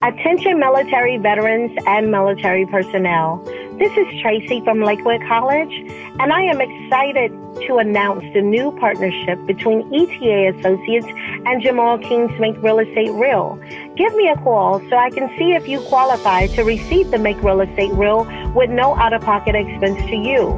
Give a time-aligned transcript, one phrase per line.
[0.00, 3.42] Attention military veterans and military personnel.
[3.80, 5.72] This is Tracy from Lakewood College,
[6.20, 7.32] and I am excited
[7.66, 11.08] to announce the new partnership between ETA Associates
[11.46, 13.58] and Jamal King's Make Real Estate Real.
[13.96, 17.42] Give me a call so I can see if you qualify to receive the Make
[17.42, 18.24] Real Estate Real
[18.54, 20.52] with no out of pocket expense to you.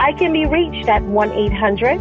[0.00, 2.00] I can be reached at 1 800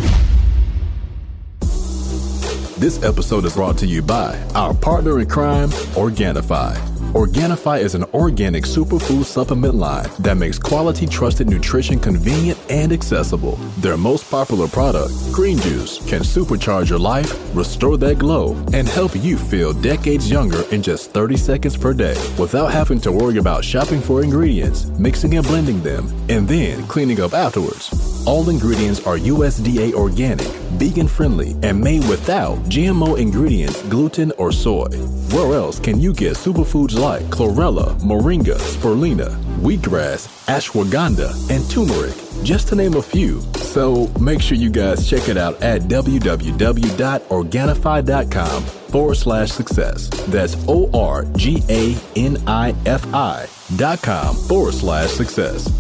[2.78, 6.95] This episode is brought to you by our partner in crime, Organifi.
[7.14, 13.56] Organifi is an organic superfood supplement line that makes quality, trusted nutrition convenient and accessible.
[13.78, 19.14] Their most popular product, Green Juice, can supercharge your life, restore that glow, and help
[19.16, 23.64] you feel decades younger in just 30 seconds per day without having to worry about
[23.64, 28.26] shopping for ingredients, mixing and blending them, and then cleaning up afterwards.
[28.26, 30.48] All ingredients are USDA organic,
[30.80, 34.88] vegan friendly, and made without GMO ingredients, gluten, or soy.
[35.30, 39.28] Where else can you get superfoods like chlorella, moringa, spirulina,
[39.60, 43.42] wheatgrass, ashwagandha, and turmeric, just to name a few?
[43.56, 50.08] So make sure you guys check it out at www.organifi.com forward slash success.
[50.28, 55.70] That's O R G A N I F I dot com forward slash success.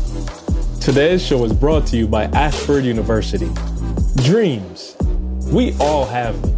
[0.80, 3.48] Today's show is brought to you by Ashford University.
[4.22, 4.96] Dreams.
[5.46, 6.52] We all have them.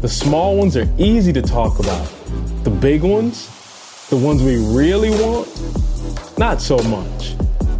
[0.00, 2.06] The small ones are easy to talk about.
[2.64, 3.48] The big ones,
[4.10, 5.48] the ones we really want,
[6.36, 7.36] not so much.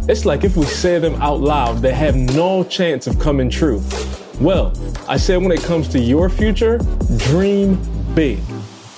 [0.07, 3.83] It's like if we say them out loud, they have no chance of coming true.
[4.39, 4.71] Well,
[5.09, 6.79] I said when it comes to your future,
[7.17, 7.77] dream
[8.15, 8.39] big.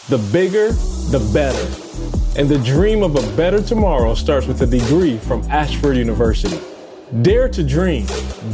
[0.10, 0.74] The bigger,
[1.10, 2.40] the better.
[2.40, 6.60] And the dream of a better tomorrow starts with a degree from Ashford University.
[7.24, 8.06] Dare to dream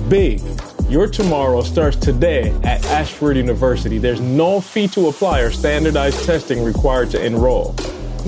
[0.08, 0.42] big.
[0.88, 3.98] Your tomorrow starts today at Ashford University.
[3.98, 7.76] There's no fee to apply or standardized testing required to enroll.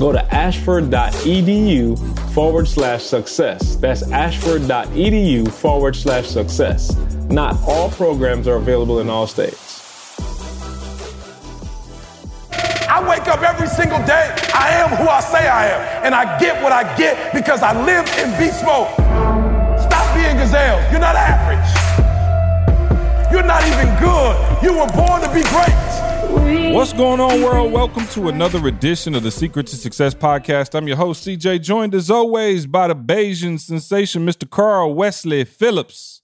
[0.01, 1.95] Go to ashford.edu
[2.31, 3.75] forward slash success.
[3.75, 6.95] That's ashford.edu forward slash success.
[7.29, 10.17] Not all programs are available in all states.
[12.89, 14.33] I wake up every single day.
[14.55, 16.03] I am who I say I am.
[16.03, 18.87] And I get what I get because I live in beast mode.
[19.85, 20.81] Stop being gazelles.
[20.89, 21.61] You're not average.
[23.31, 24.63] You're not even good.
[24.63, 26.00] You were born to be great.
[26.31, 27.73] What's going on, world?
[27.73, 30.73] Welcome to another edition of the Secret to Success podcast.
[30.75, 34.49] I'm your host, CJ, joined as always by the Bajan sensation, Mr.
[34.49, 36.21] Carl Wesley Phillips.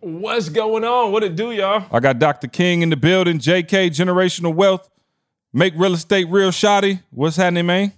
[0.00, 1.12] What's going on?
[1.12, 1.84] What it do, y'all?
[1.92, 2.48] I got Dr.
[2.48, 4.88] King in the building, JK, Generational Wealth,
[5.52, 7.00] Make Real Estate Real Shoddy.
[7.10, 7.92] What's happening, man?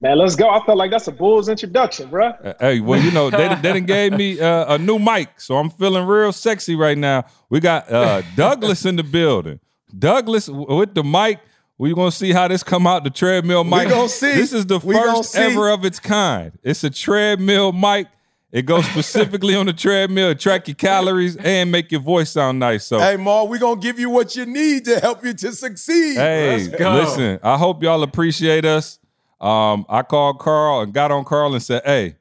[0.00, 0.50] Man, let's go.
[0.50, 2.30] I felt like that's a Bulls introduction, bro.
[2.30, 5.58] Uh, hey, well, you know, they, they done gave me uh, a new mic, so
[5.58, 7.24] I'm feeling real sexy right now.
[7.50, 9.60] We got uh, Douglas in the building.
[9.98, 11.40] Douglas with the mic.
[11.76, 13.86] We're gonna see how this come out the treadmill mic.
[13.86, 14.32] We gonna see.
[14.34, 16.52] This is the We first ever of its kind.
[16.62, 18.08] It's a treadmill mic.
[18.54, 22.84] It goes specifically on the treadmill, track your calories, and make your voice sound nice.
[22.84, 25.50] So Hey, Ma, we're going to give you what you need to help you to
[25.52, 26.14] succeed.
[26.14, 26.92] Hey, Let's go.
[26.94, 29.00] listen, I hope y'all appreciate us.
[29.40, 32.14] Um, I called Carl and got on Carl and said, Hey,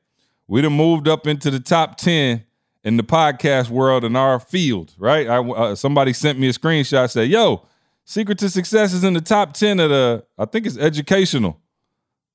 [0.47, 2.43] we done moved up into the top 10
[2.83, 5.27] in the podcast world in our field, right?
[5.27, 7.65] I, uh, somebody sent me a screenshot, said, Yo,
[8.05, 11.59] Secret to Success is in the top 10 of the, I think it's educational.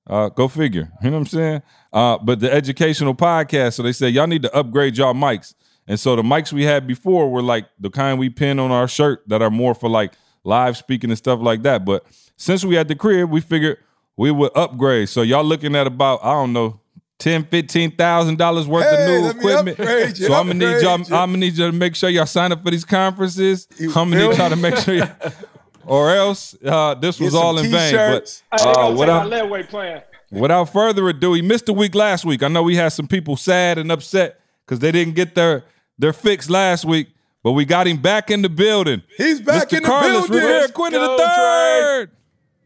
[0.06, 0.90] Uh, go figure.
[1.02, 1.62] You know what I'm saying?
[1.92, 3.74] Uh, but the educational podcast.
[3.74, 5.54] So they said, y'all need to upgrade y'all mics.
[5.86, 8.88] And so the mics we had before were like the kind we pin on our
[8.88, 10.12] shirt that are more for like
[10.44, 11.84] live speaking and stuff like that.
[11.84, 12.04] But
[12.36, 13.78] since we had the crib, we figured
[14.16, 15.08] we would upgrade.
[15.08, 16.80] So y'all looking at about, I don't know,
[17.18, 19.78] ten, fifteen thousand dollars worth Hey, of new equipment.
[20.18, 20.98] you, so I'm gonna need y'all.
[20.98, 21.04] you.
[21.14, 23.66] I'm gonna need y'all to make sure y'all sign up for these conferences.
[23.78, 25.04] You I'm gonna feel need y'all to make sure, you,
[25.86, 27.90] or else uh, this was Get some all in vain.
[27.90, 28.42] t-shirts.
[28.50, 30.02] But Hey, they uh, take without, my lead plan.
[30.30, 32.42] Without further ado, he missed a week last week.
[32.42, 35.64] I know we had some people sad and upset because they didn't get their
[35.98, 37.08] their fix last week,
[37.42, 39.02] but we got him back in the building.
[39.16, 39.78] He's back Mr.
[39.78, 40.34] in the Carlos building.
[40.36, 42.10] Rivera Let's Quinn the go, third.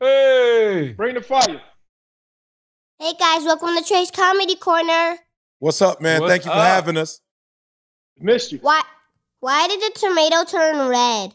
[0.01, 0.93] Hey.
[0.97, 1.61] Bring the fire.
[3.03, 5.19] Hey guys, welcome to Trey's Comedy Corner.
[5.59, 6.21] What's up, man?
[6.21, 6.65] What's Thank you for up?
[6.65, 7.21] having us.
[8.21, 8.59] Missed you.
[8.63, 8.81] Why
[9.41, 11.35] why did the tomato turn red?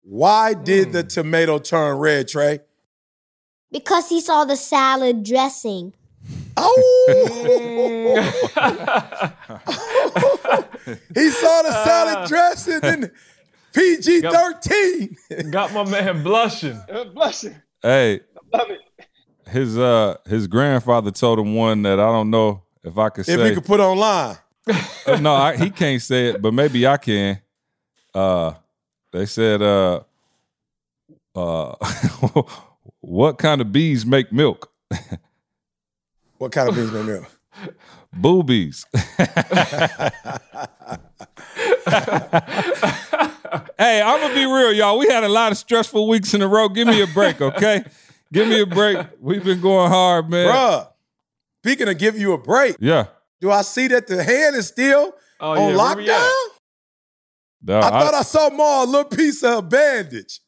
[0.00, 0.92] Why did Hmm.
[0.92, 2.60] the tomato turn red, Trey?
[3.70, 5.92] Because he saw the salad dressing.
[6.56, 7.04] Oh,
[11.14, 13.10] he saw the salad dressing in
[13.74, 15.16] PG 13.
[15.50, 16.80] Got my man blushing.
[16.90, 17.54] Uh, blessing.
[17.82, 18.20] Hey,
[18.50, 18.80] Love it.
[19.48, 23.34] His uh his grandfather told him one that I don't know if I could say
[23.34, 24.36] if he could put online.
[25.06, 27.40] Uh, no, I, he can't say it, but maybe I can.
[28.14, 28.54] Uh,
[29.12, 30.00] they said, uh,
[31.34, 31.74] uh,
[33.00, 34.72] what kind of bees make milk?
[36.38, 37.30] What kind of bees make milk?
[38.12, 38.84] Boobies.
[43.78, 44.98] hey, I'm gonna be real, y'all.
[44.98, 46.68] We had a lot of stressful weeks in a row.
[46.68, 47.84] Give me a break, okay?
[48.34, 48.98] Give me a break.
[49.20, 50.48] We've been going hard, man.
[50.48, 50.88] Bruh,
[51.62, 53.06] speaking of give you a break, Yeah.
[53.40, 56.20] do I see that the hand is still Oh, on yeah, where we at?
[56.20, 56.30] lockdown?
[57.64, 60.40] Dawg, I, I- thought I saw more a little piece of a bandage.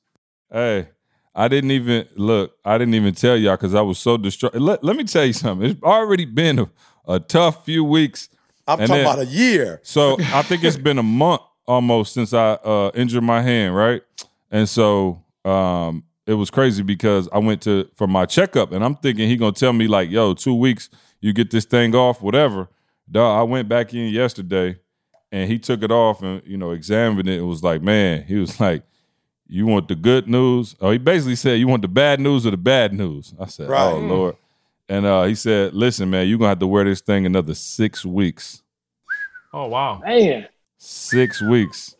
[0.52, 0.88] Hey,
[1.34, 2.52] I didn't even look.
[2.64, 4.54] I didn't even tell y'all because I was so distraught.
[4.54, 5.70] Let, let me tell you something.
[5.70, 6.70] It's already been a,
[7.06, 8.28] a tough few weeks.
[8.66, 9.80] I'm And talking then- about a year.
[9.82, 14.02] So I think it's been a month almost since I uh, injured my hand, right?
[14.50, 18.96] And so um, it was crazy because I went to for my checkup, and I'm
[18.96, 20.90] thinking he gonna tell me like, "Yo, two weeks,
[21.20, 22.68] you get this thing off, whatever."
[23.10, 24.78] Dawg, I went back in yesterday,
[25.30, 27.38] and he took it off and you know examined it.
[27.38, 28.82] It was like, man, he was like,
[29.46, 32.50] "You want the good news?" Oh, he basically said, "You want the bad news or
[32.50, 33.92] the bad news?" I said, Right.
[33.92, 34.36] "Oh Lord."
[34.88, 38.04] And uh, he said, "Listen, man, you're gonna have to wear this thing another six
[38.04, 38.62] weeks."
[39.52, 40.00] Oh wow.
[40.04, 40.48] Man.
[40.76, 41.95] six weeks.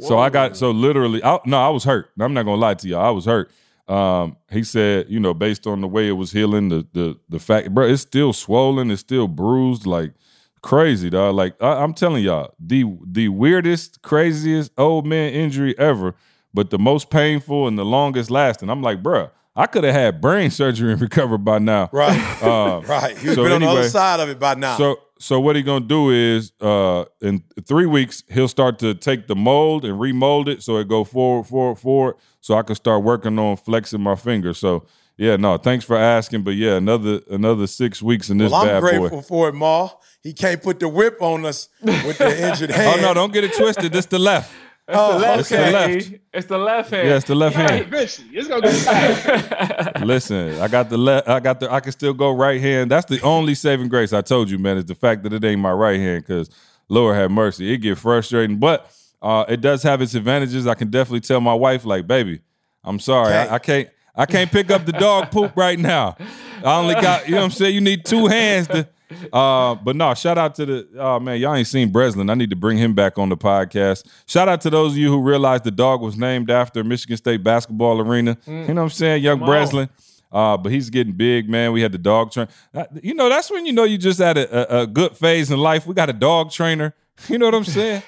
[0.00, 2.10] So I got so literally, I, no, I was hurt.
[2.18, 3.50] I'm not gonna lie to y'all, I was hurt.
[3.88, 7.38] Um, he said, you know, based on the way it was healing, the the the
[7.38, 10.14] fact, bro, it's still swollen, it's still bruised, like
[10.62, 11.34] crazy, dog.
[11.34, 16.14] Like I, I'm telling y'all, the the weirdest, craziest old man injury ever,
[16.54, 18.70] but the most painful and the longest lasting.
[18.70, 21.90] I'm like, bruh, I could have had brain surgery and recovered by now.
[21.92, 22.42] Right.
[22.42, 23.22] Uh, right.
[23.22, 24.78] You've so been on the other anyway, side of it by now.
[24.78, 29.28] so so what he gonna do is uh in three weeks he'll start to take
[29.28, 33.02] the mold and remold it so it go forward, forward, forward, so I can start
[33.04, 34.52] working on flexing my finger.
[34.52, 34.84] So
[35.16, 38.66] yeah, no, thanks for asking, but yeah, another another six weeks in this well, I'm
[38.66, 39.22] bad grateful boy.
[39.22, 39.90] for it, Ma.
[40.22, 43.00] He can't put the whip on us with the injured hand.
[43.00, 43.92] Oh no, don't get it twisted.
[43.92, 44.52] This the left.
[44.88, 45.72] Oh, Left the hand.
[45.72, 46.10] left.
[46.34, 47.08] It's the left hand.
[47.08, 47.80] Yeah, it's the left hand.
[47.86, 51.28] Eventually, it's gonna get Listen, I got the left.
[51.28, 51.72] I got the.
[51.72, 52.90] I can still go right hand.
[52.90, 54.76] That's the only saving grace I told you, man.
[54.78, 56.24] Is the fact that it ain't my right hand.
[56.24, 56.50] Because
[56.88, 58.58] Lord have mercy, it get frustrating.
[58.58, 58.90] But
[59.22, 60.66] uh, it does have its advantages.
[60.66, 62.40] I can definitely tell my wife, like, baby,
[62.82, 63.48] I'm sorry, Okay.
[63.48, 63.88] I, I can't.
[64.14, 66.16] I can't pick up the dog poop right now.
[66.62, 67.74] I only got, you know what I'm saying?
[67.74, 68.86] You need two hands to.
[69.32, 72.30] Uh, but no, shout out to the oh man, y'all ain't seen Breslin.
[72.30, 74.06] I need to bring him back on the podcast.
[74.26, 77.42] Shout out to those of you who realized the dog was named after Michigan State
[77.44, 78.36] basketball arena.
[78.46, 79.22] You know what I'm saying?
[79.22, 79.48] Young Come.
[79.48, 79.88] Breslin.
[80.30, 81.72] Uh, but he's getting big, man.
[81.72, 82.48] We had the dog train.
[82.74, 85.50] Uh, You know, that's when you know you just had a, a, a good phase
[85.50, 85.86] in life.
[85.86, 86.94] We got a dog trainer.
[87.28, 88.02] You know what I'm saying?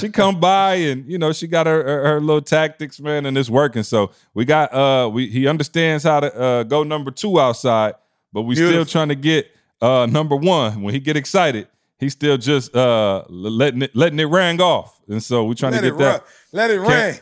[0.00, 3.36] she come by and you know she got her, her her little tactics, man, and
[3.38, 3.82] it's working.
[3.84, 7.94] So we got uh we he understands how to uh, go number two outside,
[8.32, 9.46] but we still trying to get
[9.80, 10.82] uh number one.
[10.82, 11.68] When he get excited,
[11.98, 15.80] he's still just uh letting it letting it rang off, and so we're trying Let
[15.82, 16.20] to get that.
[16.20, 16.20] run.
[16.52, 17.14] Let it Can- rain.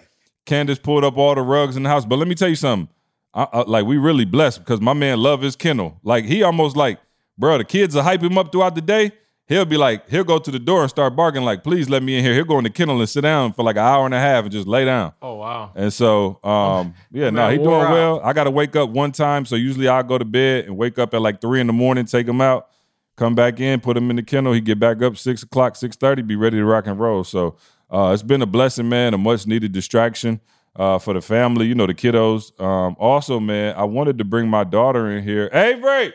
[0.44, 2.04] Candace pulled up all the rugs in the house.
[2.04, 2.88] But let me tell you something.
[3.34, 5.98] I, I, like we really blessed because my man love his kennel.
[6.04, 7.00] Like he almost like,
[7.36, 9.10] bro, the kids are hype him up throughout the day.
[9.48, 12.18] He'll be like, he'll go to the door and start barking like, please let me
[12.18, 12.34] in here.
[12.34, 14.42] He'll go in the kennel and sit down for like an hour and a half
[14.42, 15.12] and just lay down.
[15.22, 15.70] Oh wow.
[15.76, 17.92] And so, um, yeah, no, he doing out.
[17.92, 18.20] well.
[18.24, 20.98] I got to wake up one time, so usually I'll go to bed and wake
[20.98, 22.70] up at like three in the morning, take him out,
[23.14, 24.52] come back in, put him in the kennel.
[24.52, 27.22] He get back up six o'clock, six thirty, be ready to rock and roll.
[27.22, 27.56] So
[27.88, 30.40] uh, it's been a blessing, man, a much needed distraction
[30.74, 31.66] uh, for the family.
[31.66, 32.58] You know, the kiddos.
[32.60, 35.48] Um, also, man, I wanted to bring my daughter in here.
[35.52, 36.14] Avery.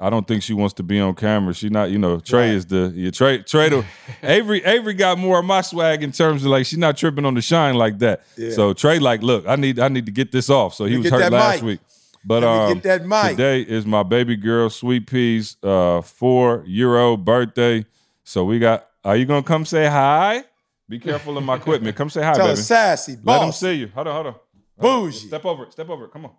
[0.00, 1.52] I don't think she wants to be on camera.
[1.52, 3.42] She not, you know, Trey is the yeah, Trey.
[3.42, 3.84] Trey, the,
[4.22, 7.34] Avery, Avery got more of my swag in terms of like she's not tripping on
[7.34, 8.22] the shine like that.
[8.36, 8.52] Yeah.
[8.52, 10.74] So Trey, like, look, I need, I need to get this off.
[10.74, 11.64] So he was hurt last mic.
[11.64, 11.80] week,
[12.24, 13.36] but um, get that mic.
[13.36, 17.84] today is my baby girl, Sweet Pea's uh, four year old birthday.
[18.24, 18.86] So we got.
[19.04, 20.44] Are you gonna come say hi?
[20.88, 21.96] Be careful of my equipment.
[21.96, 22.60] Come say hi, Tell baby.
[22.60, 23.88] sassy, Let them see you.
[23.94, 24.34] Hold on, hold on.
[24.78, 25.26] Bougie.
[25.26, 25.72] Step over it.
[25.72, 26.12] Step over it.
[26.12, 26.32] Come on.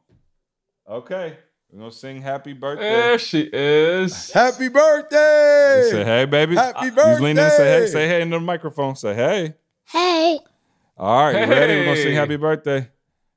[0.87, 1.37] Okay.
[1.71, 2.81] We're gonna sing happy birthday.
[2.81, 4.31] There she is.
[4.31, 5.87] Happy birthday.
[5.91, 6.55] Say hey, baby.
[6.55, 7.11] Happy Birthday!
[7.11, 7.87] He's leaning and say hey.
[7.87, 8.95] Say hey in the microphone.
[8.95, 9.53] Say hey.
[9.85, 10.39] Hey.
[10.97, 11.75] All right, you ready?
[11.75, 12.89] We're gonna sing happy birthday.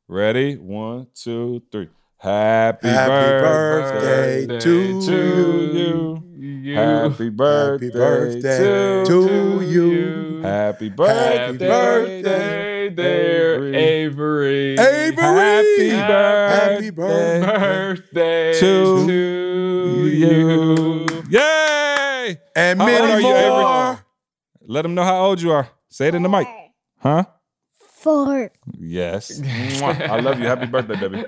[0.08, 0.56] Ready?
[0.56, 1.90] One, two, three.
[2.16, 6.22] Happy, Happy birthday, birthday to to you.
[6.38, 6.76] You.
[6.76, 10.40] Happy birthday, birthday to, to you.
[10.42, 12.22] Happy Happy birthday, birthday,
[12.96, 14.76] there, Avery.
[14.76, 14.76] Avery.
[14.76, 15.88] Happy birthday!
[15.88, 21.06] Happy birthday Birthday to to you.
[21.06, 21.06] you.
[21.30, 22.38] Yay!
[22.56, 23.98] And How old many are you, Avery?
[24.66, 25.68] Let them know how old you are.
[25.88, 26.46] Say it in the mic.
[26.98, 27.24] Huh?
[27.98, 28.50] Four.
[28.78, 29.40] Yes.
[29.82, 30.46] I love you.
[30.46, 31.24] Happy birthday, baby.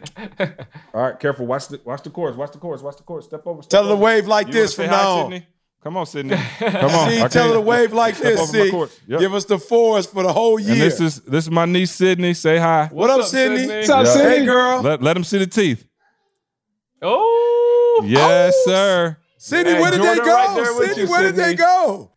[0.92, 1.47] All right, careful.
[1.47, 2.37] Watch the watch the chorus.
[2.37, 2.83] Watch the chorus.
[2.83, 3.26] Watch the chorus.
[3.26, 3.62] Step over.
[3.62, 5.47] Step Tell her to wave like You this wanna from say hi, now on.
[5.85, 5.91] Sydney?
[5.91, 6.37] Come on, Sydney.
[6.81, 7.11] Come on.
[7.11, 8.50] See, I tell her to wave like this.
[8.50, 8.71] See.
[9.07, 9.21] Yep.
[9.21, 10.73] give us the fours for the whole year.
[10.73, 12.35] And this is this is my niece Sydney.
[12.35, 12.88] Say hi.
[12.91, 13.67] what up, Sydney?
[13.67, 14.12] What's up, Yeah.
[14.12, 14.38] Sydney?
[14.41, 14.83] Hey, girl.
[14.83, 15.87] Let let them see the teeth.
[17.03, 18.03] Oh.
[18.07, 18.71] Yes, Oh.
[18.71, 19.17] sir.
[19.38, 20.35] Sydney, Hey, where did they go?
[20.35, 22.11] right Sydney, you, where did they go?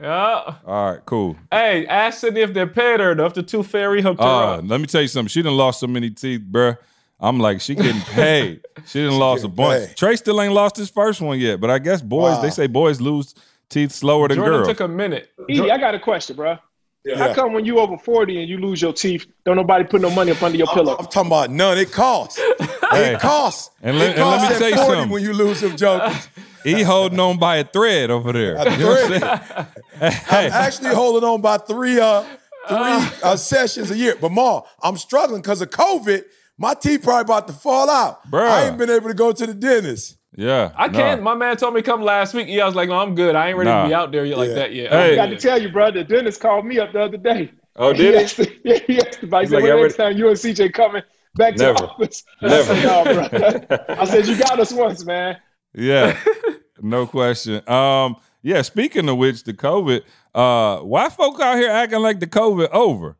[0.00, 0.54] Yeah.
[0.66, 1.36] All right, cool.
[1.50, 3.34] Hey, ask Sydney if they're paid her enough.
[3.34, 4.64] The two fairy hooked her Uh, up.
[4.66, 5.28] let me tell you something.
[5.28, 6.78] She done lost so many teeth, bruh.
[7.20, 8.62] I'm like, she getting paid.
[8.86, 9.86] she done lost a getting bunch.
[9.88, 9.96] paid.
[9.96, 12.40] Trey still ain't lost his first one yet, but I guess boys, Wow.
[12.42, 13.34] they say boys lose
[13.68, 14.68] teeth slower than Jordan girls.
[14.68, 15.28] took a minute.
[15.48, 16.56] ET, I got a question, bro.
[17.16, 20.10] How come when you over 40 and you lose your teeth, don't nobody put no
[20.10, 20.96] money up under your I'm, pillow?
[20.98, 21.78] I'm talking about none.
[21.78, 22.40] It costs.
[22.90, 23.14] Hey.
[23.14, 23.70] It costs.
[23.82, 25.10] And let- it and let me tell you at 40 something.
[25.12, 26.26] when you lose them jokers.
[26.64, 28.56] he holding on by a thread over there.
[28.56, 29.68] A You know what I'm thread.
[30.00, 30.12] saying?
[30.26, 32.22] hey, actually holding on by three uh
[32.66, 32.76] three
[33.22, 34.16] uh, sessions a year.
[34.20, 36.24] But Ma, I'm struggling because of COVID.
[36.60, 38.30] My teeth probably about to fall out.
[38.30, 38.46] Bruh.
[38.46, 40.18] I ain't been able to go to the dentist.
[40.36, 40.72] yeah.
[40.76, 40.92] I nah.
[40.92, 41.22] can't.
[41.22, 42.48] My man told me come last week.
[42.50, 43.34] Yeah, I was like, no, I'm good.
[43.34, 43.82] I ain't ready Nah.
[43.84, 44.54] to be out there yet like Yeah.
[44.56, 44.92] that yet.
[44.92, 45.12] Hey.
[45.12, 47.50] I got to tell you, bro, the dentist called me up the other day.
[47.76, 48.20] Oh, He did he?
[48.22, 50.36] asked, yeah, he asked about, he He's said, like, when "I next time you and
[50.36, 51.02] CJ coming
[51.34, 51.78] back to Never.
[51.78, 52.24] the office?
[52.42, 52.72] Never.
[52.72, 53.86] I said, no, bro.
[53.96, 55.38] I said, you got us once, man.
[55.74, 56.18] Yeah,
[56.82, 57.66] no question.
[57.68, 58.60] Um, yeah.
[58.62, 60.02] Speaking of which, the COVID.
[60.34, 63.16] Uh, why folk out here acting like the COVID over?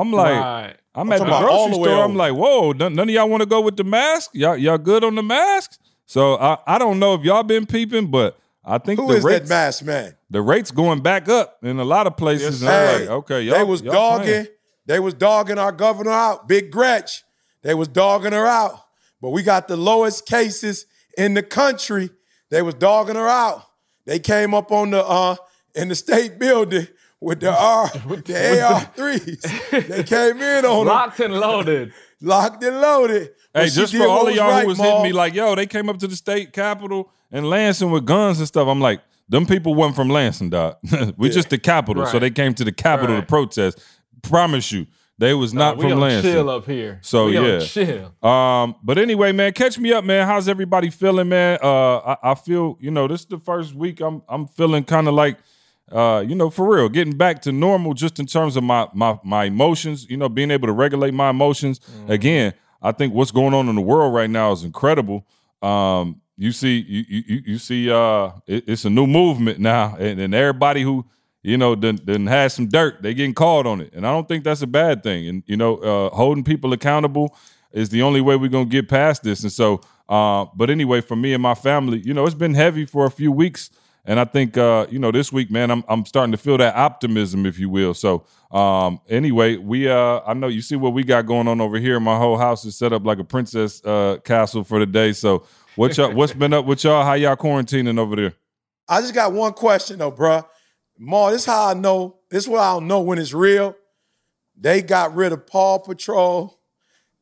[0.00, 0.74] I'm like, right.
[0.94, 2.04] I'm, I'm at the talking about all grocery the way store.
[2.04, 4.30] I'm like, whoa, none, none of y'all want to go with the mask?
[4.34, 5.78] Y'all, y'all good on the masks?
[6.06, 9.24] So I, I don't know if y'all been peeping, but I think Who the is
[9.24, 10.14] rates, that mask man?
[10.30, 12.62] the rates going back up in a lot of places.
[12.62, 14.26] and I'm Hey, like, okay, y'all, they was y'all dogging.
[14.26, 14.46] playing.
[14.86, 17.22] They was dogging our governor out, Big Gretch.
[17.62, 18.78] They was dogging her out.
[19.22, 20.84] But we got the lowest cases
[21.16, 22.10] in the country.
[22.50, 23.62] They was dogging her out.
[24.04, 25.36] They came up on the uh
[25.74, 26.86] in the state building
[27.24, 27.88] with the R,
[28.24, 29.42] the AR threes.
[29.70, 31.92] They came in on her, Locked and loaded.
[32.20, 33.30] locked and loaded.
[33.54, 34.84] Hey, just for all of y'all right, who was Ma.
[34.84, 38.38] hitting me like, yo, they came up to the state capitol and Lansing with guns
[38.38, 38.68] and stuff.
[38.68, 40.76] I'm like, them people wasn't from Lansing, dog.
[41.16, 43.80] we just the capital, so they came to the capital to protest.
[44.22, 44.86] Promise you,
[45.18, 46.30] they was not we from Lansing.
[46.30, 46.98] chill up here.
[47.02, 47.60] So, we yeah.
[47.60, 48.14] chill.
[48.22, 50.26] Um, but anyway, man, catch me up, man.
[50.26, 51.58] How's everybody feeling, man?
[51.62, 55.08] Uh, I, I feel, you know, this is the first week I'm I'm feeling kind
[55.08, 55.38] of like,
[55.92, 59.18] uh, you know, for real, getting back to normal, just in terms of my my
[59.24, 60.06] my emotions.
[60.08, 61.80] You know, being able to regulate my emotions.
[62.08, 65.26] Again, I think what's going on in the world right now is incredible.
[65.62, 70.20] Um, you see, you you you see, uh, it- it's a new movement now, and,
[70.20, 71.04] and everybody who
[71.42, 73.02] you know, then then has some dirt.
[73.02, 75.28] They getting called on it, and I don't think that's a bad thing.
[75.28, 77.36] And you know, uh, holding people accountable
[77.72, 79.42] is the only way we're gonna get past this.
[79.42, 82.86] And so, uh, but anyway, for me and my family, you know, it's been heavy
[82.86, 83.68] for a few weeks,
[84.04, 86.76] and I think uh, you know this week, man, I'm I'm starting to feel that
[86.76, 87.94] optimism, if you will.
[87.94, 91.78] So, um, anyway, we uh, I know you see what we got going on over
[91.78, 91.98] here.
[92.00, 95.12] My whole house is set up like a princess uh, castle for the day.
[95.12, 95.46] So,
[95.76, 97.04] what y'all, what's been up with y'all?
[97.04, 98.34] How y'all quarantining over there?
[98.88, 100.44] I just got one question though, bruh.
[100.98, 102.18] Ma, this is how I know.
[102.30, 103.74] This is what I'll know when it's real.
[104.56, 106.60] They got rid of Paw Patrol.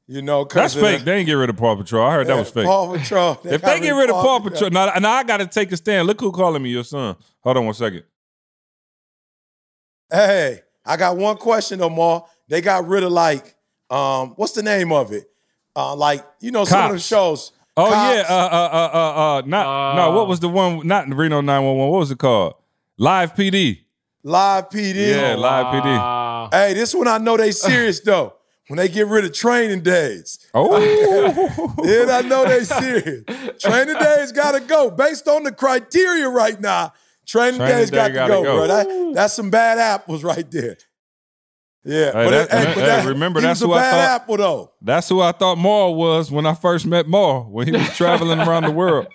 [0.08, 0.98] You know, That's fake.
[0.98, 2.04] the- They didn't get rid of Paw Patrol.
[2.06, 2.66] I heard that was fake.
[2.66, 3.40] Paw Patrol.
[3.44, 6.06] if they get rid of Paw Patrol, now, now I got to take a stand.
[6.06, 7.16] Look who calling me your son.
[7.40, 8.02] Hold on one second.
[10.10, 12.22] Hey, I got one question though, Ma.
[12.48, 13.54] They got rid of like,
[13.88, 15.24] um, what's the name of it?
[15.74, 17.52] Uh, like, you know, some of the shows.
[17.74, 18.14] Oh Cops.
[18.14, 20.10] yeah, uh, uh, uh, uh, uh, not no.
[20.10, 20.86] What was the one?
[20.86, 21.88] Not Reno nine one one.
[21.88, 22.54] What was it called?
[22.98, 23.78] Live PD.
[24.22, 25.10] Live PD.
[25.10, 26.48] Yeah, Live PD.
[26.52, 28.34] Hey, this one I know they serious though.
[28.72, 30.38] When they get rid of training days.
[30.54, 30.80] Oh,
[31.84, 33.22] Then I know they serious.
[33.60, 34.90] Training days gotta go.
[34.90, 36.94] Based on the criteria right now,
[37.26, 38.56] training, Training days day got to go, go.
[38.56, 38.66] bro.
[38.68, 40.78] That, that's some bad apples right there.
[41.84, 42.12] Yeah.
[42.12, 44.72] Hey, that- hey, remember, he that's was a who I thought- apple though.
[44.80, 48.40] that's who I thought Maul was when I first met Maul when he was traveling
[48.40, 49.06] around the world.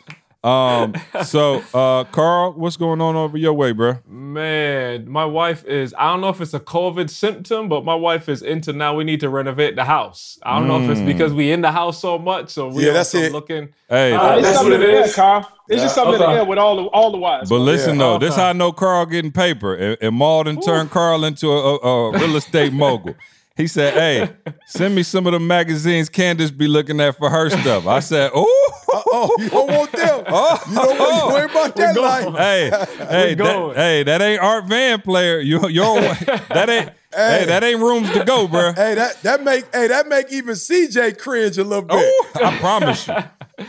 [0.48, 0.94] Um,
[1.26, 3.96] so uh, Carl, what's going on over your way, bro?
[4.08, 8.30] Man, my wife is, I don't know if it's a COVID symptom, but my wife
[8.30, 10.40] is into now we need to renovate the house.
[10.44, 12.50] I don't know if it's because we in the house so much.
[12.50, 13.32] So we Yeah, that's it.
[13.32, 13.70] looking.
[13.90, 15.16] Hey, Uh, it's That's something what in it the air, is.
[15.16, 15.52] Carl.
[15.70, 16.32] It's just something in Okay.
[16.32, 17.50] the air with all the all the wives.
[17.50, 18.06] But listen Yeah.
[18.06, 18.42] though, this Okay.
[18.42, 22.12] how I know Carl getting paper, and, and Malden turned Carl into a, a, a
[22.20, 23.16] real estate mogul.
[23.58, 27.50] He said, "Hey, send me some of the magazines Candace be looking at for her
[27.50, 28.68] stuff." I said, "Ooh,
[29.10, 30.24] Oh, you don't want them.
[30.28, 30.64] Oh.
[30.70, 32.36] you don't want you worry about that life.
[32.36, 32.70] hey,
[33.06, 35.40] hey, that, hey, that ain't Art Van player.
[35.40, 37.40] You, you don't, that ain't, hey.
[37.40, 37.46] Hey.
[37.46, 38.74] that ain't rooms to go, bro.
[38.76, 41.98] Hey, that that make hey that make even CJ cringe a little bit.
[41.98, 43.16] Ooh, I promise you.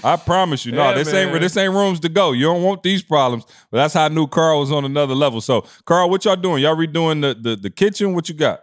[0.04, 0.72] I promise you.
[0.72, 2.32] No, Yeah, this ain't this ain't rooms to go.
[2.32, 3.44] You don't want these problems.
[3.70, 5.40] But that's how I knew Carl was on another level.
[5.40, 6.62] So, Carl, what y'all doing?
[6.62, 8.14] Y'all redoing the the, the kitchen?
[8.14, 8.62] What you got?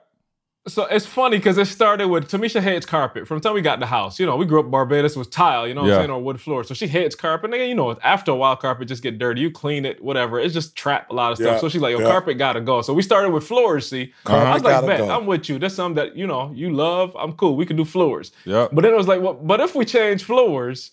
[0.68, 3.28] So it's funny because it started with Tamisha hates carpet.
[3.28, 5.16] From the time we got in the house, you know, we grew up in Barbados,
[5.16, 5.94] it was tile, you know what Yeah.
[5.98, 6.64] I'm saying, on wood floor.
[6.64, 7.54] So she hates carpet.
[7.54, 9.42] And, you know, after a while, carpet just get dirty.
[9.42, 10.40] You clean it, whatever.
[10.40, 11.54] It's just trap a lot of stuff.
[11.54, 12.08] Yeah, So she's like, yo, yeah.
[12.08, 12.82] carpet gotta go.
[12.82, 14.12] So we started with floors, see.
[14.26, 14.36] Uh-huh.
[14.38, 15.02] I was like, gotta bet.
[15.08, 15.60] I'm with you.
[15.60, 17.16] That's something that, you know, you love.
[17.16, 17.56] I'm cool.
[17.56, 18.32] We can do floors.
[18.46, 18.68] Yeah.
[18.72, 20.90] But then it was like, well, but if we change floors,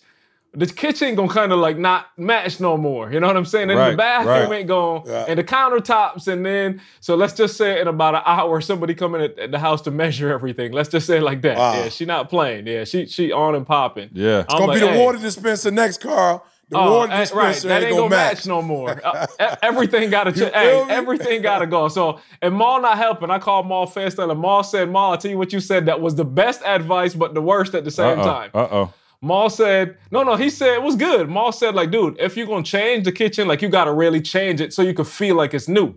[0.55, 3.11] the kitchen gonna kind of like not match no more.
[3.11, 3.69] You know what I'm saying?
[3.71, 4.59] And Right, the bathroom right.
[4.59, 5.25] ain't going, Yeah.
[5.27, 9.21] and the countertops, and then so let's just say in about an hour, somebody coming
[9.21, 10.71] at, at the house to measure everything.
[10.71, 11.57] Let's just say it like that.
[11.57, 11.73] Wow.
[11.73, 12.67] Yeah, she not playing.
[12.67, 14.09] Yeah, she she on and popping.
[14.13, 14.37] Yeah.
[14.37, 16.45] I'm It's gonna like, be the hey, water dispenser next, Carl.
[16.69, 17.19] The Oh, water eh, right.
[17.23, 18.33] dispenser That ain't, ain't gonna, match.
[18.37, 18.47] match.
[18.47, 19.01] no more.
[19.03, 20.53] Uh, everything got to You change.
[20.53, 21.87] Hey, everything got to go.
[21.87, 23.29] So, and Maul not helping.
[23.29, 25.85] I called Maul fast and Maul said, Maul, I tell you what you said.
[25.87, 28.49] That was the best advice, but the worst at the same time.
[28.53, 28.93] Uh oh.
[29.23, 31.29] Maul said, no, no, he said it was good.
[31.29, 34.59] Maul said, like, dude, if you're gonna change the kitchen, like you gotta really change
[34.59, 35.95] it so you can feel like it's new.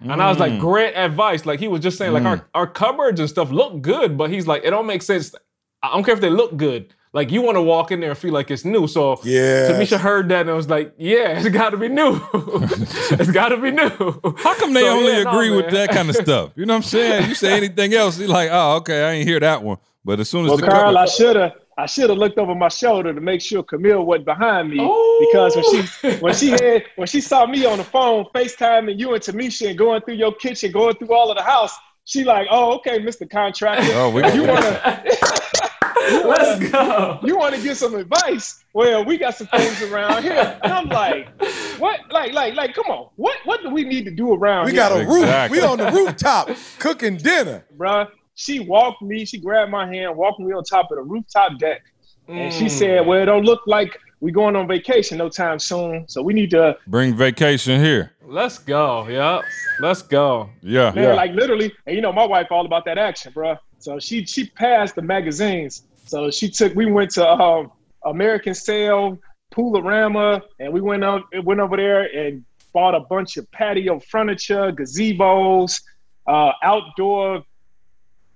[0.00, 0.40] And I was Mm.
[0.40, 1.46] like, great advice.
[1.46, 4.46] Like he was just saying, like our, our cupboards and stuff look good, but he's
[4.46, 5.34] like, it don't make sense.
[5.82, 6.94] I don't care if they look good.
[7.14, 8.86] Like you want to walk in there and feel like it's new.
[8.86, 9.70] So Yes.
[9.72, 12.20] Tamisha heard that and was like, yeah, it's got to be new.
[12.34, 13.88] it's got to be new.
[14.36, 16.52] How come they So, only yeah, no, agree with that kind of stuff?
[16.56, 17.28] You know what I'm saying?
[17.30, 19.78] You say anything else, he's like, oh, okay, I ain't hear that one.
[20.04, 22.38] But as soon as Well, the Carl, cover- I should have I should have looked
[22.38, 25.26] over my shoulder to make sure Camille wasn't behind me Oh.
[25.30, 26.16] because when she oh.
[26.18, 29.78] when she had when she saw me on the phone FaceTiming you and Tamisha and
[29.78, 31.72] going through your kitchen, going through all of the house,
[32.04, 33.30] she like, oh, okay, Mr.
[33.30, 35.04] Contractor, Oh, we you gonna- wanna
[36.26, 37.18] Let's go.
[37.22, 38.64] you want to get some advice?
[38.72, 40.58] Well, we got some things around here.
[40.62, 41.28] And I'm like,
[41.78, 42.00] what?
[42.10, 43.08] Like, like, like, come on.
[43.16, 44.80] What what do we need to do around We here?
[44.80, 45.58] got a Exactly.
[45.58, 45.66] roof.
[45.66, 47.64] We on the rooftop cooking dinner.
[47.76, 48.08] bruh.
[48.38, 51.82] She walked me, she grabbed my hand, walked me on top of the rooftop deck.
[52.28, 56.06] And she said, Well, it don't look like we going on vacation no time soon.
[56.06, 58.12] So we need to bring vacation here.
[58.24, 59.08] Let's go.
[59.08, 59.42] Yep.
[59.80, 60.50] Let's go.
[60.62, 60.92] Yeah.
[60.92, 63.58] man, like literally, and you know, my wife all about that action, bruh.
[63.80, 65.82] So she she passed the magazines.
[66.06, 67.72] So she took we went to um
[68.04, 69.18] American Sale,
[69.52, 74.70] Poolarama, and we went up went over there and bought a bunch of patio furniture,
[74.70, 75.82] gazebos,
[76.28, 77.42] uh, outdoor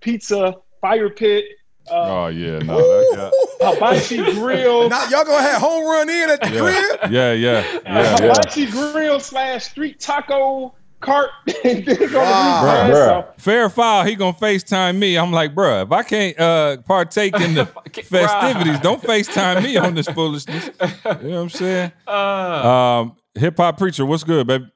[0.03, 1.45] pizza, fire pit,
[1.91, 3.75] uh, Oh yeah, no, that, got...
[3.75, 7.12] hibachi grill, Now y'all gonna have home run in at the yeah, crib?
[7.12, 8.17] yeah, yeah, yeah, yeah.
[8.17, 11.31] hibachi grill slash street taco cart.
[11.65, 12.62] and then Wow.
[12.65, 12.91] Bruh.
[12.93, 12.93] Bruh.
[12.93, 15.19] So, Fair foul, he gonna FaceTime me.
[15.19, 17.67] I'm like, bruh, if I can't uh, partake in the
[18.05, 20.71] festivities, don't FaceTime me on this foolishness.
[20.81, 21.93] You know what I'm saying?
[22.07, 22.69] Uh,
[23.03, 24.67] Um, Hip hop preacher, what's good, baby?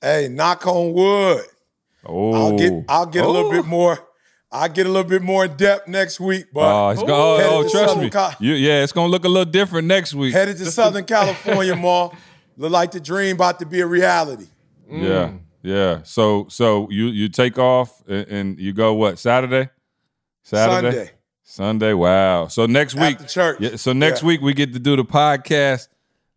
[0.00, 1.44] Hey, knock on wood.
[2.08, 2.84] Oh, I'll get oh.
[2.88, 3.52] I'll get a little Oh.
[3.52, 3.98] bit more.
[4.52, 7.40] I'll get a little bit more in depth next week, but Oh, it's go- oh,
[7.42, 8.10] oh, trust Southern me.
[8.10, 10.32] Cal- You, yeah, it's gonna look a little different next week.
[10.32, 12.14] headed to Southern California, Mall.
[12.56, 14.46] Look like the dream about to be a reality.
[14.90, 16.00] Yeah, yeah.
[16.04, 19.68] So, so you you take off and, and you go what Saturday?
[20.42, 21.10] Saturday, Sunday.
[21.42, 21.92] Sunday.
[21.92, 22.46] Wow.
[22.46, 23.56] So next week, After church.
[23.60, 24.28] Yeah, so next Yeah.
[24.28, 25.88] week we get to do the podcast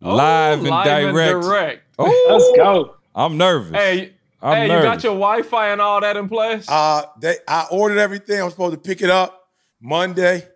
[0.01, 1.33] oh, live and live direct.
[1.35, 1.81] And direct.
[1.99, 2.95] Oh, let's go.
[3.15, 3.71] I'm nervous.
[3.79, 6.65] Hey, I'm hey, you got your Wi-Fi and all that in place?
[6.69, 8.41] Uh, they I ordered everything.
[8.41, 9.47] I'm supposed to pick it up
[9.81, 10.47] Monday.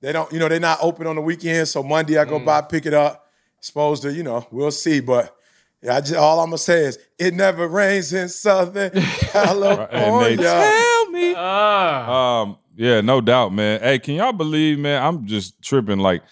[0.00, 2.44] They don't, you know, they're not open on the weekend, so Monday I go Mm.
[2.44, 3.26] by pick it up.
[3.60, 5.00] Supposed to, you know, we'll see.
[5.00, 5.34] But
[5.90, 10.36] I just all I'm gonna say is it never rains in Southern and they California.
[10.36, 11.34] tell me.
[11.36, 12.40] Ah.
[12.42, 13.80] Um, yeah, no doubt, man.
[13.80, 15.02] Hey, can y'all believe, man?
[15.02, 15.98] I'm just tripping.
[15.98, 16.22] Like,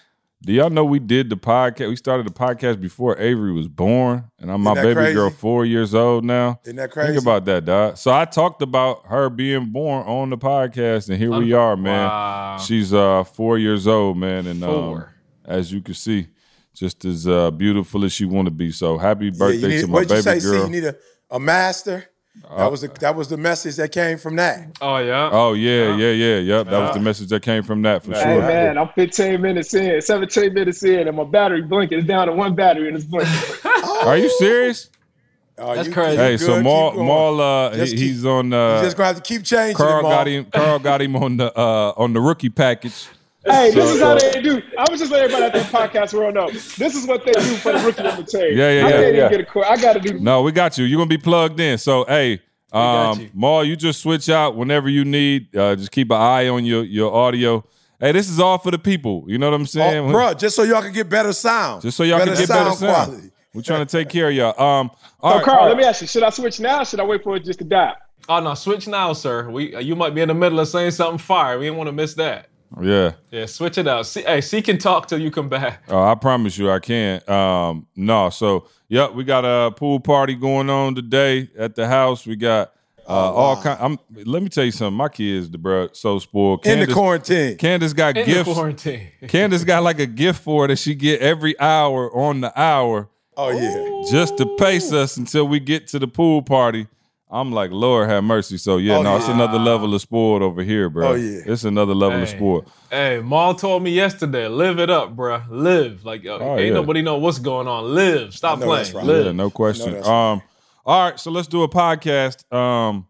[0.45, 1.87] do y'all know we did the podcast?
[1.87, 5.13] We started the podcast before Avery was born, and I'm my baby crazy?
[5.13, 6.59] girl four years old now.
[6.65, 7.13] Isn't that crazy?
[7.13, 7.97] Think about that, dog.
[7.97, 12.07] So I talked about her being born on the podcast, and here we are, man.
[12.09, 12.57] Wow.
[12.57, 15.05] She's uh four years old, man, and um,
[15.45, 16.27] as you can see,
[16.73, 18.71] just as uh, beautiful as she want to be.
[18.71, 20.39] So happy birthday you need, to my what'd you baby say?
[20.39, 20.63] See, girl.
[20.65, 20.95] You need a,
[21.31, 22.09] a master.
[22.57, 24.67] That was the that was the message that came from that.
[24.81, 25.29] Oh yeah.
[25.31, 26.65] oh yeah, yeah, yeah, yep.
[26.67, 28.41] That was the message that came from that for Hey sure.
[28.41, 32.33] man, I'm 15 minutes in, 17 minutes in, and my battery blinking is down to
[32.33, 33.31] one battery and it's blinking.
[34.03, 34.89] Are you serious?
[35.59, 36.17] Oh, That's you- crazy.
[36.17, 36.93] Hey, good, so keep Maul.
[37.03, 38.49] Maul, uh, he- keep- he's on.
[38.51, 39.75] you Uh, just gonna have to keep changing.
[39.77, 40.45] Carl it, got him.
[40.45, 43.07] Carl got him on the uh, on the rookie package.
[43.45, 44.61] Hey, this So- is how they do.
[44.77, 46.49] I was just letting everybody at the podcast world know.
[46.49, 48.57] This is what they do for the rookie of the team.
[48.57, 49.25] Yeah, yeah, I yeah, can't yeah.
[49.25, 49.65] even get a quote.
[49.65, 50.19] I got to do.
[50.19, 50.85] No, we got you.
[50.85, 51.77] You're gonna be plugged in.
[51.77, 53.29] So, hey, got Um, you.
[53.33, 55.55] Maul, you just switch out whenever you need.
[55.55, 57.63] Uh, just keep an eye on your your audio.
[57.99, 59.23] Hey, this is all for the people.
[59.27, 60.05] You know what I'm saying?
[60.09, 61.83] Oh, bro, just so y'all can get better sound.
[61.83, 62.77] Just so y'all can get better sound.
[63.07, 63.29] quality.
[63.53, 64.59] We're trying to take care of y'all.
[64.61, 64.89] Um,
[65.21, 66.81] all So, right, Carl, all let me ask you: Should I switch now?
[66.81, 67.93] Or should I wait for it just to die?
[68.27, 69.49] Oh no, switch now, sir.
[69.49, 71.59] We you might be in the middle of saying something fire.
[71.59, 72.47] We didn't want to miss that.
[72.81, 73.13] Yeah.
[73.31, 74.05] Yeah, switch it out.
[74.07, 75.83] See, hey, C can talk till you come back.
[75.89, 77.27] Oh, I promise you, I can't.
[77.29, 78.29] Um, no.
[78.29, 82.25] So, yep, we got a pool party going on today at the house.
[82.25, 82.73] We got
[83.07, 83.77] uh, all kind.
[83.81, 83.99] I'm.
[84.25, 84.95] Let me tell you something.
[84.97, 86.65] My kids, the bro, so spoiled.
[86.65, 87.57] In the quarantine.
[87.57, 88.53] Candace got In the gifts.
[88.53, 89.09] quarantine.
[89.27, 93.09] Candace got like a gift for her that she get every hour on the hour
[93.35, 94.09] Oh yeah.
[94.11, 96.87] just to pace us until we get to the pool party.
[97.33, 98.57] I'm like, Lord have mercy.
[98.57, 101.09] So yeah, Oh, no, it's another level of sport over here, bro.
[101.09, 101.41] Oh, yeah.
[101.47, 102.67] it's another level of sport.
[102.91, 105.43] Hey, Maul told me yesterday, live it up, bruh.
[105.49, 106.05] Live.
[106.05, 106.73] Like, uh, Oh, ain't yeah.
[106.73, 107.85] nobody know what's going on.
[107.95, 108.35] Live.
[108.35, 108.93] Stop playing.
[108.93, 109.03] right.
[109.03, 109.25] Live.
[109.25, 109.93] Yeah, no question.
[109.93, 110.43] that's Um,
[110.85, 112.49] all right, so let's do a podcast.
[112.53, 113.07] Um,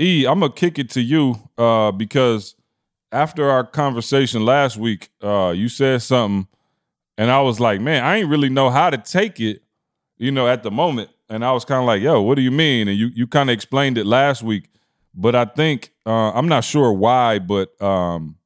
[0.00, 2.56] E, I'm gonna kick it to you uh, because
[3.12, 6.48] after our conversation last week, uh, you said something,
[7.16, 9.62] and I was like, man, I ain't really know how to take it,
[10.18, 11.10] you know, at the moment.
[11.28, 12.88] And I was kind of like, yo, what do you mean?
[12.88, 14.68] And you you kind of explained it last week,
[15.14, 18.36] but I think uh, I'm not sure why, but um,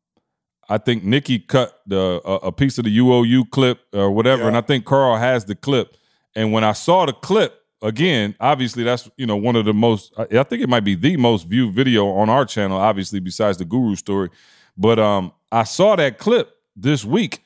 [0.68, 4.48] I think Nikki cut the a, a piece of the UOU clip or whatever, Yeah.
[4.48, 5.96] and I think Carl has the clip.
[6.34, 10.12] And when I saw the clip again, obviously that's you know one of the most.
[10.18, 13.58] I I think it might be the most viewed video on our channel, obviously besides
[13.58, 14.30] the Guru story.
[14.76, 17.42] But um, I saw that clip this week,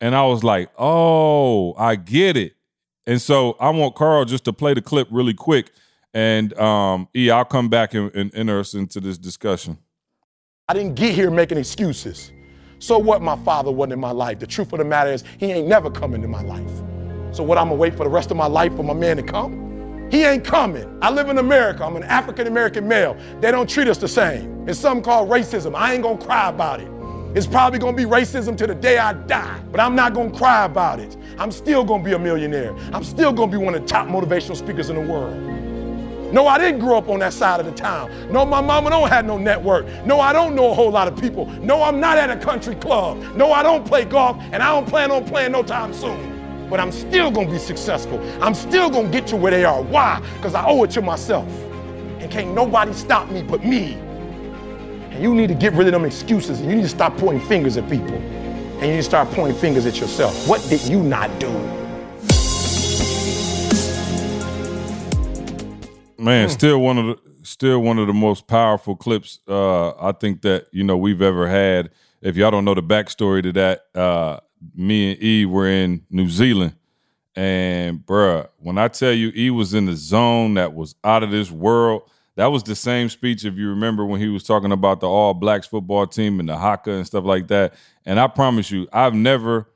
[0.00, 2.54] and I was like, oh, I get it.
[3.06, 5.72] And so I want Carl just to play the clip really quick,
[6.14, 9.78] and um, E, I'll come back and, and enter us into this discussion.
[10.68, 12.32] I didn't get here making excuses.
[12.78, 14.38] So what my father wasn't in my life.
[14.38, 16.70] The truth of the matter is he ain't never come into my life.
[17.32, 19.22] So what I'm gonna wait for the rest of my life for my man to
[19.22, 20.08] come?
[20.10, 20.98] He ain't coming.
[21.00, 21.84] I live in America.
[21.84, 23.16] I'm an African American male.
[23.40, 24.68] They don't treat us the same.
[24.68, 25.74] It's something called racism.
[25.74, 26.91] I ain't gonna cry about it.
[27.34, 30.66] It's probably gonna be racism to the day I die, but I'm not gonna cry
[30.66, 31.16] about it.
[31.38, 32.74] I'm still gonna be a millionaire.
[32.92, 35.34] I'm still gonna be one of the top motivational speakers in the world.
[36.30, 38.10] No, I didn't grow up on that side of the town.
[38.30, 39.86] No, my mama don't have no network.
[40.04, 41.46] No, I don't know a whole lot of people.
[41.62, 43.18] No, I'm not at a country club.
[43.34, 46.68] No, I don't play golf, and I don't plan on playing no time soon.
[46.68, 48.20] But I'm still gonna be successful.
[48.42, 49.82] I'm still gonna get to where they are.
[49.82, 50.22] Why?
[50.36, 51.48] Because I owe it to myself.
[52.20, 53.98] And can't nobody stop me but me.
[55.12, 57.46] And you need to get rid of them excuses, and you need to stop pointing
[57.46, 58.14] fingers at people.
[58.14, 60.48] And you need to start pointing fingers at yourself.
[60.48, 61.50] What did you not do?
[66.18, 70.40] Man, still one of the still one of the most powerful clips uh, I think
[70.42, 71.90] that you know we've ever had.
[72.22, 74.40] If y'all don't know the backstory to that, uh,
[74.74, 76.74] me and E were in New Zealand,
[77.36, 81.30] and bruh, when I tell you E was in the zone that was out of
[81.30, 85.00] this world, that was the same speech if you remember when he was talking about
[85.00, 87.74] the All Blacks football team and the haka and stuff like that.
[88.06, 89.68] And I promise you, I've never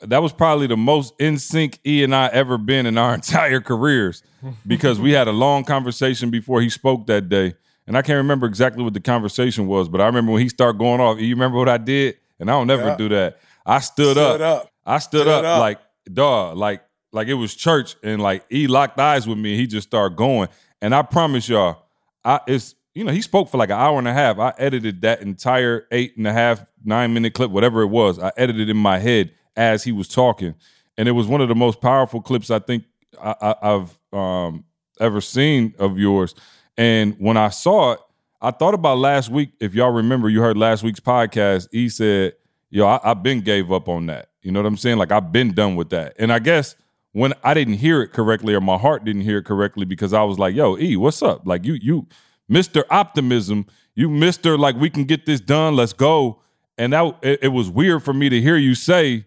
[0.00, 3.60] that was probably the most in sync E and I ever been in our entire
[3.60, 4.22] careers
[4.66, 7.54] because we had a long conversation before he spoke that day.
[7.86, 10.78] And I can't remember exactly what the conversation was, but I remember when he started
[10.78, 11.20] going off.
[11.20, 12.16] You remember what I did?
[12.40, 12.96] And I don't never Yeah.
[12.96, 13.38] do that.
[13.64, 14.62] I stood, Stood up.
[14.64, 14.70] up.
[14.84, 15.60] I stood, Stood up, up.
[15.60, 15.78] like
[16.12, 19.52] dog, like like it was church, and like he locked eyes with me.
[19.52, 20.48] and He just started going,
[20.82, 21.83] and I promise y'all,
[22.24, 24.38] I it's you know he spoke for like an hour and a half.
[24.38, 28.18] I edited that entire eight and a half nine minute clip, whatever it was.
[28.18, 30.54] I edited in my head as he was talking,
[30.96, 32.84] and it was one of the most powerful clips I think
[33.20, 34.64] I, I've um,
[35.00, 36.34] ever seen of yours.
[36.76, 38.00] And when I saw it,
[38.40, 39.50] I thought about last week.
[39.60, 41.68] If y'all remember, you heard last week's podcast.
[41.72, 42.34] He said,
[42.70, 44.98] "Yo, I've been gave up on that." You know what I'm saying?
[44.98, 46.14] Like I've been done with that.
[46.18, 46.76] And I guess
[47.14, 50.24] when I didn't hear it correctly, or my heart didn't hear it correctly, because I
[50.24, 51.46] was like, "Yo, E, what's up?
[51.46, 52.08] Like you, you,
[52.48, 55.76] Mister Optimism, you Mister like we can get this done.
[55.76, 56.42] Let's go."
[56.76, 59.26] And that it, it was weird for me to hear you say,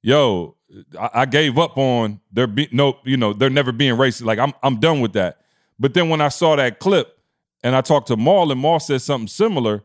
[0.00, 0.56] "Yo,
[0.98, 4.24] I, I gave up on there be no, you know, they're never being racist.
[4.24, 5.42] Like I'm, I'm done with that."
[5.78, 7.18] But then when I saw that clip
[7.62, 9.82] and I talked to Maul and Maul said something similar,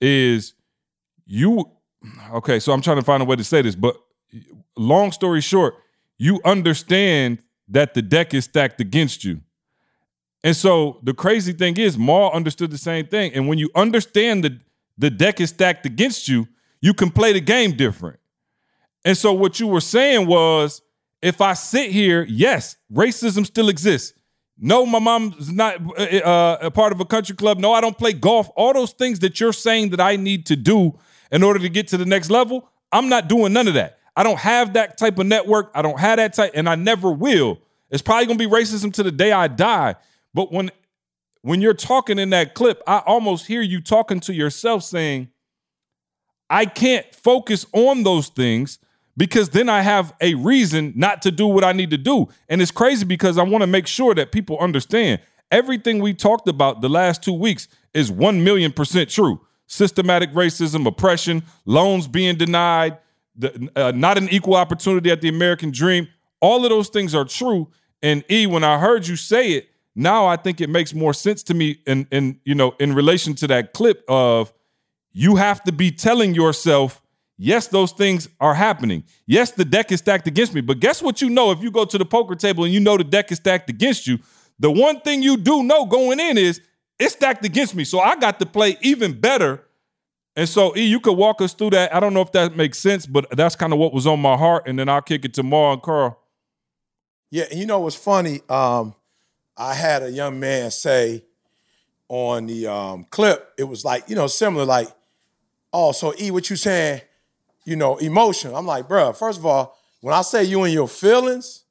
[0.00, 0.54] is
[1.26, 1.72] you
[2.34, 2.60] okay?
[2.60, 3.96] So I'm trying to find a way to say this, but
[4.76, 5.74] long story short,
[6.18, 9.40] you understand that the deck is stacked against you.
[10.44, 13.32] And so the crazy thing is, Maul understood the same thing.
[13.34, 14.52] And when you understand that
[14.96, 16.48] the deck is stacked against you,
[16.80, 18.18] you can play the game different.
[19.04, 20.82] And so what you were saying was,
[21.20, 24.12] if I sit here, yes, racism still exists.
[24.60, 27.58] No, my mom's not uh, uh, a part of a country club.
[27.58, 28.48] No, I don't play golf.
[28.56, 30.98] All those things that you're saying that I need to do
[31.30, 33.97] in order to get to the next level, I'm not doing none of that.
[34.18, 35.70] I don't have that type of network.
[35.76, 37.60] I don't have that type, and I never will.
[37.88, 39.94] It's probably gonna be racism to the day I die.
[40.34, 40.72] But when
[41.42, 45.28] when you're talking in that clip, I almost hear you talking to yourself saying,
[46.50, 48.80] I can't focus on those things
[49.16, 52.26] because then I have a reason not to do what I need to do.
[52.48, 55.20] And it's crazy because I want to make sure that people understand
[55.52, 59.42] everything we talked about the last two weeks is 1 million percent true.
[59.68, 62.98] Systematic racism, oppression, loans being denied,
[63.38, 66.08] the, uh, not an equal opportunity at the American dream.
[66.40, 67.68] All of those things are true.
[68.02, 71.42] And E, when I heard you say it, now I think it makes more sense
[71.44, 74.52] to me in, in you know in relation to that clip of
[75.12, 77.02] you have to be telling yourself,
[77.36, 79.02] yes, those things are happening.
[79.26, 80.60] Yes, the deck is stacked against me.
[80.60, 82.96] But guess what you know if you go to the poker table and you know
[82.96, 84.18] the deck is stacked against you?
[84.60, 86.60] The one thing you do know going in is
[86.98, 87.84] it's stacked against me.
[87.84, 89.64] So I got to play even better.
[90.38, 91.92] And so, E, you could walk us through that.
[91.92, 94.36] I don't know if that makes sense, but that's kind of what was on my
[94.36, 94.68] heart.
[94.68, 96.16] And then I'll kick it to Mar and Carl.
[97.28, 98.42] Yeah, you know what's funny?
[98.48, 98.94] Um,
[99.56, 101.24] I had a young man say
[102.08, 104.86] on the um, clip, it was like, you know, similar, like,
[105.72, 107.00] oh, so E, what you saying,
[107.64, 108.54] you know, emotion.
[108.54, 111.64] I'm like, bro, first of all, when I say you and your feelings,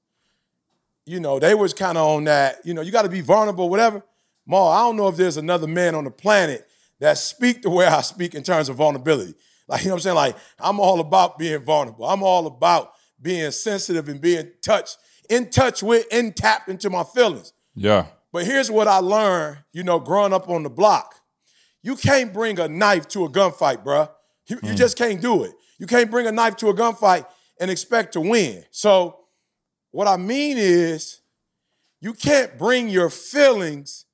[1.06, 3.70] you know, they was kind of on that, you know, you got to be vulnerable,
[3.70, 4.04] whatever.
[4.46, 6.67] Ma, I don't know if there's another man on the planet
[7.00, 9.36] that speak the way I speak in terms of vulnerability.
[9.68, 10.16] Like, you know what I'm saying?
[10.16, 12.06] Like, I'm all about being vulnerable.
[12.06, 14.98] I'm all about being sensitive and being touched,
[15.30, 17.54] in touch with, and tapped into my feelings.
[17.76, 18.06] Yeah.
[18.32, 21.16] But here's what I learned, you know, growing up on the block.
[21.82, 24.10] You can't bring a knife to a gunfight, bruh.
[24.48, 24.78] You, you mm.
[24.78, 25.52] just can't do it.
[25.78, 27.26] You can't bring a knife to a gunfight
[27.60, 28.64] and expect to win.
[28.72, 29.20] So,
[29.92, 31.22] what I mean is,
[32.00, 34.06] you can't bring your feelings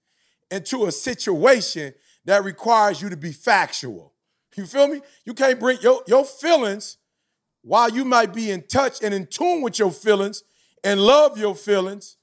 [0.49, 1.93] into a situation
[2.25, 4.13] that requires you to be factual.
[4.55, 5.01] You feel me?
[5.25, 6.97] You can't bring your, your feelings
[7.63, 10.43] while you might be in touch and in tune with your feelings
[10.83, 12.17] and love your feelings.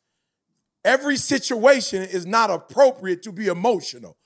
[0.84, 4.16] Every situation is not appropriate to be emotional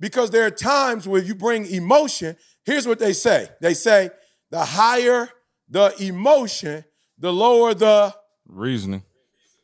[0.00, 2.36] because there are times where you bring emotion.
[2.64, 4.10] Here's what they say they say,
[4.50, 5.28] the higher
[5.68, 6.84] the emotion,
[7.18, 8.14] the lower the
[8.46, 9.02] Reasoning.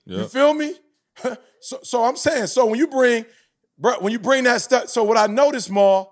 [0.07, 0.75] you feel me?
[1.61, 3.27] so, so I'm saying, so when you bring,
[3.81, 6.11] when you bring that stuff, so what I noticed, more,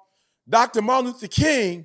[0.49, 0.81] Dr.
[0.81, 1.85] Martin Luther King,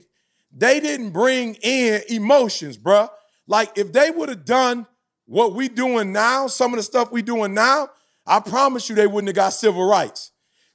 [0.56, 3.10] they didn't bring in emotions, bruh.
[3.48, 4.88] Like if they would have done
[5.26, 7.89] what we doing now, some of the stuff we doing now,
[8.26, 10.32] I promise you they wouldn't have got civil rights.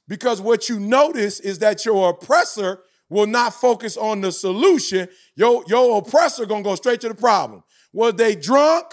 [0.07, 5.07] Because what you notice is that your oppressor will not focus on the solution.
[5.35, 7.63] Your, your oppressor gonna go straight to the problem.
[7.93, 8.85] Were they drunk?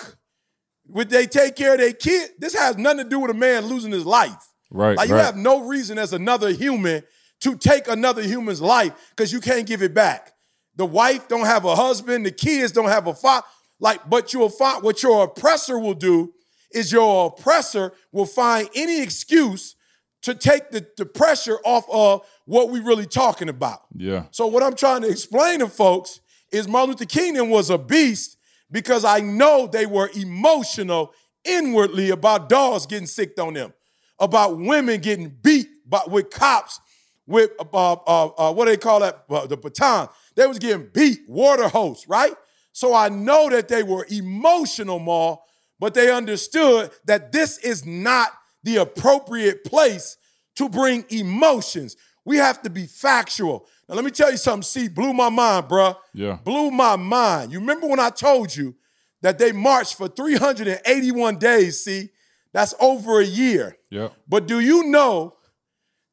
[0.88, 2.30] Would they take care of their kid?
[2.38, 4.45] This has nothing to do with a man losing his life.
[4.70, 4.96] Right.
[4.96, 5.24] Like you right.
[5.24, 7.02] have no reason as another human
[7.40, 10.32] to take another human's life because you can't give it back.
[10.76, 13.46] The wife don't have a husband, the kids don't have a father.
[13.78, 16.32] Like, but you'll find what your oppressor will do
[16.72, 19.76] is your oppressor will find any excuse
[20.22, 23.82] to take the, the pressure off of what we really talking about.
[23.94, 24.24] yeah.
[24.30, 28.36] So what I'm trying to explain to folks is Martin Luther King was a beast
[28.70, 31.12] because I know they were emotional
[31.44, 33.72] inwardly about dogs getting sicked on them,
[34.18, 36.80] about women getting beat by, with cops
[37.26, 40.08] with uh, uh, uh, what do they call that uh, the baton.
[40.34, 42.34] They was getting beat, water hose, right?
[42.72, 45.40] So I know that they were emotional, more,
[45.80, 48.30] but they understood that this is not
[48.62, 50.18] the appropriate place
[50.56, 51.96] to bring emotions.
[52.24, 53.66] We have to be factual.
[53.88, 54.62] Now, let me tell you something.
[54.62, 55.96] See, blew my mind, bruh.
[56.12, 56.38] Yeah.
[56.44, 57.52] Blew my mind.
[57.52, 58.74] You remember when I told you
[59.22, 61.84] that they marched for 381 days?
[61.84, 62.10] See,
[62.56, 63.76] that's over a year.
[63.90, 64.08] Yeah.
[64.26, 65.36] But do you know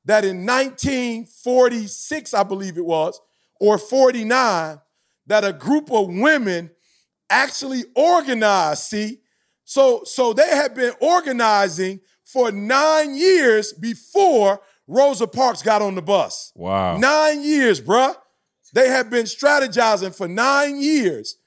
[0.04, 3.18] that in 1946, I believe it was,
[3.62, 4.78] or 49,
[5.28, 6.70] that a group of women
[7.30, 9.22] actually organized, see?
[9.64, 16.02] So, so they had been organizing for nine years before Rosa Parks got on the
[16.02, 16.52] bus.
[16.56, 16.98] Wow.
[16.98, 18.16] Nine years, bruh.
[18.74, 21.38] They had been strategizing for nine years.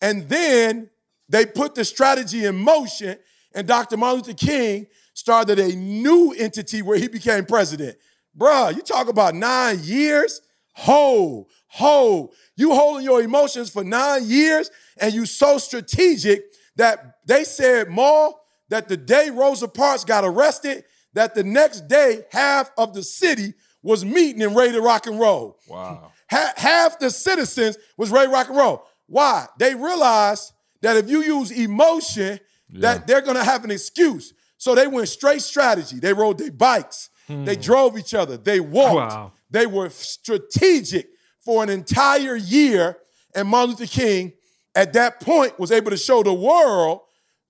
[0.00, 0.90] And then
[1.28, 3.18] they put the strategy in motion,
[3.54, 3.96] and Dr.
[3.96, 7.96] Martin Luther King started a new entity where he became president.
[8.36, 10.40] Bruh, you talk about nine years?
[10.74, 12.32] Ho, ho.
[12.56, 16.42] You holding your emotions for nine years, and you so strategic
[16.76, 22.24] that they said, Maul, that the day Rosa Parks got arrested, that the next day
[22.32, 25.60] half of the city was meeting and ready to rock and roll.
[25.68, 26.10] Wow.
[26.30, 28.84] Ha- half the citizens was ready to rock and roll.
[29.06, 29.46] Why?
[29.58, 32.40] They realized that if you use emotion,
[32.80, 34.32] that they're gonna have an excuse.
[34.56, 35.98] So they went straight strategy.
[35.98, 37.10] They rode their bikes.
[37.28, 37.60] They hmm.
[37.60, 38.36] drove each other.
[38.36, 39.12] They walked.
[39.12, 39.32] Wow.
[39.50, 41.08] They were strategic
[41.40, 42.96] for an entire year.
[43.34, 44.32] And Martin Luther King,
[44.74, 47.00] at that point, was able to show the world,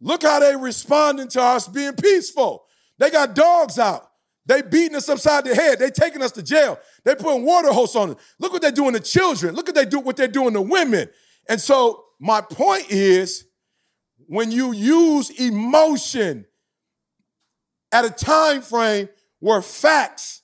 [0.00, 2.64] look how they responding to us being peaceful.
[2.98, 4.10] They got dogs out.
[4.46, 5.78] They beating us upside the head.
[5.78, 6.78] They taking us to jail.
[7.04, 8.16] They putting water hose on us.
[8.38, 9.54] Look what they're doing to children.
[9.54, 11.08] Look what they do what they're doing to women.
[11.48, 13.46] And so my point is
[14.34, 16.44] when you use emotion
[17.92, 20.42] at a time frame where facts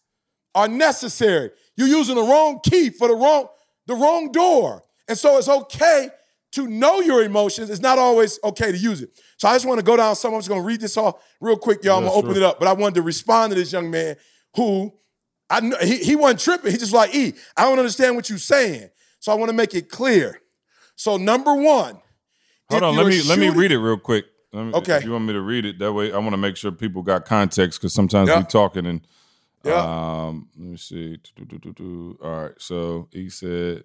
[0.54, 3.48] are necessary, you're using the wrong key for the wrong
[3.86, 4.84] the wrong door.
[5.08, 6.10] And so it's okay
[6.52, 7.68] to know your emotions.
[7.68, 9.10] It's not always okay to use it.
[9.38, 10.34] So I just want to go down some.
[10.34, 11.98] I'm just going to read this all real quick, y'all.
[11.98, 12.60] I'm going to open it up.
[12.60, 14.14] But I wanted to respond to this young man
[14.54, 14.92] who
[15.48, 16.70] I know he, he wasn't tripping.
[16.70, 18.90] He just like, E, I don't understand what you're saying.
[19.18, 20.40] So I want to make it clear.
[20.94, 21.98] So number one.
[22.70, 24.26] Hold on, let me shooting, let me read it real quick.
[24.52, 24.96] Me, okay.
[24.96, 27.02] If you want me to read it, that way I want to make sure people
[27.02, 28.38] got context because sometimes yep.
[28.38, 29.00] we talking and
[29.64, 30.26] yeah.
[30.26, 31.18] Um, let me see.
[32.22, 32.52] All right.
[32.58, 33.84] So he said,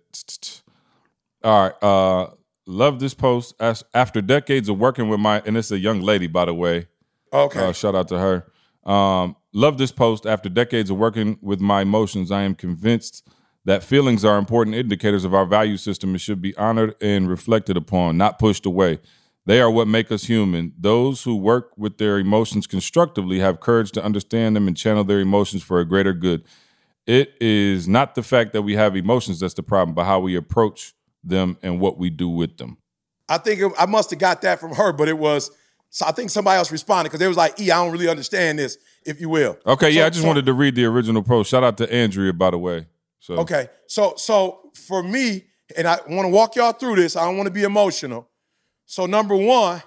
[1.44, 1.84] all right.
[1.84, 2.32] Uh,
[2.66, 3.56] love this post.
[3.60, 6.88] As, after decades of working with my, and it's a young lady, by the way.
[7.34, 7.60] Okay.
[7.60, 8.90] Uh, shout out to her.
[8.90, 10.26] Um, love this post.
[10.26, 13.28] After decades of working with my emotions, I am convinced
[13.66, 17.76] that feelings are important indicators of our value system and should be honored and reflected
[17.76, 19.00] upon, not pushed away.
[19.48, 20.74] They are what make us human.
[20.78, 25.20] Those who work with their emotions constructively have courage to understand them and channel their
[25.20, 26.44] emotions for a greater good.
[27.06, 30.36] It is not the fact that we have emotions that's the problem, but how we
[30.36, 32.78] approach them and what we do with them.
[33.30, 35.52] I think it, I must have got that from her, but it was,
[35.90, 38.58] so I think somebody else responded because they was like, E, I don't really understand
[38.58, 39.58] this, if you will.
[39.66, 41.52] Okay, so, yeah, I just so, wanted to read the original post.
[41.52, 42.88] Shout out to Andrea, by the way.
[43.26, 47.24] So Okay, so so for me, and I want to walk y'all through this, I
[47.26, 48.30] don't want to be emotional.
[48.86, 49.82] So, number one,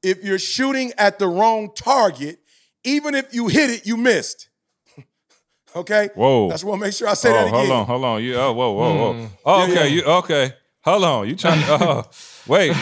[0.00, 2.38] if you're shooting at the wrong target,
[2.84, 4.48] even if you hit it, you missed.
[5.76, 6.10] okay?
[6.14, 6.50] Whoa.
[6.50, 7.66] That's what I make sure I say oh, that again.
[7.66, 8.22] Hold on, hold on.
[8.22, 9.14] You oh whoa, whoa, whoa.
[9.14, 9.30] Mm.
[9.44, 9.86] Oh, okay, yeah, yeah.
[9.86, 10.52] you okay.
[10.82, 11.28] Hold on.
[11.28, 12.02] You trying to uh,
[12.46, 12.76] wait.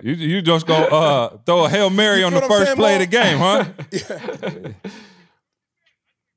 [0.00, 3.02] You you just gonna uh, throw a Hail Mary on the first saying, play Mom?
[3.02, 4.90] of the game, huh?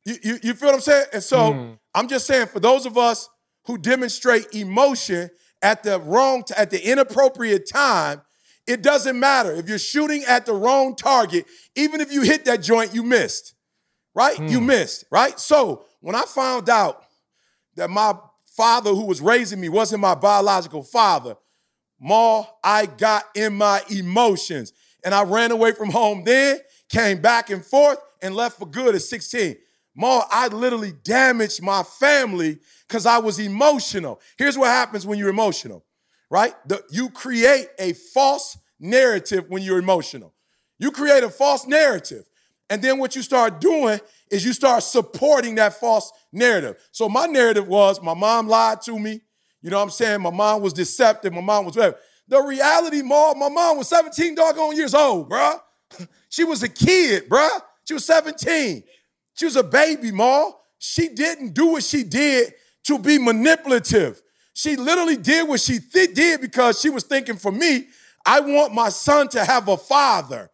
[0.06, 1.06] you, you, you feel what I'm saying?
[1.14, 1.78] And so mm.
[1.94, 3.30] I'm just saying for those of us
[3.66, 5.30] who demonstrate emotion
[5.62, 8.22] at the wrong, at the inappropriate time,
[8.68, 9.52] it doesn't matter.
[9.54, 13.56] If you're shooting at the wrong target, even if you hit that joint, you missed,
[14.14, 14.38] right?
[14.40, 14.68] You hmm.
[14.68, 15.40] missed, right?
[15.40, 17.04] So when I found out
[17.76, 18.14] that my
[18.46, 21.36] father who was raising me wasn't my biological father,
[22.00, 27.50] Ma, I got in my emotions and I ran away from home then, came back
[27.50, 29.56] and forth, and left for good at 16.
[29.96, 34.20] Ma, I literally damaged my family because I was emotional.
[34.38, 35.86] Here's what happens when you're emotional
[36.34, 36.56] right?
[36.68, 40.34] The, you create a false narrative when you're emotional.
[40.80, 42.28] You create a false narrative.
[42.72, 44.00] And then what you start doing
[44.32, 46.78] is you start supporting that false narrative.
[46.92, 49.22] So my narrative was my mom lied to me.
[49.62, 50.22] You know what I'm saying?
[50.22, 51.34] My mom was deceptive.
[51.34, 51.98] My mom was whatever.
[52.28, 55.60] The reality, mom, my mom was 17 doggone years old, bruh.
[56.30, 57.62] She was a kid, bruh.
[57.86, 58.82] She was 17.
[59.34, 60.52] She was a baby, ma.
[60.80, 62.54] She didn't do what she did
[62.86, 64.22] to be manipulative.
[64.54, 67.88] She literally did what she th- did because she was thinking for me,
[68.26, 70.50] I want my son to have a father.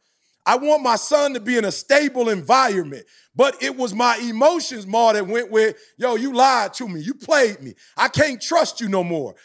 [0.46, 3.06] I want my son to be in a stable environment.
[3.36, 7.02] But it was my emotions, Ma, that went with, yo, you lied to me.
[7.02, 7.76] You played me.
[7.98, 9.36] I can't trust you no more.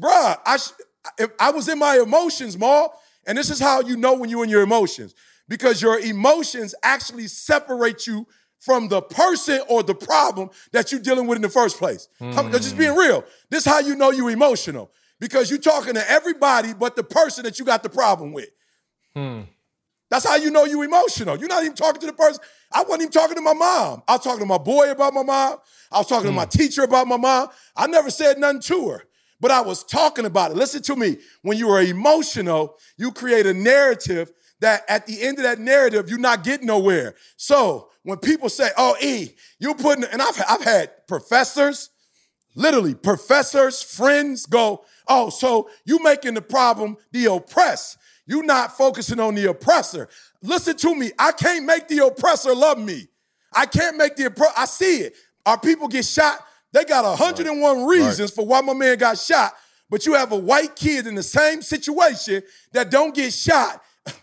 [0.00, 2.88] Bruh, I, sh- I was in my emotions, Ma.
[3.26, 5.14] And this is how you know when you're in your emotions.
[5.48, 8.26] Because your emotions actually separate you
[8.60, 12.08] from the person or the problem that you're dealing with in the first place.
[12.20, 12.52] Mm.
[12.52, 13.24] Just being real.
[13.50, 14.90] This is how you know you're emotional
[15.20, 18.48] because you're talking to everybody but the person that you got the problem with.
[19.16, 19.46] Mm.
[20.10, 21.36] That's how you know you're emotional.
[21.36, 22.42] You're not even talking to the person.
[22.72, 24.02] I wasn't even talking to my mom.
[24.08, 25.58] I was talking to my boy about my mom.
[25.90, 26.32] I was talking mm.
[26.32, 26.50] to my hmm.
[26.50, 27.48] teacher about my mom.
[27.76, 29.04] I never said nothing to her,
[29.40, 30.56] but I was talking about it.
[30.56, 31.18] Listen to me.
[31.42, 36.08] When you are emotional, you create a narrative that at the end of that narrative,
[36.08, 37.14] you're not getting nowhere.
[37.36, 41.90] So when people say, oh, E, you're putting, and I've, I've had professors,
[42.54, 47.98] literally professors, friends go, oh, so you making the problem the oppressed.
[48.26, 50.08] You not focusing on the oppressor.
[50.42, 51.12] Listen to me.
[51.18, 53.08] I can't make the oppressor love me.
[53.52, 54.54] I can't make the oppressor.
[54.56, 55.14] I see it.
[55.44, 56.40] Our people get shot.
[56.72, 57.86] They got 101 right.
[57.90, 58.30] reasons right.
[58.30, 59.52] for why my man got shot.
[59.90, 62.42] But you have a white kid in the same situation
[62.72, 63.82] that don't get shot.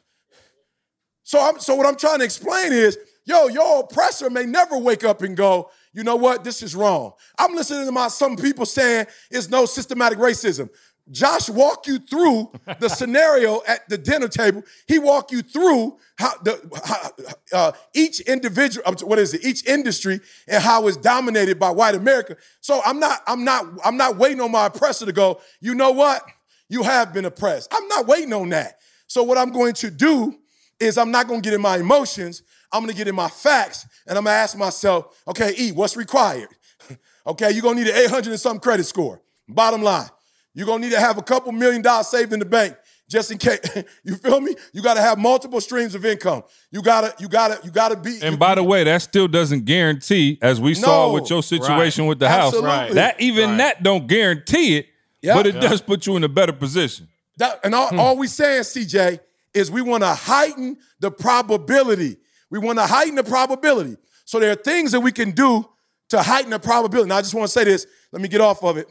[1.21, 5.03] so I'm so what I'm trying to explain is yo, your oppressor may never wake
[5.03, 7.13] up and go, you know what, this is wrong.
[7.38, 10.69] I'm listening to my some people saying it's no systematic racism.
[11.11, 14.63] Josh walked you through the scenario at the dinner table.
[14.88, 19.45] He walked you through how the how, uh, each individual, what is it?
[19.45, 22.38] Each industry and how it's dominated by white America.
[22.61, 25.41] So I'm not, I'm not, I'm not waiting on my oppressor to go.
[25.61, 26.23] You know what?
[26.69, 27.71] You have been oppressed.
[27.71, 28.80] I'm not waiting on that.
[29.07, 30.36] So what I'm going to do
[30.80, 32.41] is I'm not going to get in my emotions.
[32.76, 36.49] I'm gonna get in my facts and I'm gonna ask myself, okay, E, what's required?
[37.28, 39.21] okay, you're gonna need an 800 and some credit score.
[39.47, 40.09] Bottom line,
[40.53, 42.76] you're gonna need to have a couple million dollars saved in the bank
[43.07, 43.59] just in case.
[44.03, 44.55] you feel me?
[44.73, 46.43] You gotta have multiple streams of income.
[46.71, 48.19] You gotta, you gotta, you gotta be.
[48.21, 52.09] And by the way, that still doesn't guarantee, as we saw with your situation Right.
[52.09, 52.95] with the house, Absolutely.
[52.95, 53.57] that even Right.
[53.57, 54.88] that don't guarantee it,
[55.21, 55.36] Yeah.
[55.36, 55.61] but it Yeah.
[55.61, 57.07] does put you in a better position.
[57.38, 57.99] That, and all, hmm.
[57.99, 59.19] all we saying, CJ,
[59.53, 62.17] is we want to heighten the probability.
[62.49, 63.97] We want to heighten the probability.
[64.25, 65.67] So there are things that we can do
[66.09, 67.09] to heighten the probability.
[67.09, 67.87] Now, I just want to say this.
[68.11, 68.87] Let me get off of it.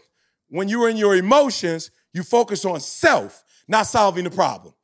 [0.48, 4.74] When you're in your emotions, you focus on self, not solving the problem.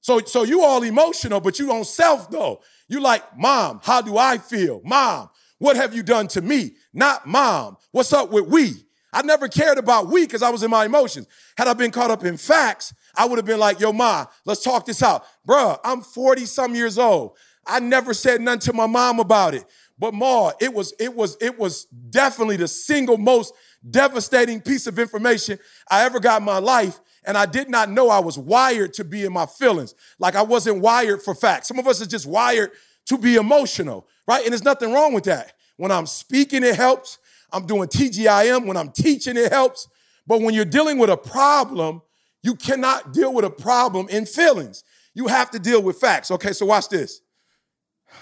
[0.00, 2.62] So, so you all emotional, but you on self though.
[2.88, 4.80] You like, mom, how do I feel?
[4.84, 6.72] Mom, what have you done to me?
[6.92, 8.86] Not mom, what's up with we?
[9.12, 11.26] I never cared about we because I was in my emotions.
[11.58, 14.62] Had I been caught up in facts, I would have been like, yo, ma, let's
[14.62, 15.24] talk this out.
[15.46, 17.36] Bruh, I'm 40 some years old.
[17.66, 19.64] I never said nothing to my mom about it.
[19.98, 23.52] But Ma, it was, it was, it was definitely the single most
[23.88, 25.58] devastating piece of information
[25.90, 26.98] I ever got in my life.
[27.24, 29.94] And I did not know I was wired to be in my feelings.
[30.18, 31.68] Like I wasn't wired for facts.
[31.68, 32.70] Some of us are just wired
[33.06, 34.42] to be emotional, right?
[34.42, 35.52] And there's nothing wrong with that.
[35.76, 37.18] When I'm speaking, it helps.
[37.52, 38.64] I'm doing TGIM.
[38.66, 39.86] When I'm teaching, it helps.
[40.26, 42.00] But when you're dealing with a problem,
[42.42, 44.82] you cannot deal with a problem in feelings.
[45.12, 46.30] You have to deal with facts.
[46.30, 47.20] Okay, so watch this.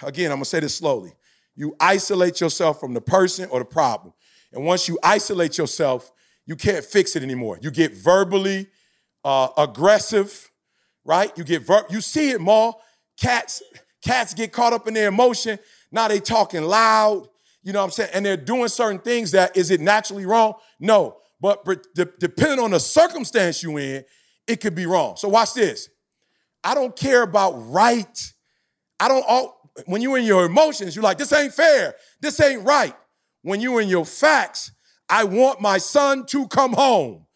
[0.02, 1.12] Again, I'm gonna say this slowly.
[1.54, 4.14] You isolate yourself from the person or the problem.
[4.52, 6.10] And once you isolate yourself,
[6.46, 7.58] you can't fix it anymore.
[7.60, 8.68] You get verbally
[9.24, 10.50] uh, aggressive,
[11.04, 11.36] right?
[11.36, 12.74] You get ver- you see it more.
[13.20, 13.62] Cats,
[14.02, 15.58] cats get caught up in their emotion.
[15.90, 17.28] Now they talking loud,
[17.62, 18.10] you know what I'm saying?
[18.14, 20.54] And they're doing certain things that is it naturally wrong?
[20.80, 21.18] No.
[21.40, 24.04] But, but de- depending on the circumstance you in,
[24.46, 25.16] it could be wrong.
[25.16, 25.88] So watch this.
[26.64, 28.32] I don't care about right.
[28.98, 31.94] I don't all when you're in your emotions, you're like, this ain't fair.
[32.20, 32.94] This ain't right.
[33.42, 34.72] When you're in your facts,
[35.08, 37.26] I want my son to come home.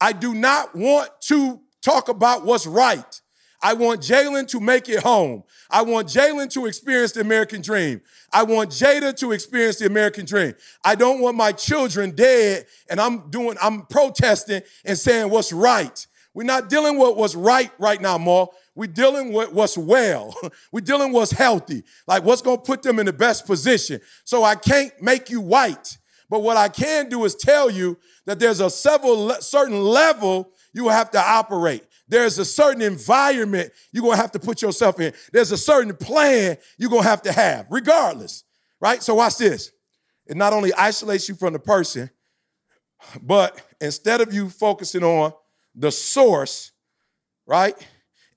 [0.00, 3.20] I do not want to talk about what's right.
[3.62, 5.42] I want Jalen to make it home.
[5.70, 8.00] I want Jalen to experience the American dream.
[8.32, 10.54] I want Jada to experience the American dream.
[10.82, 16.06] I don't want my children dead and I'm doing, I'm protesting and saying what's right.
[16.32, 18.46] We're not dealing with what's right right now, Ma.
[18.74, 20.34] We're dealing with what's well.
[20.72, 24.00] We're dealing with what's healthy, like what's gonna put them in the best position.
[24.24, 25.98] So I can't make you white.
[26.28, 30.88] But what I can do is tell you that there's a several certain level you
[30.88, 31.84] have to operate.
[32.06, 35.12] There's a certain environment you're gonna have to put yourself in.
[35.32, 38.44] There's a certain plan you're gonna have to have, regardless,
[38.80, 39.02] right?
[39.02, 39.72] So watch this.
[40.26, 42.10] It not only isolates you from the person,
[43.20, 45.32] but instead of you focusing on
[45.74, 46.72] the source,
[47.46, 47.74] right,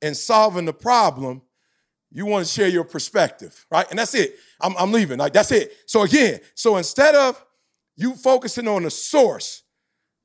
[0.03, 1.41] and solving the problem,
[2.11, 3.89] you want to share your perspective, right?
[3.89, 4.35] And that's it.
[4.61, 5.17] I'm, I'm leaving.
[5.17, 5.75] Like that's it.
[5.87, 7.43] So again, so instead of
[7.95, 9.63] you focusing on the source,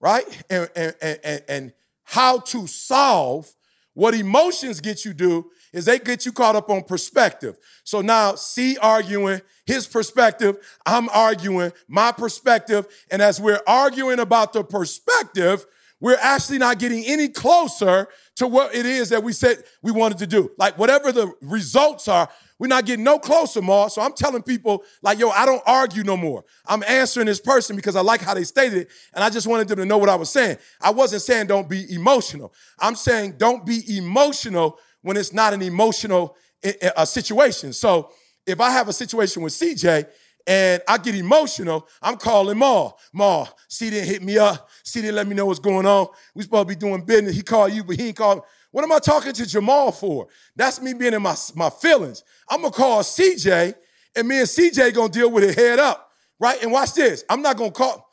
[0.01, 1.73] right, and and and, and
[2.03, 3.55] how to solve
[3.95, 7.59] what emotions get you do is they get you caught up on perspective.
[7.85, 10.57] So now C arguing his perspective,
[10.87, 15.67] I'm arguing my perspective, and as we're arguing about the perspective,
[16.01, 20.19] we're actually not getting any closer to what it is that we said we wanted
[20.19, 20.51] to do.
[20.57, 22.29] Like whatever the results are,
[22.59, 23.89] we're not getting no closer, Ma.
[23.89, 26.45] So I'm telling people, like, yo, I don't argue no more.
[26.67, 29.69] I'm answering this person because I like how they stated it, and I just wanted
[29.69, 30.59] them to know what I was saying.
[30.81, 32.53] I wasn't saying don't be emotional.
[32.81, 37.73] I'm saying don't be emotional when it's not an emotional i- i- a situation.
[37.73, 38.11] So
[38.47, 40.07] if I have a situation with CJ
[40.49, 42.91] and I get emotional, I'm calling Ma.
[43.13, 44.71] Ma, C didn't hit me up.
[44.83, 46.09] C didn't let me know what's going on.
[46.35, 47.37] We supposed to be doing business.
[47.37, 48.43] He called you, but he ain't called.
[48.71, 50.29] What am I talking to Jamal for?
[50.57, 52.25] That's me being in my, my feelings.
[52.49, 53.75] I'm gonna call CJ,
[54.17, 56.61] and me and CJ gonna deal with it head up, right?
[56.63, 57.25] And watch this.
[57.29, 58.09] I'm not gonna call.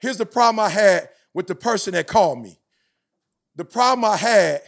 [0.00, 2.58] Here's the problem I had with the person that called me.
[3.56, 4.62] The problem I had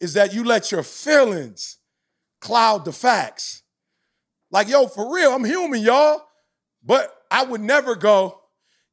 [0.00, 1.76] is that you let your feelings
[2.40, 3.62] cloud the facts.
[4.50, 6.22] Like, yo, for real, I'm human, y'all.
[6.82, 8.40] But I would never go,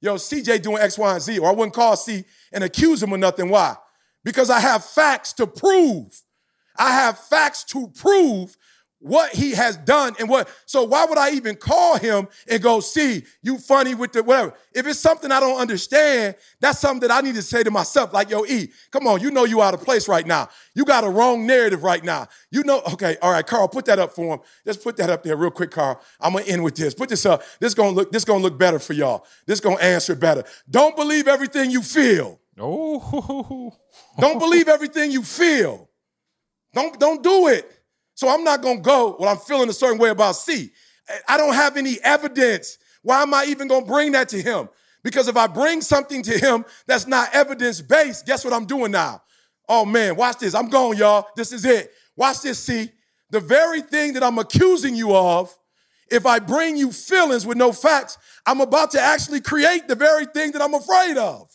[0.01, 3.13] yo, CJ doing X, Y, and Z, or I wouldn't call C and accuse him
[3.13, 3.49] of nothing.
[3.49, 3.75] Why?
[4.23, 6.21] Because I have facts to prove.
[6.77, 8.57] I have facts to prove
[8.99, 10.49] what he has done and what.
[10.65, 14.53] So why would I even call him and go, see, you funny with the whatever?
[14.73, 18.13] If it's something I don't understand, that's something that I need to say to myself,
[18.13, 20.49] like, yo, E, come on, you know you out of place right now.
[20.73, 22.27] You got a wrong narrative right now.
[22.51, 24.39] You know, okay, all right, Carl, put that up for him.
[24.65, 26.01] Just put that up there real quick, Carl.
[26.19, 26.93] I'm gonna end with this.
[26.93, 27.43] Put this up.
[27.59, 29.25] This gonna look, this gonna look better for y'all.
[29.45, 30.43] This gonna answer better.
[30.69, 32.39] Don't believe everything you feel.
[32.57, 33.73] Oh,
[34.19, 35.89] Don't believe everything you feel.
[36.73, 37.74] Don't, don't do it.
[38.15, 40.71] So I'm not gonna go, well, I'm feeling a certain way about C.
[41.27, 42.77] I don't have any evidence.
[43.03, 44.69] Why am I even gonna bring that to him?
[45.03, 48.91] Because if I bring something to him that's not evidence based, guess what I'm doing
[48.91, 49.21] now?
[49.69, 50.55] Oh man, watch this.
[50.55, 51.27] I'm going, y'all.
[51.35, 51.91] This is it.
[52.15, 52.89] Watch this, see.
[53.29, 55.55] The very thing that I'm accusing you of,
[56.09, 60.25] if I bring you feelings with no facts, I'm about to actually create the very
[60.25, 61.51] thing that I'm afraid of.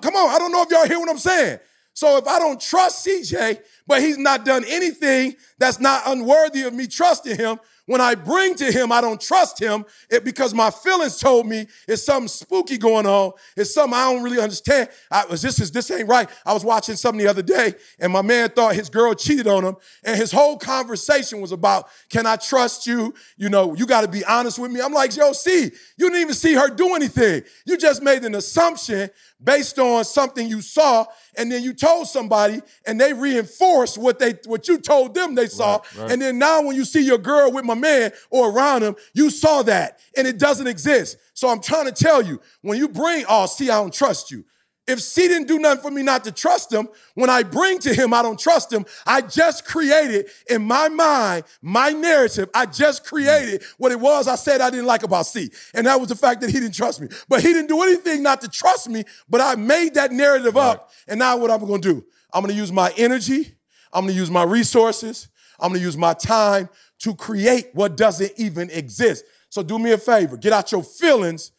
[0.00, 1.58] Come on, I don't know if y'all hear what I'm saying.
[1.96, 6.74] So if I don't trust CJ, but he's not done anything that's not unworthy of
[6.74, 10.70] me trusting him, when I bring to him, I don't trust him it, because my
[10.70, 13.32] feelings told me it's something spooky going on.
[13.56, 14.90] It's something I don't really understand.
[15.10, 16.28] I was this is this ain't right.
[16.44, 19.64] I was watching something the other day, and my man thought his girl cheated on
[19.64, 23.14] him, and his whole conversation was about, "Can I trust you?
[23.36, 26.20] You know, you got to be honest with me." I'm like, "Yo, see, you didn't
[26.20, 27.44] even see her do anything.
[27.66, 29.10] You just made an assumption
[29.42, 31.04] based on something you saw,
[31.36, 35.46] and then you told somebody, and they reinforced what they what you told them they
[35.46, 36.12] saw, right, right.
[36.12, 39.30] and then now when you see your girl with my man or around him, you
[39.30, 41.18] saw that, and it doesn't exist.
[41.34, 44.44] So I'm trying to tell you, when you bring, oh, see, I don't trust you.
[44.86, 47.92] If C didn't do nothing for me not to trust him, when I bring to
[47.92, 48.86] him, I don't trust him.
[49.04, 54.36] I just created in my mind, my narrative, I just created what it was I
[54.36, 55.50] said I didn't like about C.
[55.74, 57.08] And that was the fact that he didn't trust me.
[57.28, 60.76] But he didn't do anything not to trust me, but I made that narrative right.
[60.76, 60.90] up.
[61.08, 62.04] And now what I'm gonna do?
[62.32, 63.56] I'm gonna use my energy,
[63.92, 65.28] I'm gonna use my resources,
[65.58, 66.68] I'm gonna use my time
[67.00, 69.24] to create what doesn't even exist.
[69.48, 71.52] So do me a favor, get out your feelings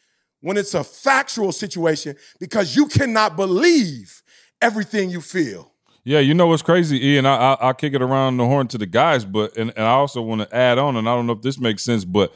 [0.48, 4.24] when it's a factual situation because you cannot believe
[4.62, 5.74] everything you feel.
[6.06, 7.26] Yeah, you know what's crazy, Ian.
[7.26, 9.91] I, I will kick it around the horn to the guys, but and, and I
[9.91, 12.34] also want to add on, and I don't know if this makes sense, but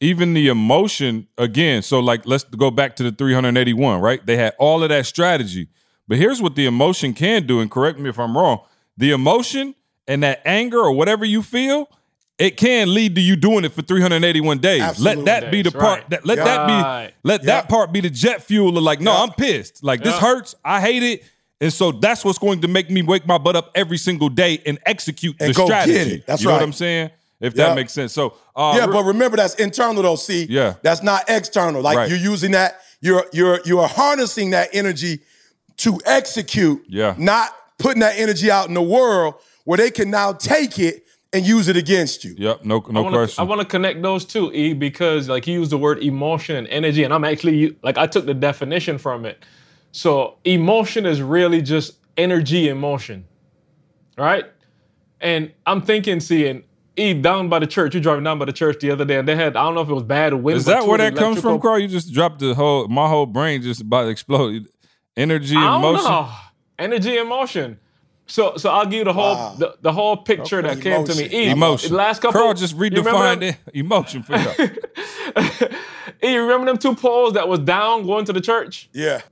[0.00, 1.82] even the emotion again.
[1.82, 4.24] So like, let's go back to the 381, right?
[4.24, 5.68] They had all of that strategy,
[6.08, 8.60] but here's what the emotion can do, and correct me if I'm wrong.
[8.96, 9.74] The emotion
[10.08, 11.90] and that anger or whatever you feel
[12.40, 14.80] it can lead to you doing it for 381 days.
[14.80, 15.24] Absolutely.
[15.24, 16.10] Let that be the part right.
[16.10, 16.46] that let yep.
[16.46, 17.46] that be let yep.
[17.46, 19.20] that part be the jet fuel of like, no, yep.
[19.20, 19.84] I'm pissed.
[19.84, 20.54] Like this hurts.
[20.64, 21.24] I hate it.
[21.60, 24.62] And so that's what's going to make me wake my butt up every single day
[24.64, 26.24] and execute and the strategy.
[26.26, 26.54] That's you right.
[26.54, 27.10] know what I'm saying?
[27.40, 28.14] If that makes sense.
[28.14, 30.16] So uh, yeah, but remember that's internal though.
[30.16, 31.82] See, yeah, that's not external.
[31.82, 32.08] Like right.
[32.08, 32.80] you're using that.
[33.02, 35.20] You're you're you're harnessing that energy
[35.78, 36.82] to execute.
[36.88, 39.34] Yeah, not putting that energy out in the world
[39.64, 42.34] where they can now take it and use it against you.
[42.36, 43.42] Yep, no, no I wanna, question.
[43.42, 46.66] I want to connect those two, E, because like you used the word emotion and
[46.68, 49.44] energy, and I'm actually like I took the definition from it.
[49.92, 53.26] So emotion is really just energy in motion,
[54.18, 54.44] right?
[55.20, 56.64] And I'm thinking, seeing
[56.96, 57.94] E down by the church.
[57.94, 59.82] You driving down by the church the other day, and they had I don't know
[59.82, 60.58] if it was bad wind.
[60.58, 61.78] Is that where that comes from, Carl?
[61.78, 64.66] You just dropped the whole my whole brain just about to explode.
[65.16, 66.04] Energy and motion.
[66.04, 66.30] Know.
[66.78, 67.78] Energy and motion.
[68.30, 69.54] So, so I'll give you the whole wow.
[69.58, 71.16] the, the whole picture okay, that came emotion.
[71.16, 71.46] to me.
[71.46, 71.92] E, emotion.
[71.92, 72.40] Last couple.
[72.40, 75.68] Carl just redefined emotion for you.
[76.22, 78.88] e, you remember them two poles that was down going to the church?
[78.92, 79.22] Yeah.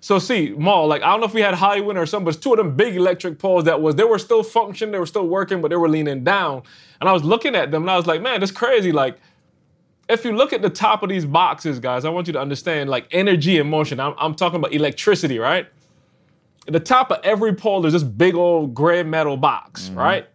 [0.00, 2.40] So see, Maul, like I don't know if we had high wind or something, but
[2.40, 5.26] two of them big electric poles that was they were still functioning, they were still
[5.26, 6.62] working, but they were leaning down.
[7.00, 8.90] And I was looking at them and I was like, man, that's crazy.
[8.90, 9.18] Like,
[10.08, 12.88] if you look at the top of these boxes, guys, I want you to understand
[12.88, 14.00] like energy and motion.
[14.00, 15.68] I'm, I'm talking about electricity, right?
[16.66, 19.98] At the top of every pole, there's this big old gray metal box, mm-hmm.
[19.98, 20.28] right?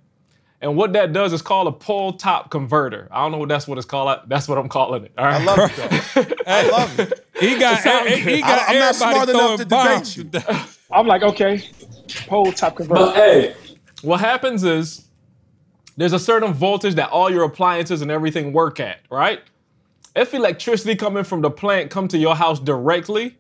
[0.62, 3.08] And what that does is called a pole top converter.
[3.12, 4.20] I don't know what that's what it's called.
[4.28, 5.12] That's what I'm calling it.
[5.18, 5.42] All right.
[5.42, 6.42] I love it.
[6.48, 7.26] I love it.
[7.40, 7.84] He got.
[7.84, 8.70] It he got.
[8.70, 10.30] I, am not smart enough to debate you.
[10.92, 11.64] I'm like, okay,
[12.28, 13.06] pole top converter.
[13.06, 13.56] But hey,
[14.04, 15.08] what happens is
[15.98, 19.42] there's a certain voltage that all your appliances and everything work at, right?
[20.16, 23.38] If electricity coming from the plant come to your house directly,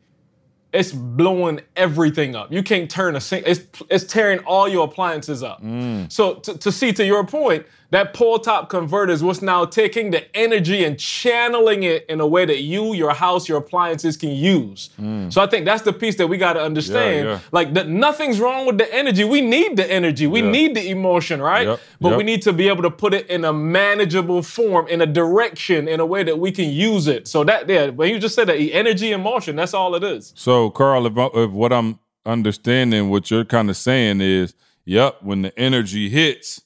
[0.74, 2.51] it's blowing everything up.
[2.51, 3.45] You can't turn a sink.
[3.45, 5.61] It's it's tearing all your appliances up.
[5.61, 6.11] Mm.
[6.11, 10.11] So to, to see to your point, that pole top converter is what's now taking
[10.11, 14.31] the energy and channeling it in a way that you, your house, your appliances can
[14.31, 14.89] use.
[14.99, 15.31] Mm.
[15.31, 17.25] So I think that's the piece that we got to understand.
[17.25, 17.39] Yeah, yeah.
[17.51, 19.25] Like that, nothing's wrong with the energy.
[19.25, 20.25] We need the energy.
[20.25, 20.51] We yeah.
[20.51, 21.67] need the emotion, right?
[21.67, 22.17] Yep, but yep.
[22.17, 25.89] we need to be able to put it in a manageable form, in a direction,
[25.89, 27.27] in a way that we can use it.
[27.27, 30.31] So that, yeah, when you just said that energy and motion, that's all it is.
[30.35, 34.53] So Carl, if, if what I'm understanding, what you're kind of saying is,
[34.85, 36.61] yep, when the energy hits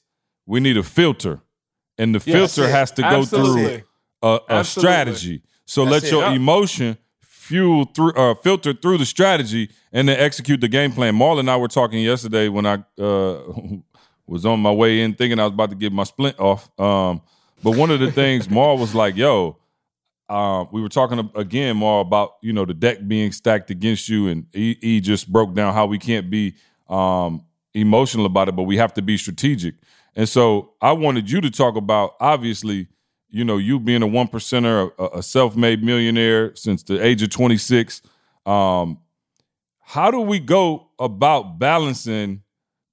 [0.46, 1.40] we need a filter,
[1.98, 3.78] and the yes, filter has to go Absolutely.
[3.78, 3.82] through
[4.22, 5.42] a, a strategy.
[5.64, 6.34] So That's let your it.
[6.34, 11.14] emotion fuel through, uh, filter through the strategy, and then execute the game plan.
[11.14, 13.40] Marlon and I were talking yesterday when I uh,
[14.26, 16.68] was on my way in, thinking I was about to get my splint off.
[16.78, 17.22] Um,
[17.62, 19.58] but one of the things Mar was like, "Yo."
[20.28, 24.26] Uh, we were talking again more about you know the deck being stacked against you,
[24.26, 26.56] and he, he just broke down how we can't be
[26.88, 27.44] um,
[27.74, 29.76] emotional about it, but we have to be strategic.
[30.16, 32.88] And so I wanted you to talk about obviously,
[33.28, 37.28] you know, you being a one percenter, a, a self-made millionaire since the age of
[37.28, 38.00] 26.
[38.46, 38.98] Um,
[39.80, 42.42] how do we go about balancing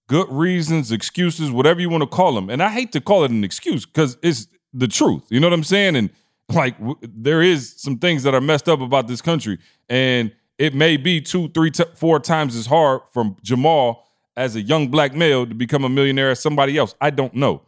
[0.07, 2.49] good reasons, excuses, whatever you want to call them?
[2.49, 5.23] And I hate to call it an excuse because it's the truth.
[5.29, 5.95] You know what I'm saying?
[5.95, 6.09] And
[6.49, 9.59] like, w- there is some things that are messed up about this country,
[9.89, 14.02] and it may be two, three, t- four times as hard from Jamal
[14.35, 16.95] as a young black male to become a millionaire as somebody else.
[16.99, 17.61] I don't know.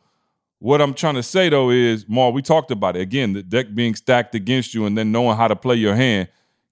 [0.59, 3.67] What I'm trying to say though is, Maul, we talked about it again, the deck
[3.73, 6.27] being stacked against you, and then knowing how to play your hand.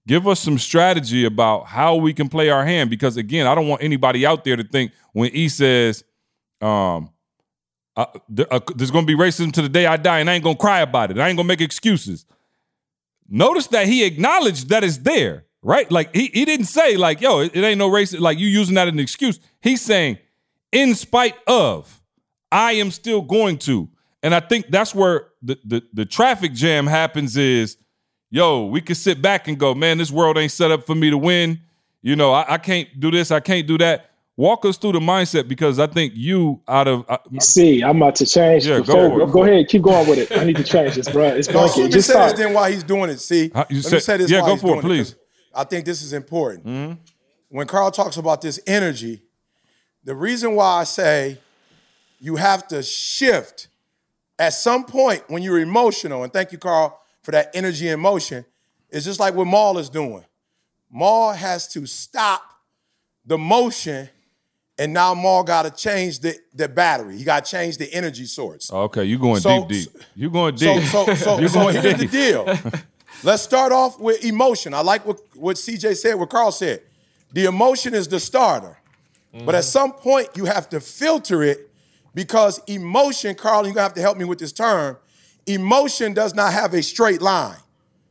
[0.06, 3.68] Give us some strategy about how we can play our hand because again, I don't
[3.68, 6.04] want anybody out there to think when he says,
[6.60, 7.10] um,
[7.96, 10.34] uh, th- uh, there's going to be racism to the day I die, and I
[10.34, 11.18] ain't going to cry about it.
[11.18, 12.26] I ain't going to make excuses.
[13.28, 15.90] Notice that he acknowledged that it's there, right?
[15.90, 18.20] Like he, he didn't say like, yo, it, it ain't no racist.
[18.20, 19.40] Like you using that as an excuse.
[19.60, 20.18] He's saying,
[20.70, 22.00] in spite of,
[22.52, 23.88] I am still going to.
[24.22, 27.76] And I think that's where the the, the traffic jam happens is,
[28.30, 31.10] yo, we could sit back and go, man, this world ain't set up for me
[31.10, 31.60] to win.
[32.02, 34.10] You know, I, I can't do this, I can't do that.
[34.36, 38.16] Walk us through the mindset because I think you out of uh, See, I'm about
[38.16, 38.66] to change.
[38.66, 39.30] Yeah, go Before- for it.
[39.32, 40.36] go ahead, keep going with it.
[40.36, 41.26] I need to change this, bro.
[41.28, 41.76] It's No, blanket.
[41.78, 43.20] let me Just say this then while he's doing it.
[43.20, 45.10] See, Huh, you let say- me say this yeah, while go he's for it, please.
[45.12, 45.20] Mm-hmm.
[45.56, 46.98] I think this is important.
[47.48, 49.22] When Carl talks about this energy,
[50.02, 51.38] the reason why I say
[52.20, 53.68] you have to shift
[54.38, 58.44] at some point when you're emotional, and thank you, Carl, for that energy and motion,
[58.90, 60.24] is just like what Maul is doing.
[60.90, 62.42] Maul has to stop
[63.24, 64.08] the motion,
[64.78, 67.16] and now Maul got to change the, the battery.
[67.16, 68.70] He got to change the energy source.
[68.72, 70.02] okay, you're going So- deep, deep.
[70.16, 70.82] You're going deep.
[70.84, 72.44] so, so, you so going here's the deal.
[73.22, 74.74] Let's start off with emotion.
[74.74, 76.82] I like what, what CJ said, what Carl said.
[77.32, 78.78] The emotion is the starter.
[79.44, 81.68] But at some point, you have to filter it
[82.14, 84.96] because emotion, Carl, you're gonna have to help me with this term.
[85.46, 87.56] Emotion does not have a straight line,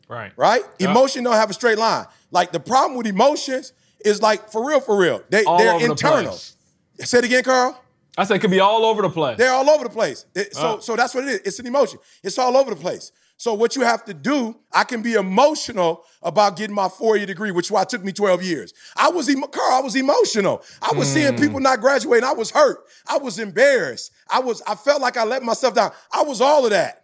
[0.09, 0.33] Right.
[0.35, 0.63] right?
[0.79, 2.07] Emotion don't have a straight line.
[2.31, 3.71] Like the problem with emotions
[4.03, 5.21] is like for real, for real.
[5.29, 6.23] They, All they're the internal.
[6.31, 6.57] place.
[6.99, 7.79] Say it again, Carl.
[8.17, 9.37] I said it could be all over the place.
[9.37, 10.25] They're all over the place.
[10.35, 10.79] It- so, Uh.
[10.81, 11.39] so that's what it is.
[11.45, 11.99] It's an emotion.
[12.21, 13.13] It's all over the place.
[13.43, 17.51] So what you have to do, I can be emotional about getting my four-year degree,
[17.51, 18.73] which is why it took me 12 years.
[18.95, 20.63] I was, Carl, I was emotional.
[20.81, 21.41] I was seeing hmm.
[21.41, 22.23] people not graduating.
[22.23, 22.77] I was hurt.
[23.05, 24.13] I was embarrassed.
[24.29, 25.91] I was, I felt like I let myself down.
[26.09, 27.03] I was all of that.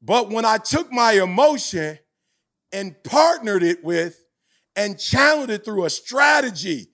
[0.00, 1.98] But when I took my emotion
[2.70, 4.24] and partnered it with
[4.76, 6.90] and channeled it through a strategy,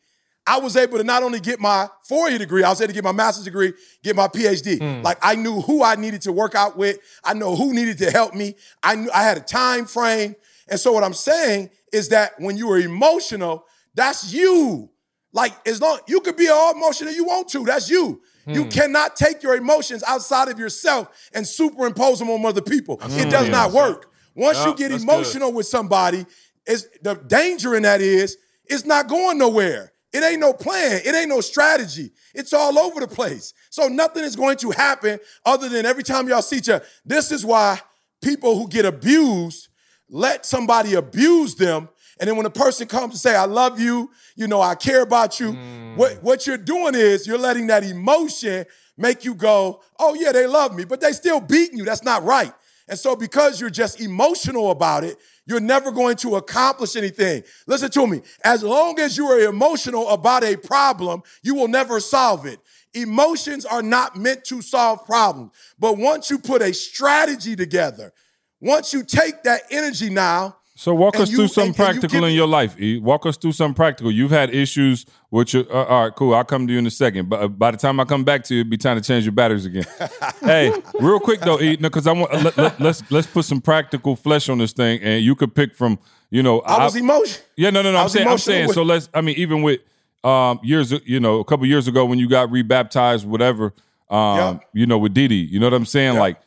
[0.47, 3.05] I was able to not only get my four-year degree, I was able to get
[3.05, 3.72] my master's degree,
[4.03, 5.03] get my PhD.
[5.05, 6.99] Like I knew who I needed to work out with.
[7.22, 8.57] I know who needed to help me.
[8.82, 10.34] I knew I had a time frame.
[10.68, 13.64] And so what I'm saying is that when you are emotional,
[13.95, 14.91] that's you.
[15.32, 18.20] Like as long you could be all emotional you want to, that's you.
[18.47, 22.99] You cannot take your emotions outside of yourself and superimpose them on other people.
[23.05, 24.11] It does not work.
[24.34, 26.26] Once you get emotional with somebody,
[26.66, 29.89] is the danger in that is it's not going nowhere.
[30.12, 31.00] It ain't no plan.
[31.04, 32.11] It ain't no strategy.
[32.34, 33.54] It's all over the place.
[33.70, 36.84] So nothing is going to happen other than every time y'all see each other.
[37.04, 37.80] This is why
[38.20, 39.68] people who get abused
[40.11, 41.88] let somebody abuse them.
[42.18, 45.02] And then when a person comes to say, I love you, you know, I care
[45.02, 45.96] about you, hmm.
[45.96, 48.66] what, what you're doing is you're letting that emotion
[48.98, 51.84] make you go, oh, yeah, they love me, but they still beating you.
[51.84, 52.52] That's not right.
[52.88, 55.16] And so, because you're just emotional about it,
[55.47, 57.43] you're never going to accomplish anything.
[57.66, 58.22] Listen to me.
[58.45, 62.61] As long as you are emotional about a problem, you will never solve it.
[62.95, 65.53] Emotions are not meant to solve problems.
[65.78, 68.12] But once you put a strategy together,
[68.61, 72.32] once you take that energy now, So walk and us you- through something practical in
[72.32, 72.80] your life.
[72.80, 72.98] E.
[72.98, 74.10] Walk us through something practical.
[74.10, 75.70] You've had issues with your.
[75.70, 76.32] Uh, all right, cool.
[76.34, 77.28] I'll come to you in a second.
[77.28, 79.26] But uh, by the time I come back to you, it'll be time to change
[79.26, 79.84] your batteries again.
[80.40, 84.16] hey, real quick though, E, because I want let, let, let's let's put some practical
[84.16, 85.98] flesh on this thing, and you could pick from
[86.30, 86.60] you know.
[86.60, 87.44] I was emotional.
[87.56, 87.98] Yeah, no, no, no.
[87.98, 88.68] I I'm saying, I'm saying.
[88.68, 89.10] with- so let's.
[89.12, 89.80] I mean, even with
[90.24, 93.74] um years, you know, a couple years ago when you got rebaptized, whatever.
[94.08, 96.16] Um, you know, with Dede, you know what I'm saying?
[96.16, 96.40] Like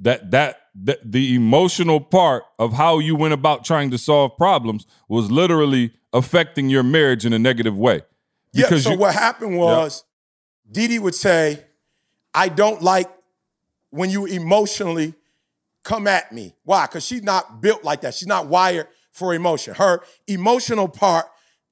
[0.00, 4.86] that, that, that, the emotional part of how you went about trying to solve problems
[5.08, 8.02] was literally affecting your marriage in a negative way.
[8.52, 8.68] Yeah.
[8.76, 10.04] So you- what happened was,
[10.70, 11.64] Dede would say,
[12.34, 13.10] "I don't like
[13.90, 15.14] when you emotionally
[15.84, 16.86] come at me." Why?
[16.86, 18.14] Because she's not built like that.
[18.14, 19.74] She's not wired for emotion.
[19.74, 21.26] Her emotional part,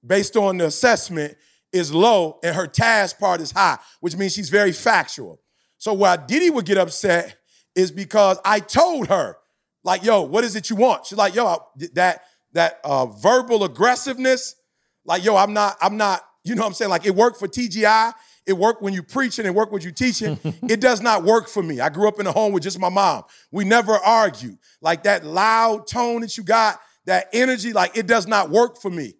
[0.07, 1.37] based on the assessment,
[1.73, 5.41] is low, and her task part is high, which means she's very factual.
[5.77, 7.37] So while Dede would get upset
[7.75, 9.37] is because I told her,
[9.83, 11.59] like, "Yo, what is it you want?" She's like, "Yo, I-
[11.95, 12.23] that
[12.53, 14.57] that uh, verbal aggressiveness."
[15.07, 17.47] like yo i'm not i'm not you know what i'm saying like it worked for
[17.47, 18.13] tgi
[18.47, 20.39] It worked when you preaching, it worked when you teaching.
[20.69, 21.81] it does not work for me.
[21.81, 23.25] I grew up in a home with just my mom.
[23.51, 24.59] We never argued.
[24.83, 28.91] Like that loud tone that you got, that energy, like it does not work for
[28.91, 29.15] me.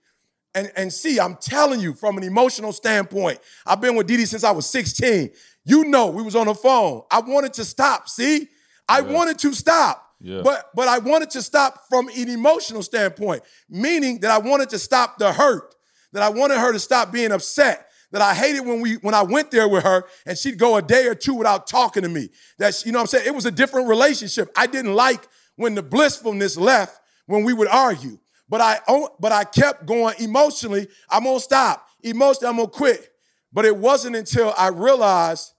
[0.55, 4.45] And, and see, I'm telling you from an emotional standpoint, I've been with Dede since
[4.45, 5.31] I was 16.
[5.65, 7.03] You know, we was on the phone.
[7.11, 8.09] I wanted to stop.
[8.09, 8.49] See,
[8.89, 9.13] I Yeah.
[9.13, 10.01] wanted to stop.
[10.21, 10.43] Yeah.
[10.43, 14.79] But but I wanted to stop from an emotional standpoint, meaning that I wanted to
[14.79, 15.75] stop the hurt,
[16.13, 19.23] that I wanted her to stop being upset, that I hated when we when I
[19.23, 22.31] went there with her and she'd go a day or two without talking to me.
[22.59, 23.27] That you know what I'm saying?
[23.27, 24.51] It was a different relationship.
[24.57, 28.19] I didn't like when the blissfulness left when we would argue.
[28.49, 28.81] But I
[29.19, 30.89] but I kept going emotionally.
[31.11, 31.87] I'm gonna stop.
[32.03, 33.11] Emotionally, I'm gonna quit.
[33.53, 35.53] But it wasn't until I realized,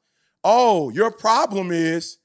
[0.46, 2.20] oh, your problem is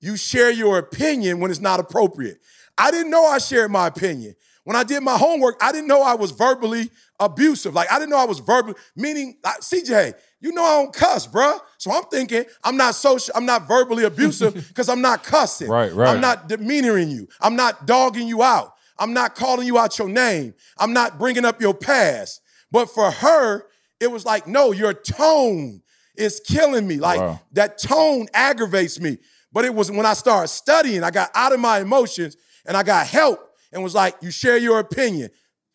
[0.00, 2.38] you share your opinion when it's not appropriate.
[2.78, 4.34] I didn't know I shared my opinion.
[4.64, 7.74] When I did my homework, I didn't know I was verbally abusive.
[7.74, 11.26] Like I didn't know I was verbally, meaning like, CJ, you know I don't cuss,
[11.26, 11.58] bruh.
[11.76, 15.68] So I'm thinking I'm not social, I'm not verbally abusive because I'm not cussing.
[15.68, 16.08] Right, right.
[16.14, 17.26] I'm not demeanoring you.
[17.40, 18.74] I'm not dogging you out.
[18.98, 20.54] I'm not calling you out your name.
[20.78, 22.40] I'm not bringing up your past.
[22.70, 23.66] But for her,
[23.98, 25.82] it was like, no, your tone
[26.20, 26.98] is killing me.
[26.98, 27.40] Like Wow.
[27.52, 29.18] that tone aggravates me.
[29.52, 32.82] But it was when I started studying, I got out of my emotions and I
[32.82, 33.40] got help
[33.72, 35.30] and was like, you share your opinion.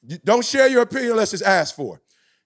[0.08, 2.02] You don't share your opinion unless it's asked for.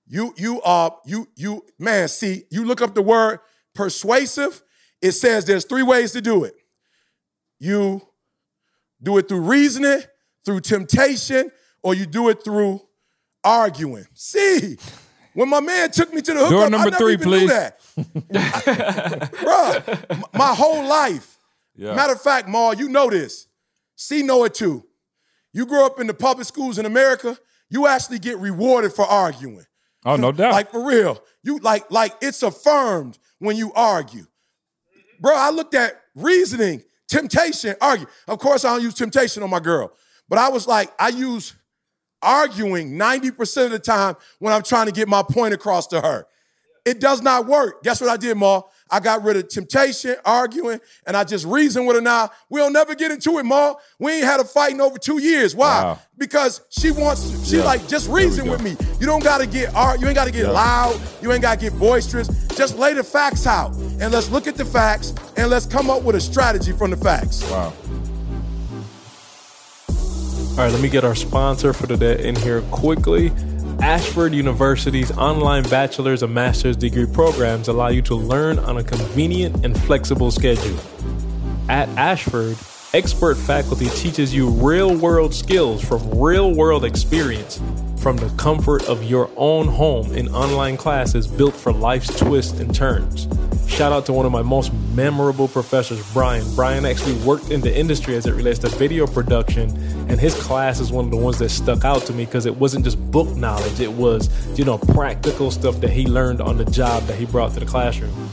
[0.08, 3.40] You, you, uh, you, you, man, see, you look up the word
[3.76, 4.64] persuasive,
[5.02, 6.56] it says there's three ways to do it.
[7.60, 8.02] You
[9.04, 10.02] do it through reasoning,
[10.46, 11.52] through temptation,
[11.84, 12.82] or you do it through
[13.44, 14.06] arguing.
[14.14, 14.78] See,
[15.40, 17.40] when my man took me to the hookup, Door I number never three, even knew
[17.40, 17.50] please.
[17.50, 17.80] that.
[19.32, 21.38] Bruh, my whole life.
[21.78, 21.96] Yeah.
[21.96, 23.48] Matter of fact, Ma, you know this.
[23.96, 24.84] See, know it too.
[25.54, 27.38] You grow up in the public schools in America,
[27.70, 29.64] you actually get rewarded for arguing.
[30.06, 30.52] Oh, no doubt.
[30.52, 31.24] Like for real.
[31.42, 34.26] You like like it's affirmed when you argue.
[35.22, 38.08] Bro, I looked at reasoning, temptation, argue.
[38.28, 39.94] Of course, I don't use temptation on my girl,
[40.28, 41.54] but I was like, I use
[42.22, 46.26] arguing 90% of the time when I'm trying to get my point across to her.
[46.86, 47.84] It does not work.
[47.84, 48.62] Guess what I did, Ma?
[48.90, 52.32] I got rid of temptation, arguing, and I just reason with her now.
[52.50, 53.76] We'll never get into it, Ma.
[54.00, 55.54] We ain't had a fight in over two years.
[55.56, 55.84] Why?
[55.84, 56.00] Wow.
[56.18, 57.66] Because she wants, she Yeah.
[57.66, 58.76] like, just reason with me.
[59.00, 60.52] You don't gotta get art, you ain't gotta get Yeah.
[60.52, 62.30] loud, you ain't gotta get boisterous.
[62.56, 63.72] Just lay the facts out.
[64.00, 66.98] And let's look at the facts and let's come up with a strategy from the
[66.98, 67.44] facts.
[67.52, 67.72] wow.
[70.60, 73.32] All right, let me get our sponsor for today in here quickly.
[73.80, 79.64] Ashford University's online bachelor's and master's degree programs allow you to learn on a convenient
[79.64, 80.78] and flexible schedule.
[81.70, 82.58] At Ashford,
[82.94, 87.62] expert faculty teaches you real world skills from real world experience
[88.00, 92.74] from the comfort of your own home in online classes built for life's twists and
[92.74, 93.28] turns.
[93.68, 96.46] Shout out to one of my most memorable professors, Brian.
[96.56, 99.70] Brian actually worked in the industry as it relates to video production,
[100.10, 102.56] and his class is one of the ones that stuck out to me because it
[102.56, 106.66] wasn't just book knowledge, it was, you know, practical stuff that he learned on the
[106.66, 108.30] job that he brought to the classroom.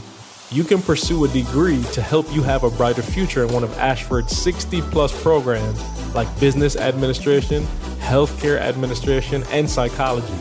[0.49, 3.77] You can pursue a degree to help you have a brighter future in one of
[3.77, 5.83] Ashford's 60 plus programs
[6.15, 7.63] like business administration,
[7.99, 10.33] healthcare administration, and psychology.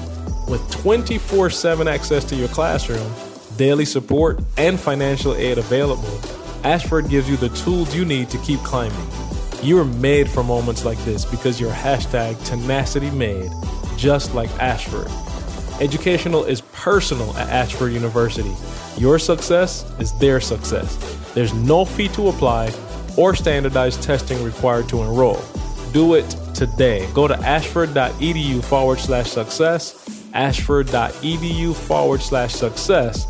[0.48, 3.12] With 24 7 access to your classroom,
[3.56, 6.20] daily support, and financial aid available,
[6.62, 9.08] Ashford gives you the tools you need to keep climbing.
[9.60, 13.50] You are made for moments like this because you're hashtag tenacity made,
[13.96, 15.10] just like Ashford.
[15.80, 18.54] Educational is personal at Ashford University.
[18.98, 20.96] Your success is their success.
[21.34, 22.72] There's no fee to apply
[23.16, 25.42] or standardized testing required to enroll.
[25.92, 27.06] Do it today.
[27.12, 33.26] Go to ashford.edu forward slash success, ashford.edu forward slash success,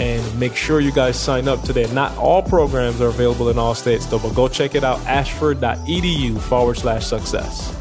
[0.00, 1.92] and make sure you guys sign up today.
[1.92, 6.40] Not all programs are available in all states, though, but go check it out ashford.edu
[6.40, 7.77] forward slash success.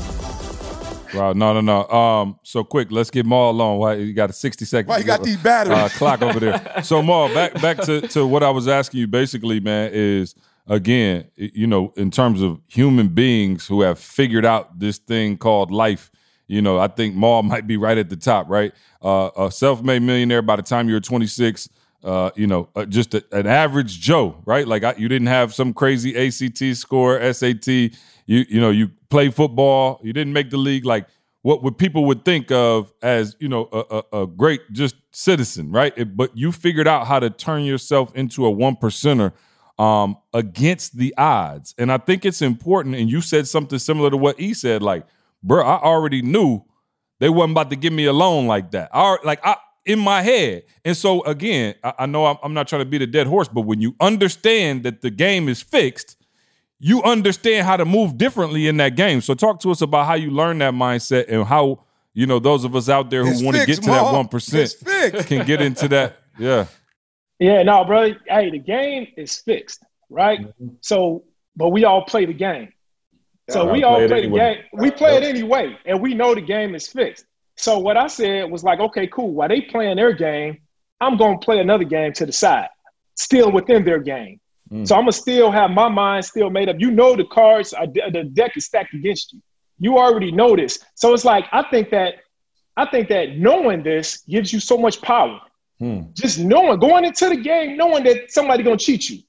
[1.13, 1.87] Wow, no, no, no.
[1.89, 3.79] Um, so quick, let's get Maul along.
[3.79, 4.89] Why you got a sixty second?
[4.89, 5.77] Why you got these batteries?
[5.77, 6.83] uh, clock over there?
[6.83, 9.07] So Maul, back back to to what I was asking you.
[9.07, 10.35] Basically, man, is
[10.67, 15.71] again, you know, in terms of human beings who have figured out this thing called
[15.71, 16.11] life.
[16.47, 18.73] You know, I think Maul might be right at the top, right?
[19.01, 21.69] Uh, a self-made millionaire by the time you're 26.
[22.03, 24.67] Uh, you know, uh, just a, an average Joe, right?
[24.67, 27.67] Like I, you didn't have some crazy ACT score, SAT.
[27.67, 27.91] You
[28.27, 29.99] you know, you play football.
[30.03, 30.85] You didn't make the league.
[30.85, 31.07] Like
[31.43, 35.71] what would people would think of as you know a, a, a great just citizen,
[35.71, 35.93] right?
[35.97, 39.33] It- but you figured out how to turn yourself into a one percenter
[39.79, 42.95] um, against the odds, and I think it's important.
[42.95, 45.05] And you said something similar to what he said, like,
[45.43, 46.63] bro, I already knew
[47.19, 48.89] they wasn't about to give me a loan like that.
[48.91, 49.55] I, like I,
[49.85, 50.63] in my head.
[50.83, 53.47] And so again, I, I know I'm, I'm not trying to beat a dead horse,
[53.47, 56.16] but when you understand that the game is fixed,
[56.79, 59.21] you understand how to move differently in that game.
[59.21, 62.63] So talk to us about how you learn that mindset and how you know those
[62.63, 64.75] of us out there who want to get to that one percent
[65.25, 66.17] can get into that.
[66.37, 66.65] Yeah.
[67.39, 68.13] Yeah, no, bro.
[68.27, 70.39] Hey, the game is fixed, right?
[70.81, 71.23] So,
[71.55, 72.73] but we all play the game.
[73.49, 74.55] So Yeah, we all play it play the anyway.
[74.55, 74.63] game.
[74.73, 77.25] We play it anyway, and we know the game is fixed.
[77.55, 79.31] So what I said was like, okay, cool.
[79.33, 80.57] While they playing their game,
[80.99, 82.69] I'm gonna play another game to the side,
[83.15, 84.39] still within their game.
[84.69, 84.91] So mm.
[84.91, 86.75] I'm gonna still have my mind still made up.
[86.79, 89.41] You know the cards, are, the deck is stacked against you.
[89.79, 90.79] You already know this.
[90.95, 92.15] So it's like I think that
[92.75, 95.39] I think that knowing this gives you so much power.
[95.79, 96.01] Hmm.
[96.13, 99.19] Just knowing, going into the game, knowing that somebody gonna cheat you.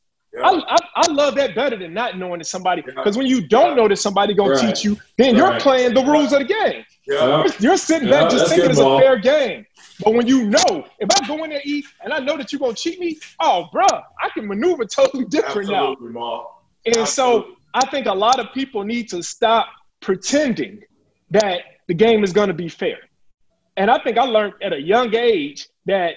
[0.43, 3.77] I, I, I love that better than not knowing that somebody because when you don't
[3.77, 4.75] know that somebody gonna Right.
[4.75, 6.85] cheat you, then you're playing the rules of the game.
[7.07, 7.45] Yeah.
[7.45, 9.67] You're, you're sitting Yeah, back just that's thinking good it's a fair game.
[10.05, 12.61] But when you know, if I go in there eat and I know that you're
[12.61, 15.93] gonna cheat me, oh bruh, I can maneuver totally different now.
[15.93, 16.45] Absolutely, Ma.
[16.87, 19.69] And so I think a lot of people need to stop
[20.01, 20.83] pretending
[21.31, 22.99] that the game is going to be fair.
[23.77, 26.15] And I think I learned at a young age that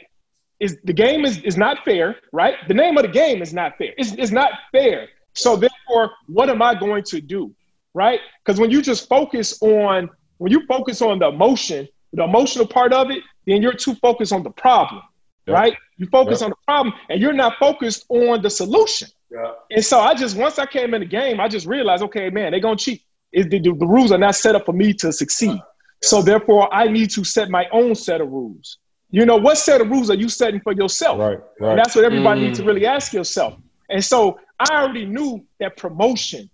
[0.60, 2.56] is the game is, is not fair, right?
[2.68, 3.94] The name of the game is not fair.
[3.98, 5.08] It's, it's not fair.
[5.34, 7.54] So therefore, what am I going to do?
[7.94, 8.20] Right?
[8.44, 12.94] Because when you just focus on when you focus on the emotion, the emotional part
[12.94, 15.02] of it, then you're too focused on the problem.
[15.48, 15.76] Right?
[15.98, 19.10] You focus on the problem and you're not focused on the solution.
[19.30, 19.52] Yeah.
[19.72, 22.52] And so I just once I came in the game, I just realized, okay, man,
[22.52, 23.02] they're gonna cheat.
[23.34, 25.60] It, the, the rules are not set up for me to succeed.
[26.04, 28.78] So therefore, I need to set my own set of rules.
[29.10, 31.20] You know, what set of rules are you setting for yourself?
[31.20, 31.72] Right, right.
[31.72, 32.68] And that's what everybody needs to mm.
[32.68, 33.56] really ask yourself.
[33.90, 36.50] And so I already knew that promotion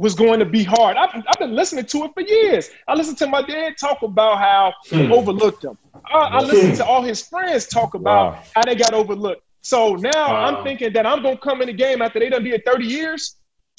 [0.00, 0.96] was going to be hard.
[0.96, 2.70] I've, I've been listening to it for years.
[2.88, 5.76] I listened to my dad talk about how he overlooked him.
[6.10, 8.42] I, I listened to all his friends talk about Wow.
[8.54, 9.42] how they got overlooked.
[9.60, 10.44] So now Wow.
[10.46, 13.36] I'm thinking that I'm gonna come in the game after they done did 30 years.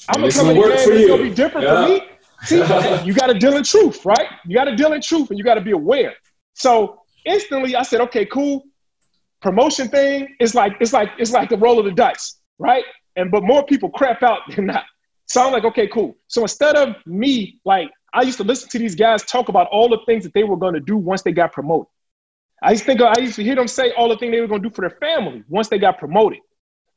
[0.08, 1.74] I'm gonna come in the game and it's gonna be different Yeah.
[1.84, 2.02] for me.
[2.44, 2.56] See,
[3.06, 4.28] you got to deal in truth, right?
[4.46, 6.12] You got to deal in truth, and you got to be aware.
[6.54, 8.62] So instantly, I said, okay, cool.
[9.40, 12.84] Promotion thing is like it's like it's like the roll of the dice, right?
[13.16, 14.84] And but more people crap out than not.
[15.32, 16.14] So I'm like, okay, cool.
[16.28, 19.88] So instead of me, like I used to listen to these guys talk about all
[19.88, 21.86] the things that they were going to do once they got promoted.
[22.62, 24.46] I used to think I used to hear them say all the things they were
[24.46, 26.40] going to do for their family once they got promoted.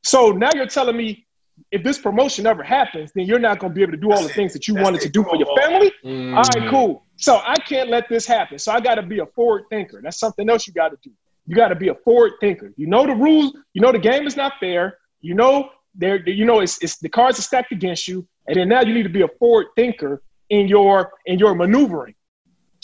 [0.03, 1.25] So now you're telling me
[1.71, 4.21] if this promotion ever happens, then you're not going to be able to do all
[4.21, 5.93] the things that you wanted to do for your family.
[6.03, 7.05] All right, cool.
[7.15, 8.59] So I can't let this happen.
[8.59, 10.01] So I got to be a forward thinker.
[10.03, 11.11] That's something else you got to do.
[11.47, 12.73] You got to be a forward thinker.
[12.75, 13.53] You know the rules.
[13.71, 14.97] You know the game is not fair.
[15.21, 16.27] You know there.
[16.27, 19.03] You know it's, it's the cards are stacked against you, and then now you need
[19.03, 22.15] to be a forward thinker in your in your maneuvering.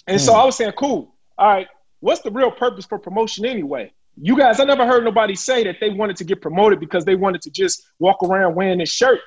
[0.07, 1.15] And so I was saying, cool.
[1.37, 1.67] All right,
[1.99, 3.93] what's the real purpose for promotion anyway?
[4.17, 7.15] You guys, I never heard nobody say that they wanted to get promoted because they
[7.15, 9.19] wanted to just walk around wearing this shirt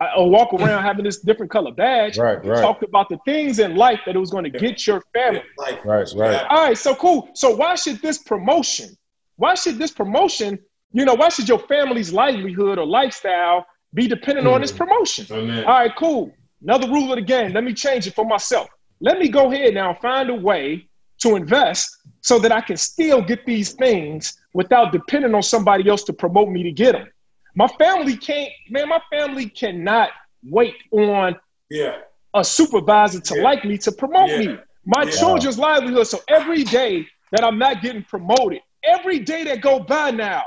[0.00, 2.16] uh, or walk around having this different color badge.
[2.18, 2.60] Right, right.
[2.60, 5.42] talked about the things in life that it was going to get your family.
[5.58, 6.46] Right, right.
[6.48, 7.28] All right, so cool.
[7.34, 8.96] So why should this promotion?
[9.36, 10.58] Why should this promotion?
[10.94, 14.78] You know, why should your family's livelihood or lifestyle be dependent on this hmm.
[14.78, 15.26] promotion?
[15.30, 15.64] Amen.
[15.64, 16.32] All right, cool.
[16.62, 17.52] Another rule of the game.
[17.52, 18.68] Let me change it for myself.
[19.00, 20.88] Let me go ahead now and find a way
[21.18, 26.04] to invest so that I can still get these things without depending on somebody else
[26.04, 27.08] to promote me to get them.
[27.56, 30.10] My family can't, man, my family cannot
[30.48, 31.36] wait on
[31.70, 31.96] Yeah.
[32.34, 34.38] a supervisor to like me to promote Yeah.
[34.38, 34.58] me.
[34.86, 35.10] My Yeah.
[35.10, 36.06] children's livelihood.
[36.06, 40.44] So every day that I'm not getting promoted, every day that go by now,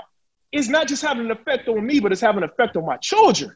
[0.52, 2.98] is not just having an effect on me, but it's having an effect on my
[2.98, 3.56] children.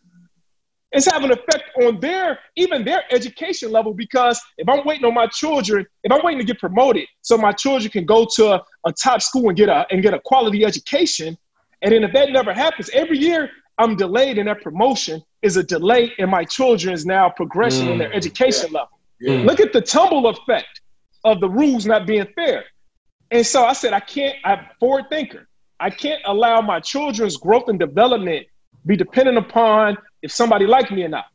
[0.91, 5.13] It's having an effect on their even their education level because if I'm waiting on
[5.13, 8.65] my children, if I'm waiting to get promoted, so my children can go to a,
[8.85, 11.37] a top school and get a and get a quality education,
[11.81, 15.63] and then if that never happens, every year I'm delayed in that promotion is a
[15.63, 18.15] delay in my children's now progression in their mm.
[18.15, 18.99] education level.
[19.21, 20.81] Look at the tumble effect
[21.23, 22.65] of the rules not being fair.
[23.29, 25.47] And so I said, I can't, I'm a forward thinker.
[25.81, 28.45] I can't allow my children's growth and development
[28.85, 31.25] be dependent upon if somebody like me or not.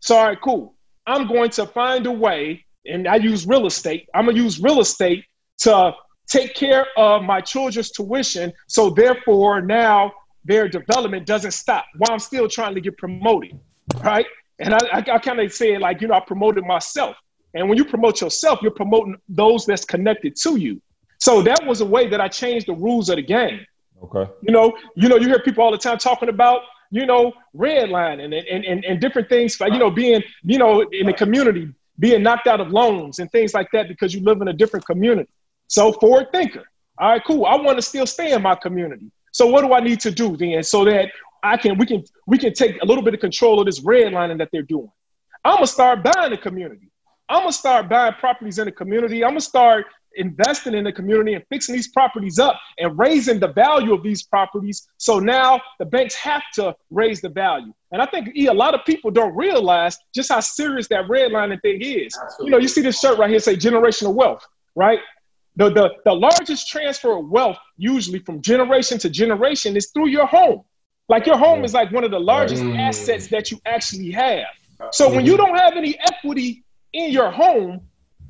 [0.00, 0.74] So, all right, cool.
[1.06, 4.08] I'm going to find a way, and I use real estate.
[4.12, 5.24] I'm gonna use real estate
[5.58, 5.92] to
[6.26, 8.52] take care of my children's tuition.
[8.66, 10.12] So therefore, now
[10.44, 13.58] their development doesn't stop while I'm still trying to get promoted,
[14.02, 14.26] right?
[14.58, 17.16] And I, I, I kind of say it like, you know, I promoted myself.
[17.54, 20.80] And when you promote yourself, you're promoting those that's connected to you.
[21.18, 23.64] So that was a way that I changed the rules of the game.
[24.02, 24.30] Okay.
[24.42, 28.24] You know, you know, you hear people all the time talking about, you know, redlining
[28.24, 32.22] and and, and, and different things, you know, being, you know, in the community, being
[32.22, 35.30] knocked out of loans and things like that because you live in a different community.
[35.68, 36.64] So forward thinker.
[36.98, 37.46] All right, cool.
[37.46, 39.10] I want to still stay in my community.
[39.32, 41.10] So what do I need to do then so that
[41.42, 44.38] I can we can we can take a little bit of control of this redlining
[44.38, 44.90] that they're doing.
[45.44, 46.90] I'm gonna start buying the community.
[47.28, 49.24] I'm gonna start buying properties in the community.
[49.24, 49.86] I'm gonna start
[50.16, 54.22] investing in the community and fixing these properties up and raising the value of these
[54.22, 54.88] properties.
[54.98, 57.72] So now the banks have to raise the value.
[57.92, 61.80] And I think a lot of people don't realize just how serious that redlining thing
[61.82, 62.18] is.
[62.20, 62.46] Absolutely.
[62.46, 65.00] You know, you see this shirt right here say generational wealth, right?
[65.56, 70.26] The, the, the largest transfer of wealth, usually from generation to generation, is through your
[70.26, 70.62] home.
[71.08, 72.78] Like your home is like one of the largest mm.
[72.78, 74.46] assets that you actually have.
[74.90, 77.82] So when you don't have any equity in your home,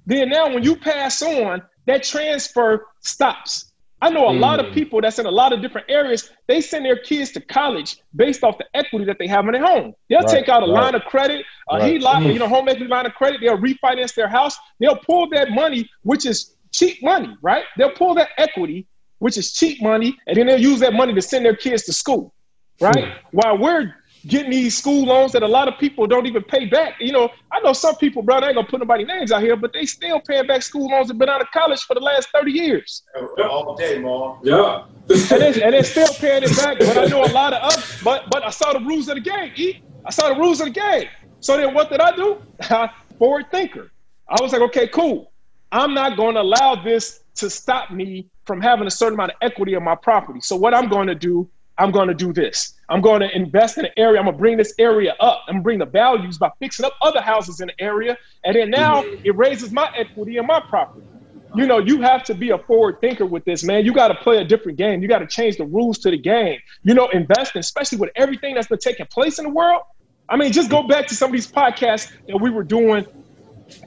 [0.04, 3.72] then now when you pass on, that transfer stops.
[4.02, 4.40] I know a mm.
[4.40, 4.74] lot of mm.
[4.74, 8.42] people that's in a lot of different areas, they send their kids to college based
[8.42, 9.94] off the equity that they have in their home.
[10.10, 10.82] They'll right, take out a right.
[10.82, 12.00] line of credit, a right.
[12.00, 12.32] HELOC, mm.
[12.32, 13.40] you know, home equity line of credit.
[13.40, 14.56] They'll refinance their house.
[14.80, 17.64] They'll pull that money, which is cheap money, right?
[17.78, 18.88] They'll pull that equity,
[19.20, 21.92] which is cheap money, and then they'll use that money to send their kids to
[21.92, 22.34] school,
[22.80, 22.96] right?
[22.96, 23.14] Mm.
[23.30, 23.94] While we're
[24.26, 26.94] getting these school loans that a lot of people don't even pay back.
[27.00, 29.56] You know, I know some people, bro, I ain't gonna put nobody names out here,
[29.56, 32.28] but they still paying back school loans that been out of college for the last
[32.34, 33.02] 30 years.
[33.44, 34.38] All day, Mom.
[34.42, 34.84] Yeah.
[35.08, 36.78] and, they, and they're still paying it back.
[36.78, 39.20] But I know a lot of us, but but I saw the rules of the
[39.20, 39.82] game, E.
[40.04, 41.08] I saw the rules of the game.
[41.40, 42.40] So then what did I do?
[43.18, 43.90] Forward thinker.
[44.28, 45.32] I was like, okay, cool.
[45.72, 49.74] I'm not gonna allow this to stop me from having a certain amount of equity
[49.74, 50.40] in my property.
[50.40, 52.74] So what I'm gonna do I'm going to do this.
[52.88, 54.18] I'm going to invest in an area.
[54.18, 55.42] I'm going to bring this area up.
[55.46, 58.16] I'm going to bring the values by fixing up other houses in the area.
[58.44, 59.22] And then now mm-hmm.
[59.24, 61.06] it raises my equity in my property.
[61.54, 63.84] You know, you have to be a forward thinker with this, man.
[63.84, 65.02] You got to play a different game.
[65.02, 66.58] You got to change the rules to the game.
[66.82, 69.82] You know, investing, especially with everything that's been taking place in the world.
[70.28, 73.04] I mean, just go back to some of these podcasts that we were doing,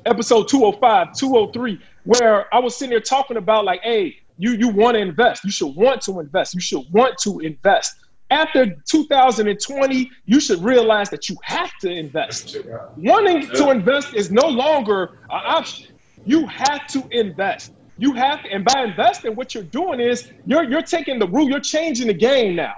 [0.06, 4.96] episode 205, 203, where I was sitting there talking about, like, hey, you you want
[4.96, 5.44] to invest.
[5.44, 6.54] You should want to invest.
[6.54, 7.96] You should want to invest.
[8.32, 12.58] After 2020, you should realize that you have to invest.
[12.98, 15.96] Wanting to invest is no longer an option.
[16.26, 17.74] You have to invest.
[17.98, 21.48] You have to, and by investing, what you're doing is you're you're taking the rule,
[21.50, 22.74] you're changing the game now.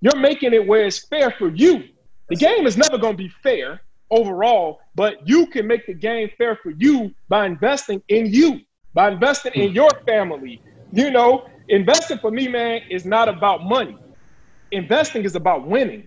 [0.00, 1.84] You're making it where it's fair for you.
[2.28, 6.30] The game is never going to be fair overall, but you can make the game
[6.38, 8.60] fair for you by investing in you,
[8.94, 10.62] by investing in your family,
[10.92, 13.96] you know, investing for me, man, is not about money.
[14.70, 16.06] Investing is about winning.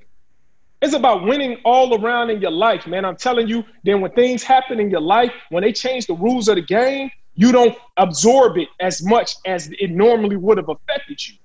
[0.82, 3.06] It's about winning all around in your life, man.
[3.06, 6.48] I'm telling you, then when things happen in your life, when they change the rules
[6.48, 11.26] of the game, you don't absorb it as much as it normally would have affected
[11.28, 11.36] you.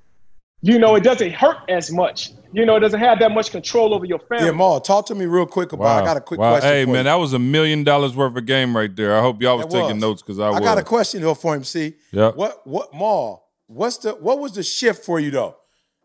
[0.63, 2.33] You know, it doesn't hurt as much.
[2.53, 4.47] You know, it doesn't have that much control over your family.
[4.47, 5.85] Yeah, Maul, talk to me real quick about.
[5.85, 6.03] Wow.
[6.03, 6.53] I got a quick wow.
[6.53, 6.71] question.
[6.71, 7.03] Hey, man, you.
[7.05, 9.17] that was a million dollars worth of game right there.
[9.17, 9.75] I hope y'all was, was.
[9.75, 10.57] taking notes because I, was.
[10.57, 10.69] I was.
[10.69, 11.63] got a question though for him.
[11.63, 12.33] See, yeah.
[12.33, 13.49] What what Maul?
[13.67, 15.57] What's the what was the shift for you though?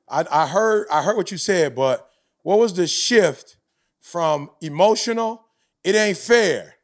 [0.08, 2.08] I, I heard I heard what you said, but
[2.44, 3.58] what was the shift
[4.00, 5.46] from emotional?
[5.84, 6.76] It ain't fair.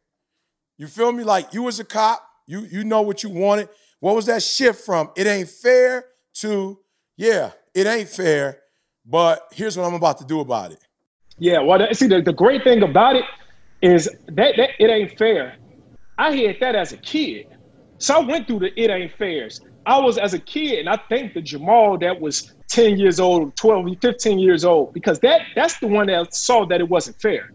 [0.77, 1.23] You feel me?
[1.23, 3.69] Like you was a cop, you you know what you wanted.
[3.99, 5.11] What was that shift from?
[5.15, 6.05] It ain't fair
[6.35, 6.79] to
[7.15, 8.60] yeah, it ain't fair,
[9.05, 10.79] but here's what I'm about to do about it.
[11.37, 13.25] Yeah, well, see, the, the great thing about it
[13.81, 15.55] is that, that it ain't fair.
[16.17, 17.47] I had that as a kid.
[17.97, 19.61] So I went through the it ain't fairs.
[19.85, 23.55] I was as a kid, and I think the Jamal that was 10 years old,
[23.55, 27.51] 12, 15 years old, because that that's the one that saw that it wasn't fair.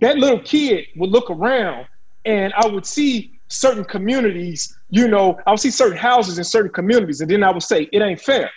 [0.00, 1.86] That little kid would look around
[2.24, 6.72] and I would see certain communities, you know, I would see certain houses in certain
[6.72, 8.50] communities, and then I would say, it ain't fair.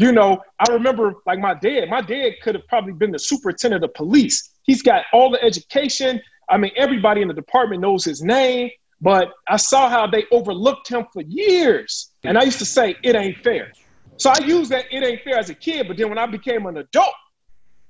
[0.00, 3.84] You know, I remember like my dad, my dad could have probably been the superintendent
[3.84, 4.54] of police.
[4.62, 6.22] He's got all the education.
[6.48, 8.70] I mean, everybody in the department knows his name,
[9.02, 12.12] but I saw how they overlooked him for years.
[12.24, 13.72] And I used to say, it ain't fair.
[14.16, 16.64] So I used that it ain't fair as a kid, but then when I became
[16.64, 17.12] an adult,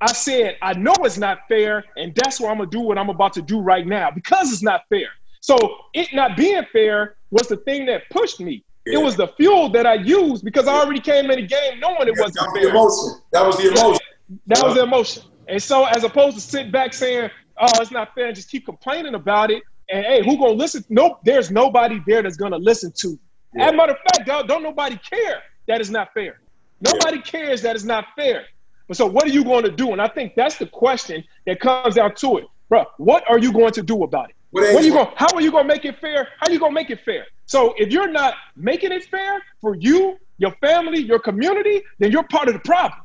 [0.01, 3.11] I said, I know it's not fair, and that's why I'm gonna do what I'm
[3.11, 5.11] about to do right now because it's not fair.
[5.43, 5.57] So
[5.95, 8.65] it not being fair was the thing that pushed me.
[8.87, 8.99] Yeah.
[8.99, 12.09] It was the fuel that I used because I already came in the game knowing
[12.09, 12.63] it wasn't that was fair.
[12.63, 13.23] The emotion.
[13.33, 14.07] That was the emotion.
[14.47, 15.23] That was the emotion.
[15.49, 18.65] And so as opposed to sit back saying, oh, it's not fair, and just keep
[18.65, 20.85] complaining about it, and hey, who gonna listen?
[20.89, 23.19] Nope, there's nobody there that's gonna listen to.
[23.55, 23.67] Yeah.
[23.67, 26.41] As a matter of fact, don't, don't nobody care that is not fair.
[26.81, 27.23] Nobody yeah.
[27.23, 28.45] cares that is not fair.
[28.89, 29.93] But so what are you going to do?
[29.93, 32.45] And I think that's the question that comes down to it.
[32.69, 34.37] Bro, what are you going to do about it?
[34.51, 36.29] What, what are you going how are you going to make it fair?
[36.39, 37.27] How are you going to make it fair?
[37.51, 42.23] So if you're not making it fair for you, your family, your community, then you're
[42.23, 43.01] part of the problem.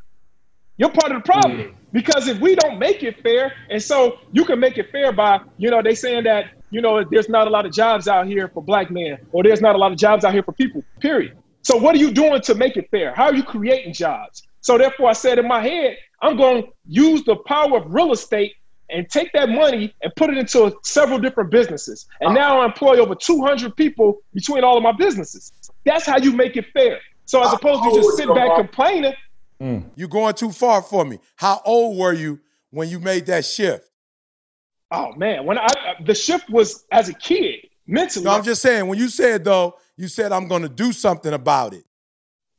[0.78, 1.58] You're part of the problem.
[1.58, 1.74] Mm.
[1.92, 5.40] Because if we don't make it fair, and so you can make it fair by,
[5.58, 8.48] you know, they saying that, you know, there's not a lot of jobs out here
[8.50, 11.36] for black men, or there's not a lot of jobs out here for people, period.
[11.64, 13.16] So what are you doing to make it fair?
[13.16, 14.44] How are you creating jobs?
[14.62, 18.12] So therefore, I said in my head, I'm going to use the power of real
[18.12, 18.54] estate
[18.90, 22.06] and take that money and put it into several different businesses.
[22.22, 25.52] And now I employ over 200 people between all of my businesses.
[25.86, 27.00] That's how you make it fair.
[27.26, 29.14] So as opposed to just sit back complaining.
[29.60, 29.86] Mm.
[29.96, 31.20] You're going too far for me.
[31.36, 33.90] How old were you when you made that shift?
[34.92, 35.68] Oh man, when I
[36.06, 38.26] the shift was as a kid mentally.
[38.26, 41.34] No, I'm just saying when you said though, you said I'm going to do something
[41.34, 41.86] about it.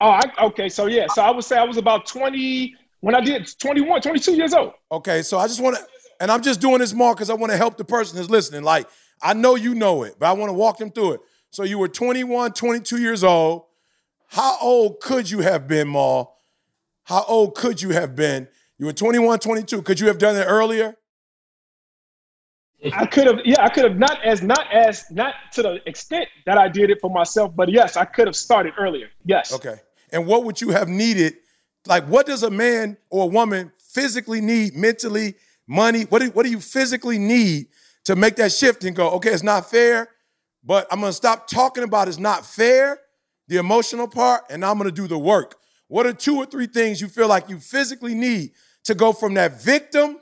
[0.01, 0.69] Oh, I, okay.
[0.69, 4.35] So yeah, so I would say I was about 20 when I did 21, 22
[4.35, 4.73] years old.
[4.91, 5.87] Okay, so I just want to,
[6.21, 8.63] and I'm just doing this more because I want to help the person that's listening.
[8.63, 8.89] Like
[9.23, 11.21] I know you know it, but I want to walk them through it.
[11.51, 13.65] So you were 21, 22 years old.
[14.29, 16.25] How old could you have been, Ma?
[17.05, 18.49] How old could you have been?
[18.79, 19.83] You were 21, 22.
[19.83, 20.97] Could you have done it earlier?
[22.93, 26.29] I could have, yeah, I could have not as not as not to the extent
[26.45, 29.09] that I did it for myself, but yes, I could have started earlier.
[29.25, 29.53] Yes.
[29.53, 29.77] Okay.
[30.13, 31.37] And what would you have needed?
[31.87, 35.37] Like, what does a man or a woman physically need, mentally,
[35.67, 36.03] money?
[36.03, 37.67] What do, what do you physically need
[38.05, 40.09] to make that shift and go, okay, it's not fair,
[40.65, 43.01] but I'm gonna stop talking about it's not fair,
[43.49, 45.57] the emotional part, and I'm gonna do the work.
[45.89, 48.53] What are two or three things you feel like you physically need
[48.85, 50.19] to go from that victim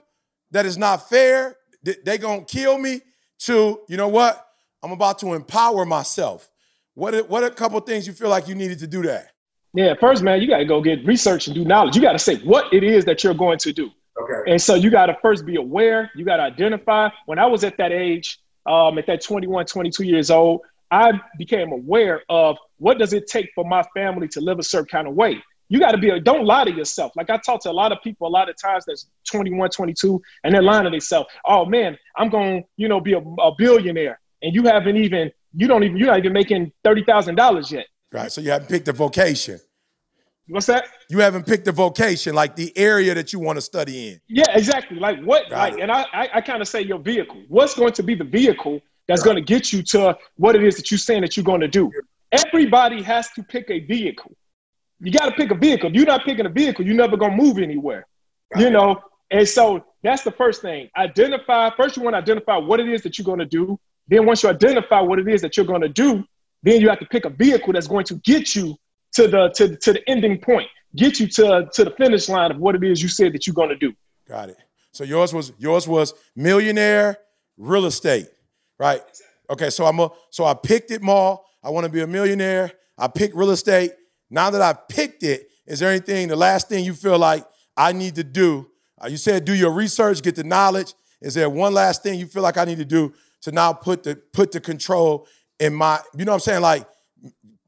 [0.50, 3.00] that is not fair they gonna kill me
[3.38, 4.46] to you know what
[4.82, 6.50] i'm about to empower myself
[6.94, 9.32] what what a couple things you feel like you needed to do that
[9.74, 12.18] yeah first man you got to go get research and do knowledge you got to
[12.18, 13.90] say what it is that you're going to do
[14.20, 17.46] okay and so you got to first be aware you got to identify when i
[17.46, 20.60] was at that age um, at that 21 22 years old
[20.90, 24.86] i became aware of what does it take for my family to live a certain
[24.86, 27.12] kind of way you got to be a, don't lie to yourself.
[27.16, 30.20] Like I talk to a lot of people a lot of times that's 21, 22,
[30.44, 31.28] and they're lying to themselves.
[31.44, 34.20] Oh man, I'm going to, you know, be a, a, billionaire.
[34.42, 37.86] And you haven't even, you don't even, you're not even making $30,000 yet.
[38.12, 38.30] Right.
[38.30, 39.58] So you haven't picked a vocation.
[40.48, 40.86] What's that?
[41.08, 44.20] You haven't picked a vocation, like the area that you want to study in.
[44.28, 44.98] Yeah, exactly.
[44.98, 45.80] Like what, Got like, it.
[45.80, 47.42] and I, I, I kind of say your vehicle.
[47.48, 49.32] What's going to be the vehicle that's right.
[49.32, 51.68] going to get you to what it is that you're saying that you're going to
[51.68, 51.90] do?
[52.32, 54.36] Everybody has to pick a vehicle
[55.04, 55.90] you got to pick a vehicle.
[55.90, 58.06] If you're not picking a vehicle, you're never gonna move anywhere.
[58.54, 58.64] Right.
[58.64, 60.88] You know, and so that's the first thing.
[60.96, 61.96] Identify first.
[61.96, 63.78] You want to identify what it is that you're gonna do.
[64.08, 66.24] Then once you identify what it is that you're gonna do,
[66.62, 68.76] then you have to pick a vehicle that's going to get you
[69.14, 72.58] to the to, to the ending point, get you to to the finish line of
[72.58, 73.92] what it is you said that you're gonna do.
[74.28, 74.56] Got it.
[74.92, 77.18] So yours was yours was millionaire
[77.56, 78.28] real estate,
[78.78, 79.02] right?
[79.50, 81.40] Okay, so I'm a so I picked it, more.
[81.62, 82.72] I want to be a millionaire.
[82.98, 83.92] I picked real estate.
[84.30, 87.44] Now that I've picked it, is there anything, the last thing you feel like
[87.76, 88.70] I need to do?
[89.02, 90.94] Uh, you said do your research, get the knowledge.
[91.20, 93.12] Is there one last thing you feel like I need to do
[93.42, 95.26] to now put the put the control
[95.58, 96.62] in my, you know what I'm saying?
[96.62, 96.86] Like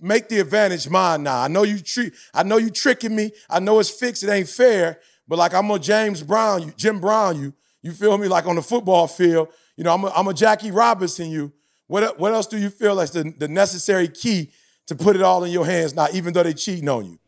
[0.01, 1.41] make the advantage mine now.
[1.41, 3.33] I know you treat, I know you tricking me.
[3.49, 7.01] I know it's fixed, it ain't fair, but like I'm a James Brown, you, Jim
[7.01, 8.29] Brown, you, you feel me?
[8.29, 11.53] Like on the football field, you know, I'm a, I'm a Jackie Robinson, you.
[11.89, 14.51] What, what else do you feel like the, the necessary key
[14.87, 17.19] to put it all in your hands now, even though they cheating on you?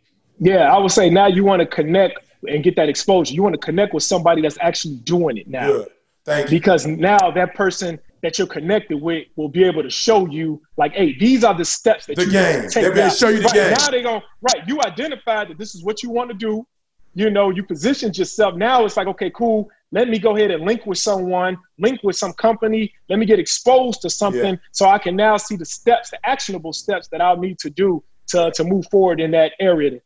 [0.41, 3.35] Yeah, I would say now you want to connect and get that exposure.
[3.35, 5.67] You want to connect with somebody that's actually doing it now.
[5.67, 5.89] Good.
[6.25, 6.59] Thank you.
[6.59, 10.93] Because now that person that you're connected with will be able to show you, like,
[10.93, 12.63] hey, these are the steps that the you game.
[12.63, 12.83] take.
[12.83, 13.71] They're going to show you the right, game.
[13.73, 16.67] Now they're going, right, you identified that this is what you want to do.
[17.15, 18.55] You know, you positioned yourself.
[18.55, 19.69] Now it's like, okay, cool.
[19.91, 22.93] Let me go ahead and link with someone, link with some company.
[23.09, 24.61] Let me get exposed to something yeah.
[24.73, 28.05] so I can now see the steps, the actionable steps that I'll need to do
[28.29, 30.01] to, to move forward in that area.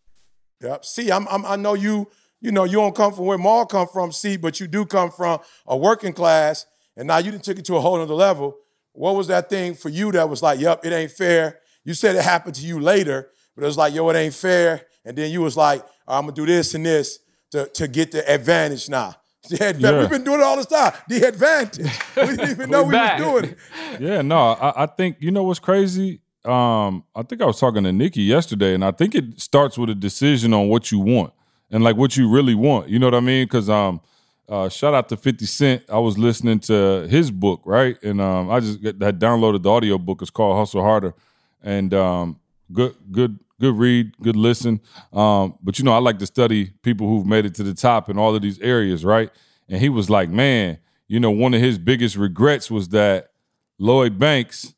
[0.62, 0.84] Yep.
[0.84, 2.08] See, I'm, I'm, i know you,
[2.40, 5.10] you know, you don't come from where Maul come from, see, but you do come
[5.10, 6.66] from a working class,
[6.96, 8.56] and now you didn't take it to a whole other level.
[8.92, 11.60] What was that thing for you that was like, yep, it ain't fair?
[11.84, 14.82] You said it happened to you later, but it was like, yo, it ain't fair.
[15.04, 17.18] And then you was like, I'm gonna do this and this
[17.50, 19.16] to, to get the advantage now.
[19.48, 19.82] The advantage.
[19.82, 19.98] Yeah.
[19.98, 20.92] We've been doing it all this time.
[21.08, 21.90] The advantage.
[22.16, 23.58] We didn't even know we were doing it.
[24.00, 26.20] Yeah, no, I, I, think you know what's crazy.
[26.44, 29.90] Um, I think I was talking to Nikki yesterday, and I think it starts with
[29.90, 31.32] a decision on what you want
[31.72, 32.88] and like what you really want.
[32.88, 33.46] You know what I mean?
[33.46, 34.00] Because um,
[34.48, 35.84] uh, shout out to Fifty Cent.
[35.88, 39.98] I was listening to his book, right, and um, I just had downloaded the audio
[39.98, 40.22] book.
[40.22, 41.14] It's called Hustle Harder,
[41.62, 42.40] and um,
[42.72, 44.80] good, good good read, good listen.
[45.12, 48.10] Um, but you know, I like to study people who've made it to the top
[48.10, 49.30] in all of these areas, right?
[49.68, 53.30] And he was like, man, you know, one of his biggest regrets was that
[53.78, 54.74] Lloyd Banks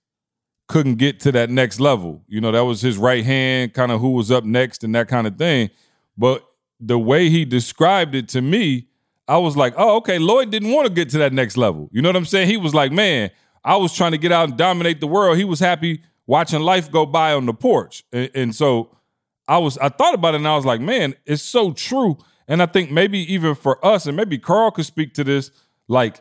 [0.69, 2.23] couldn't get to that next level.
[2.28, 5.09] You know, that was his right hand, kind of who was up next and that
[5.09, 5.70] kind of thing.
[6.16, 6.45] But
[6.78, 8.89] the way he described it to me,
[9.27, 11.89] I was like, oh, okay, Lloyd didn't want to get to that next level.
[11.93, 12.49] You know what I'm saying?
[12.49, 13.31] He was like, man,
[13.65, 15.39] I was trying to get out and dominate the world.
[15.39, 18.05] He was happy watching life go by on the porch.
[18.13, 18.97] And, and so
[19.49, 22.19] I was I thought about it and I was like, man, it's so true.
[22.47, 25.51] And I think maybe even for us, and maybe Carl could speak to this,
[25.89, 26.21] like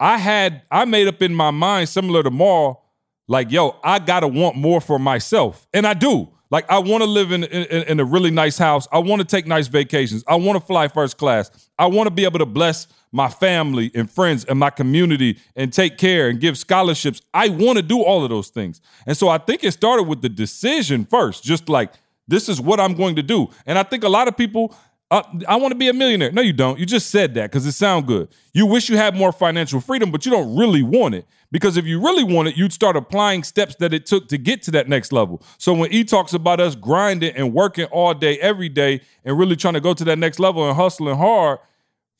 [0.00, 2.84] I had I made up in my mind similar to Maul,
[3.28, 5.66] like, yo, I gotta want more for myself.
[5.72, 6.30] And I do.
[6.54, 8.86] Like I want to live in, in, in a really nice house.
[8.92, 10.22] I want to take nice vacations.
[10.28, 11.50] I want to fly first class.
[11.76, 15.72] I want to be able to bless my family and friends and my community and
[15.72, 17.20] take care and give scholarships.
[17.34, 18.80] I want to do all of those things.
[19.04, 21.92] And so I think it started with the decision first, just like
[22.28, 23.48] this is what I'm going to do.
[23.66, 24.76] And I think a lot of people
[25.10, 26.32] uh, I want to be a millionaire.
[26.32, 26.78] No, you don't.
[26.78, 28.28] You just said that because it sounds good.
[28.52, 31.26] You wish you had more financial freedom, but you don't really want it.
[31.54, 34.60] Because if you really want it, you'd start applying steps that it took to get
[34.62, 35.40] to that next level.
[35.56, 39.54] So when he talks about us grinding and working all day, every day, and really
[39.54, 41.60] trying to go to that next level and hustling hard,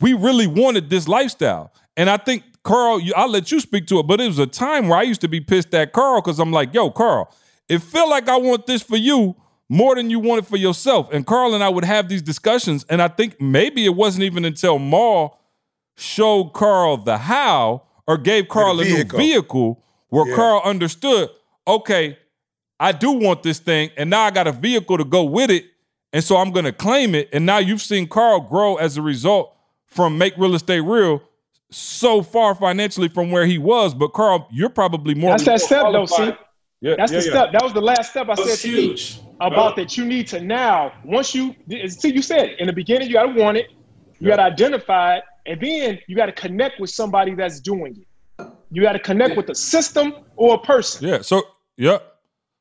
[0.01, 1.73] we really wanted this lifestyle.
[1.97, 4.87] And I think Carl, I'll let you speak to it, but it was a time
[4.87, 7.29] where I used to be pissed at Carl because I'm like, yo, Carl,
[7.69, 9.35] it feel like I want this for you,
[9.69, 11.09] more than you want it for yourself.
[11.13, 12.87] And Carl and I would have these discussions.
[12.89, 15.41] And I think maybe it wasn't even until Maul
[15.97, 20.37] showed Carl the how or gave Carl a new vehicle where yeah.
[20.37, 21.29] Carl understood,
[21.67, 22.19] okay,
[22.79, 25.65] I do want this thing, and now I got a vehicle to go with it.
[26.13, 27.29] And so I'm gonna claim it.
[27.33, 29.57] And now you've seen Carl grow as a result
[29.87, 31.21] from Make Real Estate Real
[31.71, 33.95] so far financially from where he was.
[33.95, 35.31] But Carl, you're probably more.
[35.31, 36.07] That's that step, though.
[36.07, 36.33] See,
[36.81, 37.31] yeah, that's yeah, the yeah.
[37.31, 37.53] step.
[37.53, 39.21] That was the last step I That's said huge.
[39.41, 40.93] about that you need to now.
[41.05, 41.55] Once you
[41.89, 43.71] see, you said in the beginning you got to want it,
[44.19, 47.97] you got to identify it, and then you got to connect with somebody that's doing
[47.97, 48.47] it.
[48.71, 51.07] You got to connect with a system or a person.
[51.07, 51.21] Yeah.
[51.23, 51.43] So
[51.77, 51.99] yeah.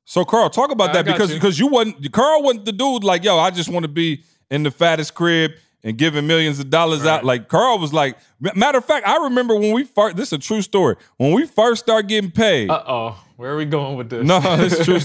[0.06, 1.36] So Carl, talk about I that because you.
[1.36, 3.38] because you wasn't Carl wasn't the dude like yo.
[3.38, 5.52] I just want to be in the fattest crib
[5.84, 7.18] and giving millions of dollars right.
[7.18, 7.26] out.
[7.26, 10.16] Like Carl was like, matter of fact, I remember when we first.
[10.16, 10.96] This is a true story.
[11.18, 12.70] When we first start getting paid.
[12.70, 14.26] Uh oh, where are we going with this?
[14.26, 15.00] No, it's true.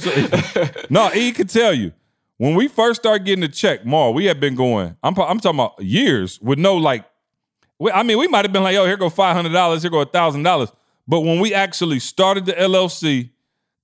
[0.91, 1.93] no, he could tell you
[2.39, 3.85] when we first started getting the check.
[3.85, 4.97] Mar, we had been going.
[5.03, 7.05] I'm I'm talking about years with no like.
[7.93, 10.05] I mean, we might have been like, yo, here go five hundred dollars, here go
[10.05, 10.73] thousand dollars.
[11.07, 13.31] But when we actually started the LLC,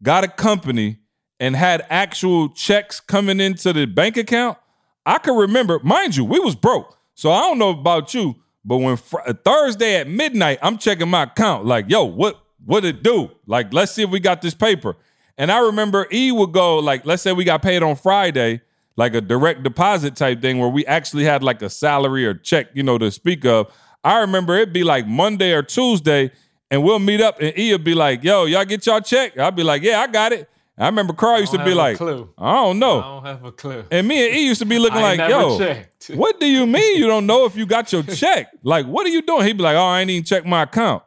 [0.02, 0.98] got a company,
[1.40, 4.58] and had actual checks coming into the bank account,
[5.06, 6.96] I can remember, mind you, we was broke.
[7.14, 11.08] So I don't know about you, but when fr- uh, Thursday at midnight, I'm checking
[11.08, 13.30] my account, like, yo, what what it do?
[13.46, 14.96] Like, let's see if we got this paper.
[15.36, 18.60] And I remember E would go, like, let's say we got paid on Friday,
[18.96, 22.68] like a direct deposit type thing where we actually had like a salary or check,
[22.74, 23.72] you know, to speak of.
[24.04, 26.30] I remember it'd be like Monday or Tuesday,
[26.70, 29.38] and we'll meet up, and E would be like, yo, y'all get y'all check?
[29.38, 30.48] I'd be like, yeah, I got it.
[30.76, 32.28] I remember Carl used to be like, clue.
[32.36, 32.98] I don't know.
[32.98, 33.84] I don't have a clue.
[33.92, 36.06] And me and E used to be looking like, yo, checked.
[36.14, 38.48] what do you mean you don't know if you got your check?
[38.64, 39.46] like, what are you doing?
[39.46, 41.04] He'd be like, oh, I ain't even check my account.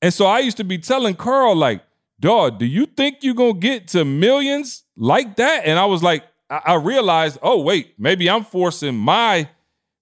[0.00, 1.82] And so I used to be telling Carl, like,
[2.20, 5.66] dog, do you think you're gonna get to millions like that?
[5.66, 9.48] And I was like, I, I realized, oh, wait, maybe I'm forcing my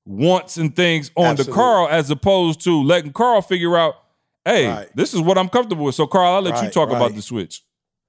[0.05, 3.95] wants and things on the Carl as opposed to letting Carl figure out,
[4.45, 4.97] hey, right.
[4.97, 5.95] this is what I'm comfortable with.
[5.95, 6.97] So, Carl, I'll let right, you talk right.
[6.97, 7.63] about the switch.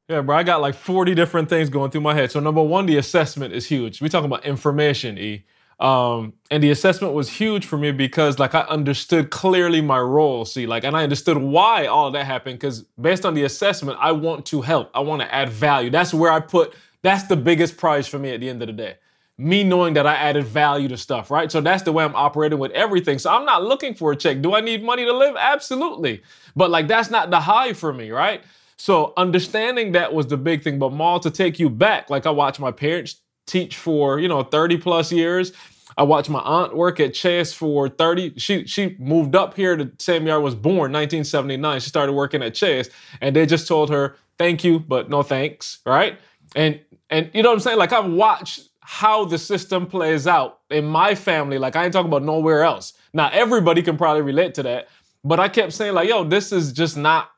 [0.09, 2.31] Yeah, bro, I got like 40 different things going through my head.
[2.31, 4.01] So number one, the assessment is huge.
[4.01, 5.45] We talking about information, E.
[5.79, 10.45] Um, and the assessment was huge for me because like I understood clearly my role,
[10.45, 12.59] see, like, and I understood why all that happened.
[12.59, 14.89] Cause based on the assessment, I want to help.
[14.93, 15.89] I want to add value.
[15.89, 18.73] That's where I put, that's the biggest prize for me at the end of the
[18.73, 18.95] day.
[19.37, 21.51] Me knowing that I added value to stuff, right?
[21.51, 23.19] So that's the way I'm operating with everything.
[23.19, 24.41] So I'm not looking for a check.
[24.41, 25.35] Do I need money to live?
[25.37, 26.23] Absolutely.
[26.55, 28.41] But like, that's not the high for me, right?
[28.77, 30.79] So understanding that was the big thing.
[30.79, 34.43] But Maul, to take you back, like I watched my parents teach for, you know,
[34.43, 35.51] 30 plus years.
[35.97, 38.37] I watched my aunt work at Chase for 30.
[38.37, 41.79] She she moved up here to I was born, 1979.
[41.79, 42.89] She started working at Chase,
[43.21, 46.19] and they just told her, thank you, but no thanks, right?
[46.55, 47.77] And and you know what I'm saying?
[47.77, 51.57] Like I've watched how the system plays out in my family.
[51.57, 52.93] Like I ain't talking about nowhere else.
[53.13, 54.89] Now everybody can probably relate to that.
[55.23, 57.31] But I kept saying, like, yo, this is just not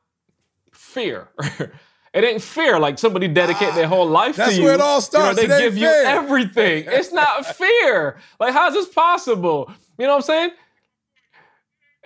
[0.72, 1.28] fear.
[2.14, 2.78] it ain't fair.
[2.78, 4.46] Like somebody dedicate their whole life to you.
[4.46, 5.40] That's where it all starts.
[5.40, 6.02] You know, they give fair.
[6.02, 6.84] you everything.
[6.88, 8.18] It's not fair.
[8.40, 9.70] Like, how's this possible?
[9.98, 10.50] You know what I'm saying?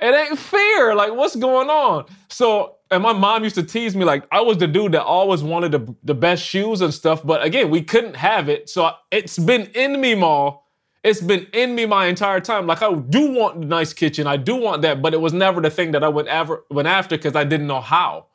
[0.00, 0.94] It ain't fair.
[0.94, 2.06] Like, what's going on?
[2.28, 5.42] So, and my mom used to tease me like I was the dude that always
[5.42, 7.24] wanted the, the best shoes and stuff.
[7.24, 8.68] But again, we couldn't have it.
[8.68, 10.58] So it's been in me, Ma.
[11.04, 12.66] It's been in me my entire time.
[12.66, 14.26] Like I do want a nice kitchen.
[14.26, 16.86] I do want that, but it was never the thing that I went ever went
[16.86, 18.26] after because I didn't know how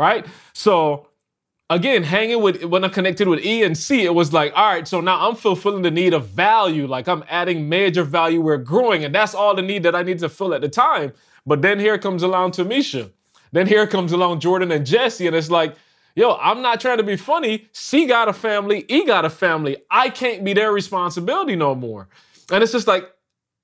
[0.00, 0.26] right?
[0.54, 1.06] So
[1.68, 4.88] again, hanging with when I connected with E and C, it was like, all right,
[4.88, 6.86] so now I'm fulfilling the need of value.
[6.86, 10.18] Like I'm adding major value, we're growing, and that's all the need that I need
[10.20, 11.12] to fill at the time.
[11.46, 13.10] But then here comes along Tamisha.
[13.52, 15.74] Then here comes along Jordan and Jesse, and it's like,
[16.14, 17.68] yo, I'm not trying to be funny.
[17.72, 19.76] C got a family, E got a family.
[19.90, 22.08] I can't be their responsibility no more.
[22.52, 23.10] And it's just like,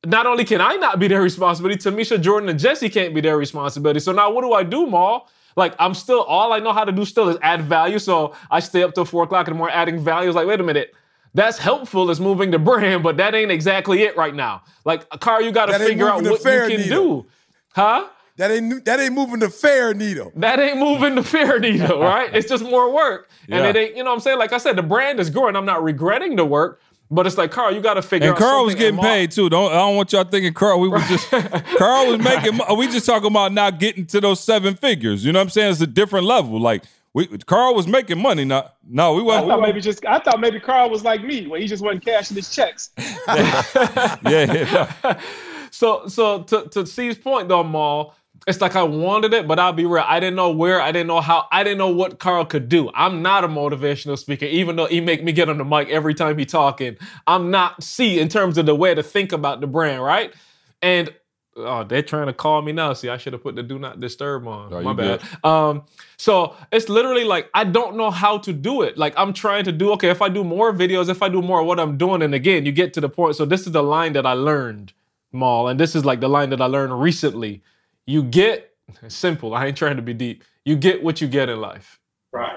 [0.05, 3.37] not only can I not be their responsibility, Tamisha, Jordan, and Jesse can't be their
[3.37, 4.01] responsibility.
[4.01, 5.29] So now what do I do, Mal?
[5.57, 7.99] Like I'm still all I know how to do still is add value.
[7.99, 10.29] So I stay up till four o'clock in the morning adding value.
[10.29, 10.95] It's like, wait a minute.
[11.35, 14.63] That's helpful as moving the brand, but that ain't exactly it right now.
[14.87, 17.23] Like a car, you got to figure out what you can needle.
[17.23, 17.27] do.
[17.75, 18.09] Huh?
[18.39, 20.31] That ain't that ain't moving the fair needle.
[20.37, 22.31] That ain't moving the fair needle, right?
[22.35, 23.31] It's just more work.
[23.51, 23.69] And Yeah.
[23.71, 24.39] it ain't, you know what I'm saying?
[24.39, 25.57] Like I said, the brand is growing.
[25.57, 26.81] I'm not regretting the work,
[27.11, 28.39] but it's like, Carl, you got to figure And out.
[28.39, 29.49] Carl was something getting and Mar- paid too.
[29.49, 30.81] Don't I don't want y'all thinking Carl.
[30.81, 31.29] We were just
[31.79, 32.57] Carl was making.
[32.57, 35.25] mo- We just talking about now getting to those seven figures.
[35.25, 35.73] You know what I'm saying?
[35.73, 36.61] It's a different level.
[36.61, 36.85] Like
[37.15, 38.45] we Carl was making money.
[38.45, 39.49] No, no, we I wasn't.
[39.49, 42.37] thought maybe just I thought maybe Carl was like me, where he just wasn't cashing
[42.37, 42.91] his checks.
[43.29, 45.21] yeah, yeah.
[45.73, 48.15] So, so to to C's point though, Maul,
[48.47, 50.05] it's like I wanted it, but I'll be real.
[50.07, 52.91] I didn't know where, I didn't know how, I didn't know what Carl could do.
[52.95, 56.15] I'm not a motivational speaker, even though he make me get on the mic every
[56.15, 56.97] time he talking.
[57.27, 60.33] I'm not C in terms of the way to think about the brand, right?
[60.81, 61.13] And
[61.57, 62.93] oh, they're trying to call me now.
[62.93, 64.73] See, I should have put the do not disturb on.
[64.73, 65.23] Oh, My bad.
[65.43, 65.85] Um,
[66.17, 68.97] so it's literally like I don't know how to do it.
[68.97, 70.11] Like I'm trying to do okay.
[70.11, 72.65] If I do more videos, if I do more of what I'm doing, and again,
[72.65, 73.35] you get to the point.
[73.35, 74.93] So this is the line that I learned,
[75.33, 77.63] Maul, and this is like the line that I learned recently.
[78.07, 78.73] You get
[79.09, 79.55] simple.
[79.55, 80.45] I ain't trying to be deep.
[80.65, 81.99] You get what you get in life.
[82.33, 82.57] Right.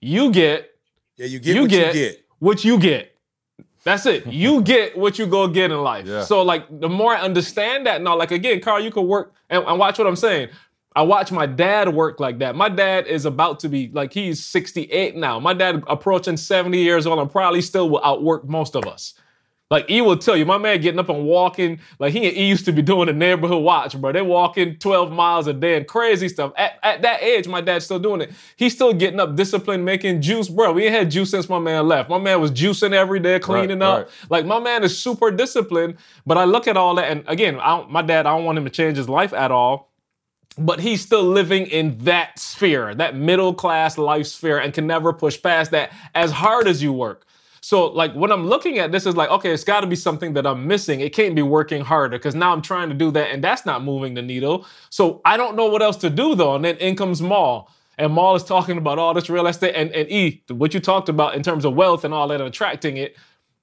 [0.00, 0.70] You get
[1.16, 2.24] Yeah, you get you what get you get.
[2.38, 3.16] what you get.
[3.84, 4.26] That's it.
[4.26, 6.06] You get what you go get in life.
[6.06, 6.24] Yeah.
[6.24, 9.64] So like the more I understand that now, like again, Carl, you can work and,
[9.64, 10.48] and watch what I'm saying.
[10.96, 12.54] I watch my dad work like that.
[12.54, 15.40] My dad is about to be like he's 68 now.
[15.40, 19.14] My dad approaching 70 years old and probably still will outwork most of us.
[19.70, 22.46] Like he will tell you, my man getting up and walking, like he, and he
[22.48, 24.12] used to be doing the neighborhood watch, bro.
[24.12, 26.52] They walking 12 miles a day and crazy stuff.
[26.56, 28.32] At, at that age, my dad's still doing it.
[28.56, 30.72] He's still getting up, disciplined, making juice, bro.
[30.72, 32.10] We ain't had juice since my man left.
[32.10, 33.98] My man was juicing every day, cleaning Right, up.
[34.06, 34.30] right.
[34.30, 35.96] Like my man is super disciplined.
[36.26, 38.58] But I look at all that, and again, I don't, my dad, I don't want
[38.58, 39.90] him to change his life at all
[40.56, 45.12] but he's still living in that sphere, that middle class life sphere, and can never
[45.12, 47.26] push past that as hard as you work.
[47.64, 50.34] So, like, when I'm looking at this, is like, okay, it's got to be something
[50.34, 51.00] that I'm missing.
[51.00, 53.82] It can't be working harder because now I'm trying to do that, and that's not
[53.82, 54.66] moving the needle.
[54.90, 56.56] So, I don't know what else to do though.
[56.56, 59.90] And then in comes Maul, and Maul is talking about all this real estate and,
[59.92, 63.16] and E, what you talked about in terms of wealth and all that, attracting it.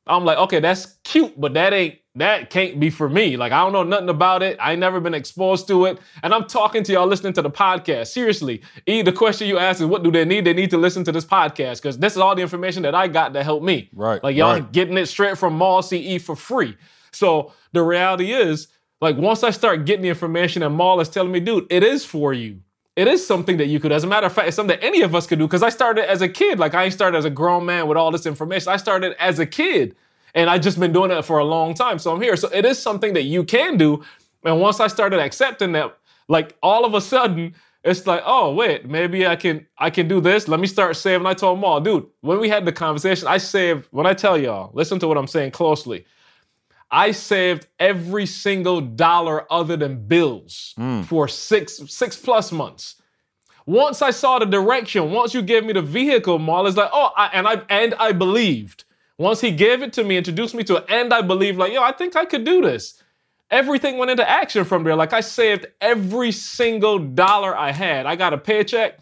[0.08, 3.38] I'm like, okay, that's cute, but that ain't that can't be for me.
[3.38, 4.58] Like, I don't know nothing about it.
[4.60, 5.98] I ain't never been exposed to it.
[6.24, 8.08] And I'm talking to y'all listening to the podcast.
[8.08, 8.62] Seriously.
[8.86, 10.44] E, the question you asked is what do they need?
[10.46, 13.08] They need to listen to this podcast because this is all the information that I
[13.08, 13.90] got to help me.
[13.94, 14.72] Right, Like y'all right.
[14.74, 16.76] getting it straight from Maul CE for free.
[17.14, 18.68] So the reality is,
[19.00, 22.06] like, once I start getting the information and Maul is telling me, dude, it is
[22.06, 22.60] for you.
[23.02, 25.02] It is something that you could, as a matter of fact, it's something that any
[25.02, 25.48] of us could do.
[25.48, 26.60] Because I started as a kid.
[26.60, 28.72] Like I started as a grown man with all this information.
[28.72, 29.96] I started as a kid.
[30.36, 31.98] And I've just been doing it for a long time.
[31.98, 32.36] So I'm here.
[32.36, 34.04] So it is something that you can do.
[34.44, 35.98] And once I started accepting that,
[36.28, 40.22] like all of a sudden, it's like, oh wait, maybe I can I can do
[40.22, 40.48] this.
[40.48, 41.26] Let me start saving.
[41.26, 43.88] I told them all, dude, when we had the conversation, I saved.
[43.90, 46.06] When I tell y'all, listen to what I'm saying closely.
[46.92, 51.04] I saved every single dollar other than bills hmm.
[51.04, 52.96] for six six plus months.
[53.66, 57.12] Once I saw the direction, once you gave me the vehicle, Maul is like, oh,
[57.16, 58.84] I, and I and I believed.
[59.18, 61.84] Once he gave it to me, introduced me to it, and I believed, like, yo,
[61.84, 63.02] I think I could do this.
[63.52, 64.96] Everything went into action from there.
[64.96, 68.06] Like I saved every single dollar I had.
[68.06, 69.00] I got a paycheck.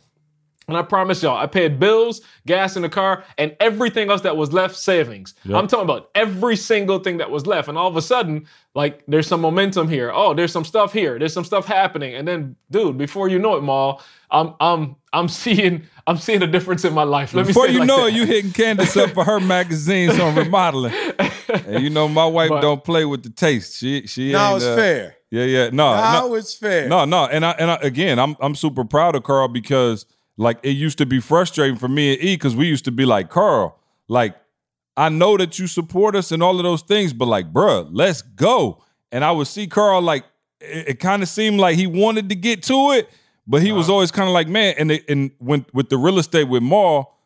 [0.70, 4.38] And I promise y'all, I paid bills, gas in the car, and everything else that
[4.38, 5.34] was left savings.
[5.46, 7.68] I'm talking about every single thing that was left.
[7.68, 10.12] And all of a sudden, like there's some momentum here.
[10.14, 11.18] Oh, there's some stuff here.
[11.20, 12.14] There's some stuff happening.
[12.16, 14.02] And then, dude, before you know it, Maul,
[14.32, 17.34] I'm I'm I'm seeing I'm seeing a difference in my life.
[17.34, 18.08] Let Before say it you like know that.
[18.08, 20.94] it, you hitting Candace up for her magazines on remodeling.
[21.50, 23.78] And you know my wife But- don't play with the taste.
[23.78, 25.16] She she No, ain't, it's uh, fair.
[25.32, 25.70] Yeah, yeah.
[25.72, 26.34] No, Now no.
[26.36, 26.88] it's fair.
[26.88, 30.06] No, no, and I and I, again, I'm I'm super proud of Carl because
[30.40, 33.06] like it used to be frustrating for me and E because we used to be
[33.06, 34.36] like Carl, like
[34.96, 38.22] I know that you support us and all of those things, but like, bruh, let's
[38.22, 38.82] go.
[39.12, 40.24] And I would see Carl like
[40.62, 43.10] it, it kind of seemed like he wanted to get to it,
[43.46, 43.94] but he was uh-huh.
[43.94, 44.76] always kind of like, man.
[44.78, 47.18] And it, and when with the real estate with Maul,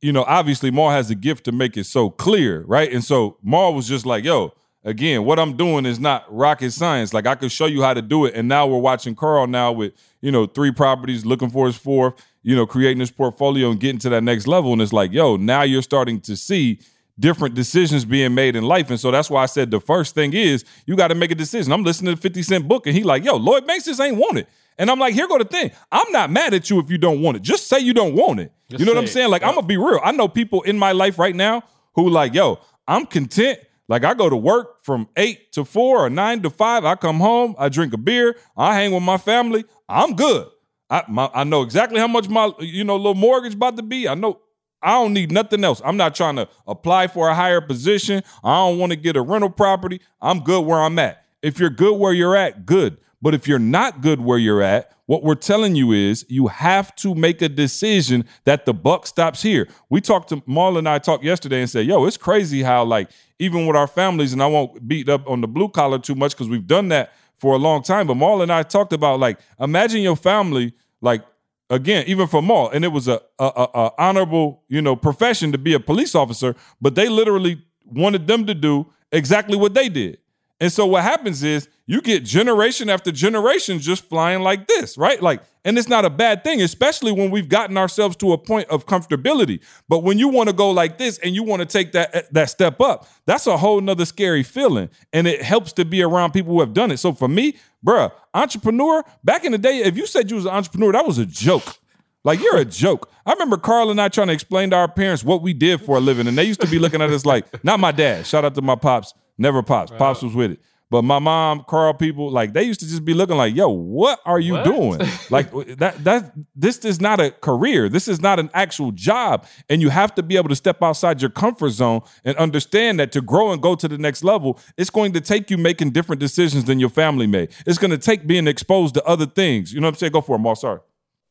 [0.00, 2.92] you know, obviously Maul has a gift to make it so clear, right?
[2.92, 7.14] And so Maul was just like, yo, again, what I'm doing is not rocket science.
[7.14, 8.34] Like I could show you how to do it.
[8.34, 12.14] And now we're watching Carl now with, you know, three properties, looking for his fourth,
[12.42, 14.72] you know, creating this portfolio and getting to that next level.
[14.72, 16.80] And it's like, yo, now you're starting to see
[17.18, 18.88] different decisions being made in life.
[18.88, 21.34] And so that's why I said the first thing is you got to make a
[21.34, 21.72] decision.
[21.72, 24.38] I'm listening to 50 Cent book and he like, yo, Lloyd Banks just ain't want
[24.38, 24.48] it.
[24.78, 25.70] And I'm like, here go the thing.
[25.92, 27.42] I'm not mad at you if you don't want it.
[27.42, 28.50] Just say you don't want it.
[28.70, 29.08] Just you know what I'm it.
[29.08, 29.30] saying?
[29.30, 30.00] Like, I'm gonna be real.
[30.02, 31.62] I know people in my life right now
[31.94, 33.58] who like, yo, I'm content.
[33.88, 36.86] Like I go to work from eight to four or nine to five.
[36.86, 39.64] I come home, I drink a beer, I hang with my family.
[39.88, 40.46] I'm good.
[40.90, 44.08] I my, I know exactly how much my you know little mortgage about to be.
[44.08, 44.40] I know
[44.82, 45.80] I don't need nothing else.
[45.84, 48.22] I'm not trying to apply for a higher position.
[48.42, 50.00] I don't want to get a rental property.
[50.20, 51.24] I'm good where I'm at.
[51.42, 52.98] If you're good where you're at, good.
[53.22, 56.94] But if you're not good where you're at, what we're telling you is you have
[56.96, 59.68] to make a decision that the buck stops here.
[59.90, 63.10] We talked to Marlon and I talked yesterday and said, yo, it's crazy how like
[63.38, 66.32] even with our families, and I won't beat up on the blue collar too much
[66.32, 68.06] because we've done that for a long time.
[68.06, 71.22] But Marlon and I talked about like imagine your family like
[71.70, 75.58] again, even for Maul, and it was a, a, a honorable, you know, profession to
[75.58, 80.18] be a police officer, but they literally wanted them to do exactly what they did.
[80.60, 85.20] And so what happens is you get generation after generation just flying like this, right?
[85.20, 88.68] Like, and it's not a bad thing, especially when we've gotten ourselves to a point
[88.68, 89.60] of comfortability.
[89.88, 92.50] But when you want to go like this and you want to take that that
[92.50, 94.90] step up, that's a whole nother scary feeling.
[95.12, 96.98] And it helps to be around people who have done it.
[96.98, 100.52] So for me, bruh, entrepreneur, back in the day, if you said you was an
[100.52, 101.78] entrepreneur, that was a joke.
[102.22, 103.10] Like you're a joke.
[103.26, 105.96] I remember Carl and I trying to explain to our parents what we did for
[105.96, 108.26] a living, and they used to be looking at us like, not my dad.
[108.26, 109.14] Shout out to my pops.
[109.40, 109.90] Never pops.
[109.90, 110.60] Pops was with it.
[110.90, 114.20] But my mom, Carl, people like they used to just be looking like, "Yo, what
[114.26, 114.64] are you What?
[114.64, 115.00] doing?"
[115.30, 116.02] like that.
[116.02, 117.88] That this is not a career.
[117.88, 121.22] This is not an actual job, and you have to be able to step outside
[121.22, 124.90] your comfort zone and understand that to grow and go to the next level, it's
[124.90, 127.50] going to take you making different decisions than your family made.
[127.66, 129.72] It's going to take being exposed to other things.
[129.72, 130.12] You know what I'm saying?
[130.12, 130.58] Go for it, Mark.
[130.58, 130.80] Sorry.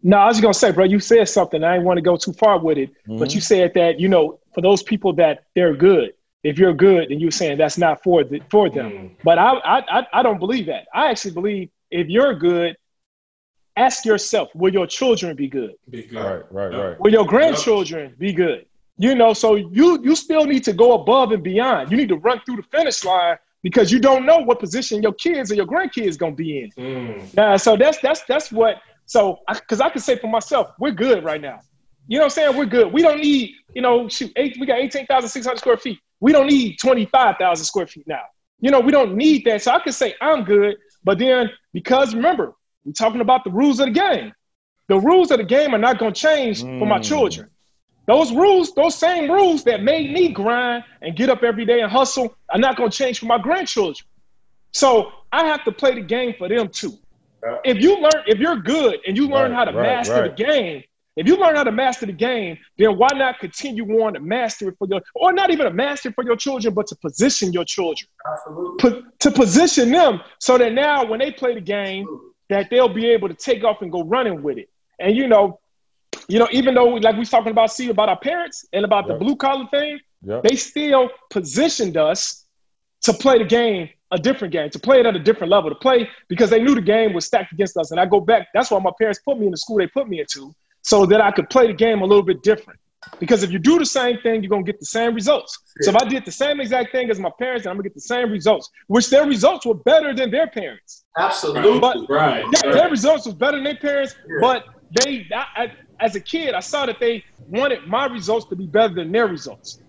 [0.01, 1.63] No, I was just gonna say, bro, you said something.
[1.65, 3.35] I didn't want to go too far with it, but mm-hmm.
[3.35, 6.13] you said that you know, for those people that they're good.
[6.43, 8.91] If you're good, then you're saying that's not for the, for them.
[8.91, 9.15] Mm.
[9.23, 10.87] But I, I I I don't believe that.
[10.93, 12.77] I actually believe if you're good,
[13.75, 15.73] ask yourself, will your children be good?
[15.91, 16.99] Right, right, right.
[16.99, 18.65] Will your grandchildren be good?
[18.97, 21.91] You know, so you you still need to go above and beyond.
[21.91, 25.13] You need to run through the finish line because you don't know what position your
[25.13, 26.71] kids or your grandkids gonna be in.
[26.71, 27.35] Mm.
[27.35, 28.81] Nah, so that's that's that's what.
[29.05, 31.61] So because I, can say for myself, we're good right now.
[32.09, 32.57] You know what I'm saying?
[32.57, 32.91] We're good.
[32.91, 35.99] We don't need, you know, shoot, eight, we got 18,600 square feet.
[36.19, 38.23] We don't need 25,000 square feet now.
[38.59, 39.61] You know, we don't need that.
[39.61, 40.77] So I can say I'm good.
[41.03, 44.33] But then, because remember, we're talking about the rules of the game.
[44.87, 47.03] The rules of the game are not going to change for my hmm.
[47.03, 47.49] children.
[48.07, 51.91] Those rules, those same rules that made me grind and get up every day and
[51.91, 54.03] hustle are not going to change for my grandchildren.
[54.71, 56.97] So I have to play the game for them too.
[57.63, 60.35] If you learn, if you're good and you learn Right, how to right, master right.
[60.35, 60.83] the game,
[61.15, 64.69] if you learn how to master the game, then why not continue on to master
[64.69, 67.65] it for your, or not even to master for your children, but to position your
[67.65, 68.07] children,
[68.79, 72.05] Po- to position them so that now when they play the game,
[72.49, 74.69] that they'll be able to take off and go running with it.
[74.99, 75.59] And you know,
[76.27, 79.07] you know, even though like we was talking about, see about our parents and about
[79.07, 80.43] the blue collar thing, Yep.
[80.43, 82.45] they still positioned us
[83.03, 85.75] to play the game a different game, to play it at a different level, to
[85.75, 87.91] play because they knew the game was stacked against us.
[87.91, 90.09] And I go back, that's why my parents put me in the school they put
[90.09, 92.79] me into, so that I could play the game a little bit different.
[93.19, 95.57] Because if you do the same thing, you're gonna get the same results.
[95.81, 97.95] So if I did the same exact thing as my parents, then I'm gonna get
[97.95, 101.05] the same results, which their results were better than their parents.
[101.17, 101.79] Absolutely.
[101.79, 102.45] But right.
[102.53, 104.65] yeah, their results was better than their parents, but
[105.03, 108.67] they, I, I, as a kid, I saw that they wanted my results to be
[108.67, 109.79] better than their results.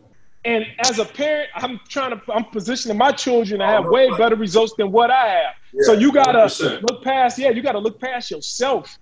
[0.45, 4.37] And as a parent, I'm trying to, I'm positioning my children to have way better
[4.37, 5.55] results than what I have.
[5.81, 6.83] so you gotta 100%.
[6.89, 8.99] look past, yeah, you gotta look past yourself,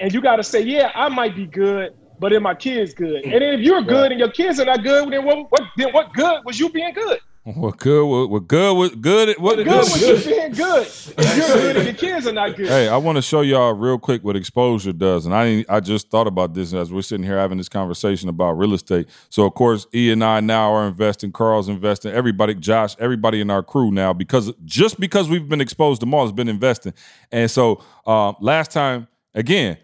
[0.00, 3.22] and you gotta say, yeah, I might be good, but then my kids good.
[3.24, 5.92] And then if you're good and your kids are not good, then what, what, then
[5.92, 7.18] what good was you being good?
[7.42, 8.04] What good?
[8.06, 8.76] What, what good?
[8.76, 9.34] What good?
[9.38, 9.78] What Good good?
[9.78, 10.86] was you being good.
[10.86, 12.68] If you're good and your kids are not good.
[12.68, 16.10] Hey, I want to show y'all real quick what exposure does, and I I just
[16.10, 19.08] thought about this as we're sitting here having this conversation about real estate.
[19.30, 21.32] So of course, E and I now are investing.
[21.32, 22.12] Carl's investing.
[22.12, 26.24] Everybody, Josh, everybody in our crew now because just because we've been exposed to Maul
[26.26, 26.92] has been investing.
[27.32, 29.78] And so uh, last time, again,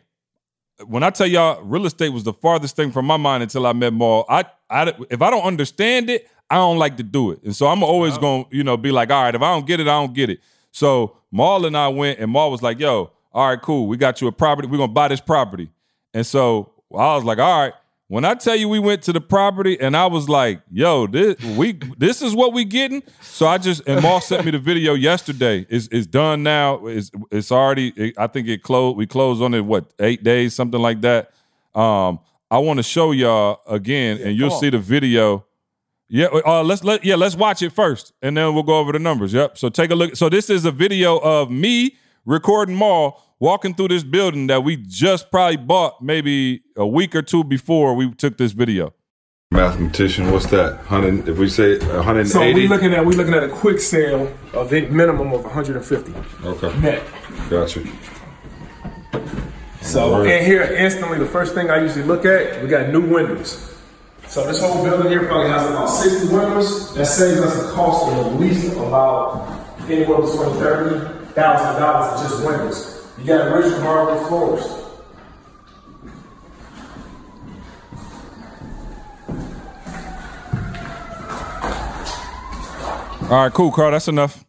[0.85, 3.73] when I tell y'all real estate was the farthest thing from my mind until I
[3.73, 4.25] met Maul.
[4.29, 7.43] I, I if I don't understand it, I don't like to do it.
[7.43, 9.81] And so I'm always gonna, you know, be like, all right, if I don't get
[9.81, 10.41] it, I don't get it.
[10.71, 13.87] So Maul and I went, and Maul was like, yo, all right, cool.
[13.87, 14.69] We got you a property.
[14.69, 15.71] We're gonna buy this property.
[16.15, 17.73] And so I was like, all right.
[18.09, 21.43] When I tell you we went to the property and I was like, yo, this
[21.43, 23.03] we this is what we getting.
[23.21, 25.67] So I just and Maul sent me the video yesterday.
[25.69, 26.87] It's it's done now.
[26.87, 28.97] It's it's already, it- I think it closed.
[28.97, 31.33] We closed on it what, eight days, something like that.
[31.75, 35.45] Um, I want to show y'all again, and you'll see the video
[36.09, 39.01] Yeah, uh, let's let yeah, let's watch it first, and then we'll go over the
[39.01, 39.33] numbers.
[39.33, 39.59] Yep.
[39.59, 40.15] So take a look.
[40.15, 44.77] So this is a video of me recording Mal walking through this building that we
[44.77, 48.93] just probably bought maybe a week or two before we took this video.
[49.53, 50.81] Mathematician, what's that?
[50.87, 51.29] Hundred.
[51.29, 52.29] If we say 180.
[52.29, 56.15] So we looking at we looking at a quick sale of a minimum of 150
[56.45, 56.81] okay.
[56.81, 57.03] net.
[57.49, 57.85] Gotcha.
[59.83, 60.33] So All right.
[60.33, 63.73] in here instantly, the first thing I usually look at, we got new windows.
[64.27, 66.93] So this whole building here probably has about 60 windows.
[66.95, 69.47] That saves us a cost of at least about
[69.89, 72.96] anywhere between thirty thousand dollars in just windows.
[73.19, 74.87] You got original hardwood floors.
[83.29, 83.91] All right, cool, Carl.
[83.91, 84.45] That's enough.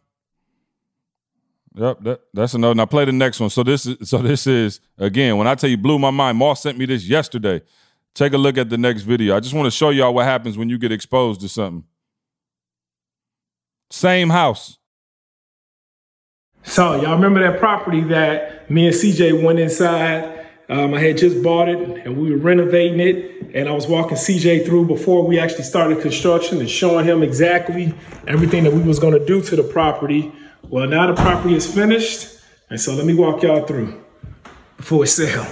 [1.74, 2.76] Yep, that, that's enough.
[2.76, 3.50] Now play the next one.
[3.50, 6.38] So this is so this is again when I tell you blew my mind.
[6.38, 7.62] Moss sent me this yesterday.
[8.14, 9.36] Take a look at the next video.
[9.36, 11.84] I just want to show y'all what happens when you get exposed to something.
[13.90, 14.77] Same house.
[16.68, 20.46] So y'all remember that property that me and CJ went inside?
[20.68, 24.18] Um, I had just bought it and we were renovating it, and I was walking
[24.18, 27.94] CJ through before we actually started construction and showing him exactly
[28.26, 30.30] everything that we was to do to the property.
[30.68, 32.38] Well, now the property is finished,
[32.68, 34.04] and so let me walk y'all through
[34.76, 35.46] before it's sale.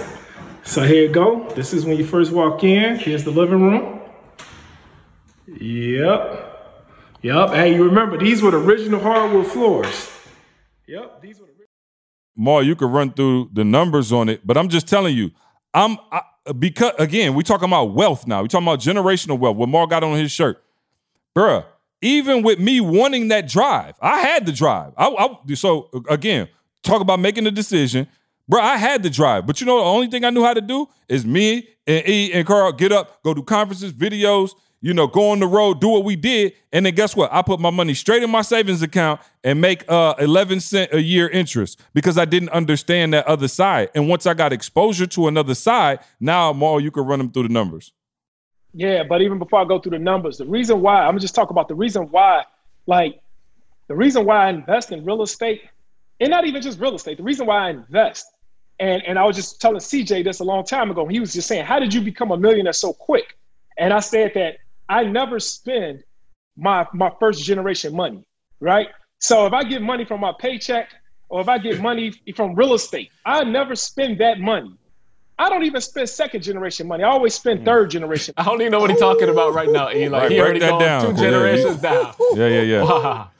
[0.65, 1.49] So here you go.
[1.55, 2.99] This is when you first walk in.
[2.99, 4.01] Here's the living room.
[5.47, 6.83] Yep.
[7.23, 7.49] Yep.
[7.49, 10.11] Hey, you remember these were the original hardwood floors.
[10.87, 11.21] Yep.
[11.21, 11.65] These were the
[12.35, 15.31] More, you could run through the numbers on it, but I'm just telling you,
[15.73, 16.21] I'm I,
[16.57, 18.41] because again, we talking about wealth now.
[18.41, 19.57] We talking about generational wealth.
[19.57, 20.63] What Mar got on his shirt,
[21.35, 21.65] bruh.
[22.01, 24.93] Even with me wanting that drive, I had the drive.
[24.97, 26.47] I, I so again,
[26.83, 28.07] talk about making a decision,
[28.49, 28.61] bruh.
[28.61, 30.87] I had the drive, but you know the only thing I knew how to do
[31.09, 34.51] is me and E and Carl get up, go do conferences, videos,
[34.81, 37.31] you know, go on the road, do what we did, and then guess what?
[37.33, 41.01] I put my money straight in my savings account and make uh 11 cent a
[41.01, 43.89] year interest because I didn't understand that other side.
[43.95, 47.43] And once I got exposure to another side, now more you can run them through
[47.43, 47.91] the numbers.
[48.73, 51.49] Yeah, but even before I go through the numbers, the reason why I'm just talk
[51.49, 52.43] about the reason why,
[52.85, 53.19] like,
[53.87, 55.61] the reason why I invest in real estate,
[56.19, 57.17] and not even just real estate.
[57.17, 58.27] The reason why I invest,
[58.79, 61.07] and and I was just telling CJ this a long time ago.
[61.07, 63.37] He was just saying, "How did you become a millionaire so quick?"
[63.77, 64.57] And I said that
[64.89, 66.03] I never spend
[66.55, 68.25] my my first generation money,
[68.59, 68.87] right?
[69.19, 70.89] So if I get money from my paycheck
[71.29, 74.73] or if I get money from real estate, I never spend that money.
[75.39, 77.03] I don't even spend second generation money.
[77.03, 77.65] I always spend mm.
[77.65, 78.33] third generation.
[78.37, 80.09] I don't even know what he's talking about right now, E.
[80.09, 81.01] Like Right, he break already that gone down.
[81.05, 82.13] two Yeah, generations down.
[82.35, 82.83] Yeah, yeah, yeah.
[82.83, 83.31] Wow.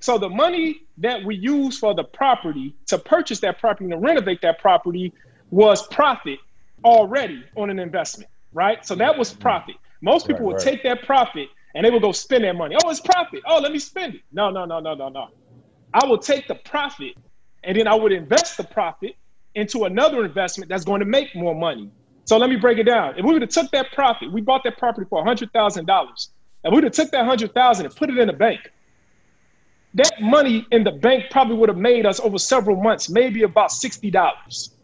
[0.00, 3.98] So the money that we use for the property to purchase that property and to
[3.98, 5.12] renovate that property
[5.50, 6.38] was profit
[6.84, 8.84] already on an investment, right?
[8.86, 9.76] So that was profit.
[10.00, 12.76] Most people would take that profit and they would go spend that money.
[12.82, 13.42] Oh, it's profit.
[13.46, 14.22] Oh, let me spend it.
[14.32, 15.28] No, no, no, no, no, no.
[15.92, 17.14] I will take the profit
[17.64, 19.16] and then I would invest the profit
[19.54, 21.90] into another investment that's going to make more money.
[22.24, 23.18] So let me break it down.
[23.18, 26.30] If we would have took that profit, we bought that property for hundred thousand dollars,
[26.62, 28.70] and we would have took that hundred thousand and put it in a bank.
[29.94, 33.72] That money in the bank probably would have made us over several months, maybe about
[33.72, 34.74] sixty dollars.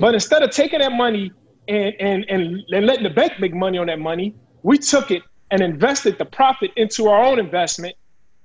[0.00, 1.30] But instead of taking that money
[1.68, 5.60] and, and, and, letting the bank make money on that money, we took it and
[5.60, 7.94] invested the profit into our own investment.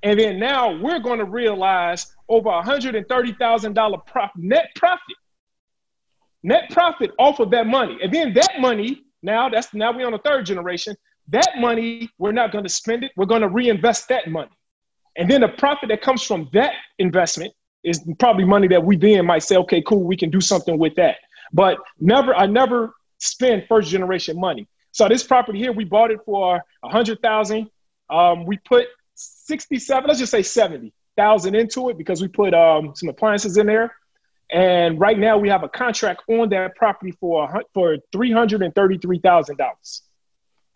[0.03, 5.15] And then now we're going to realize over $130,000 prof- net profit.
[6.43, 7.97] Net profit off of that money.
[8.01, 10.95] And then that money, now that's now we're on the third generation.
[11.27, 13.11] That money, we're not going to spend it.
[13.17, 14.51] We're going to reinvest that money.
[15.17, 19.25] And then the profit that comes from that investment is probably money that we then
[19.25, 21.17] might say, okay, cool, we can do something with that.
[21.51, 24.67] But never, I never spend first generation money.
[24.91, 27.69] So this property here, we bought it for a hundred thousand.
[28.09, 32.93] Um, we put sixty-seven, let's just say seventy thousand into it because we put um,
[32.95, 33.93] some appliances in there.
[34.51, 38.31] And right now we have a contract on that property for a hun- for three
[38.31, 40.01] hundred and thirty-three thousand dollars.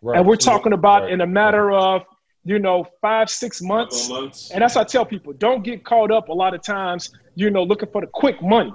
[0.00, 0.18] Right.
[0.18, 2.02] And we're talking about in a matter of
[2.44, 4.10] you know five six months.
[4.52, 7.10] And that's what I tell people: don't get caught up a lot of times.
[7.34, 8.72] You know, looking for the quick money.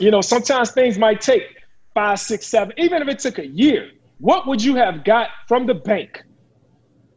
[0.00, 1.57] You know, sometimes things might take
[1.98, 3.90] five, six, seven, even if it took a year.
[4.20, 6.22] What would you have got from the bank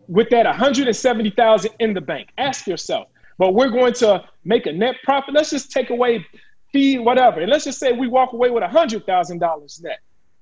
[0.08, 2.30] with that 170,000 in the bank?
[2.40, 3.08] Ask yourself.
[3.38, 5.36] But we're going to make a net profit.
[5.36, 6.26] Let's just take away
[6.74, 7.42] fee, whatever.
[7.42, 10.00] And let's just say we walk away with $100,000 net.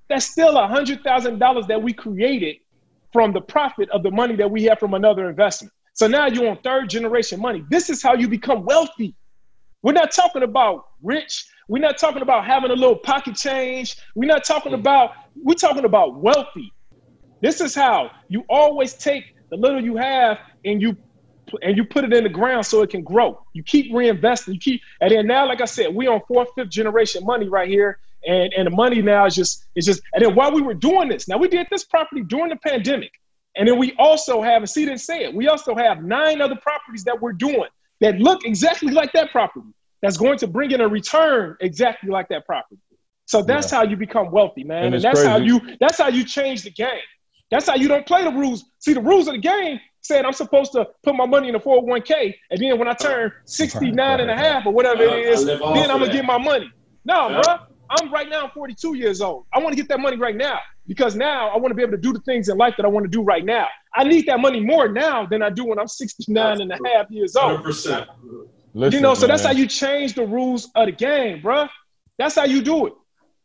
[0.07, 2.55] That's still $100,000 that we created
[3.11, 5.73] from the profit of the money that we have from another investment.
[5.95, 7.65] So now you're on third generation money.
[7.69, 9.15] This is how you become wealthy.
[9.81, 11.45] We're not talking about rich.
[11.69, 13.95] We're not talking about having a little pocket change.
[14.15, 14.79] We're not talking mm.
[14.79, 16.73] about, we're talking about wealthy.
[17.41, 20.97] This is how you always take the little you have, and you
[21.63, 23.43] and you put it in the ground so it can grow.
[23.53, 24.53] You keep reinvesting.
[24.53, 27.69] You keep, and then now, like I said, we on fourth, fifth generation money right
[27.69, 30.01] here, and and the money now is just is just.
[30.13, 33.11] And then while we were doing this, now we did this property during the pandemic,
[33.55, 35.33] and then we also have, and see, didn't say it.
[35.33, 37.69] We also have nine other properties that we're doing
[38.01, 39.69] that look exactly like that property.
[40.01, 42.79] That's going to bring in a return exactly like that property.
[43.25, 43.79] So that's yeah.
[43.79, 44.85] how you become wealthy, man.
[44.85, 45.29] And, and that's crazy.
[45.29, 47.01] how you that's how you change the game.
[47.51, 48.65] That's how you don't play the rules.
[48.79, 51.59] See, the rules of the game said I'm supposed to put my money in a
[51.59, 55.61] 401k, and then when I turn 69 and a half or whatever it is, then
[55.61, 56.71] I'm gonna get my money.
[57.05, 57.41] No, yeah.
[57.43, 57.55] bro.
[57.91, 59.45] I'm right now 42 years old.
[59.51, 61.93] I want to get that money right now because now I want to be able
[61.93, 63.67] to do the things in life that I want to do right now.
[63.95, 67.09] I need that money more now than I do when I'm 69 and a half
[67.09, 67.63] years old.
[67.63, 68.07] 100%.
[68.73, 69.29] Listen, you know, so man.
[69.29, 71.67] that's how you change the rules of the game, bro.
[72.17, 72.93] That's how you do it.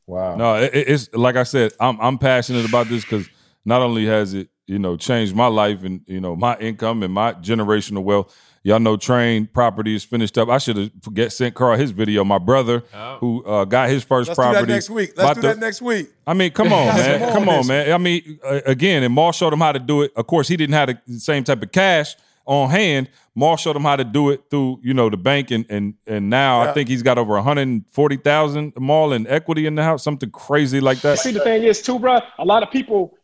[0.07, 0.37] Wow.
[0.37, 3.29] No, it, it's like I said, I'm I'm passionate about this because
[3.65, 7.13] not only has it you know changed my life and you know my income and
[7.13, 8.37] my generational wealth.
[8.67, 10.49] Y'all know Train Property is finished up.
[10.49, 12.25] I should have forget sent Carl his video.
[12.25, 13.19] My brother oh.
[13.19, 14.61] who uh, got his 1st Let's property.
[14.61, 15.13] Do that next week.
[15.19, 16.09] Let's do that next week.
[16.27, 17.31] I mean, come on, man.
[17.31, 17.93] come on, man.
[17.93, 20.13] I mean, uh, again, and Maul showed him how to do it.
[20.17, 23.11] Of course, he didn't have the same type of cash on hand.
[23.35, 26.31] Maul showed him how to do it through, you know, the bank, and and and
[26.31, 26.71] now yeah.
[26.71, 31.01] I think he's got over 140,000 Maul in equity in the house, something crazy like
[31.01, 31.19] that.
[31.19, 32.21] See, the thing is, too, bro.
[32.39, 33.17] A lot of people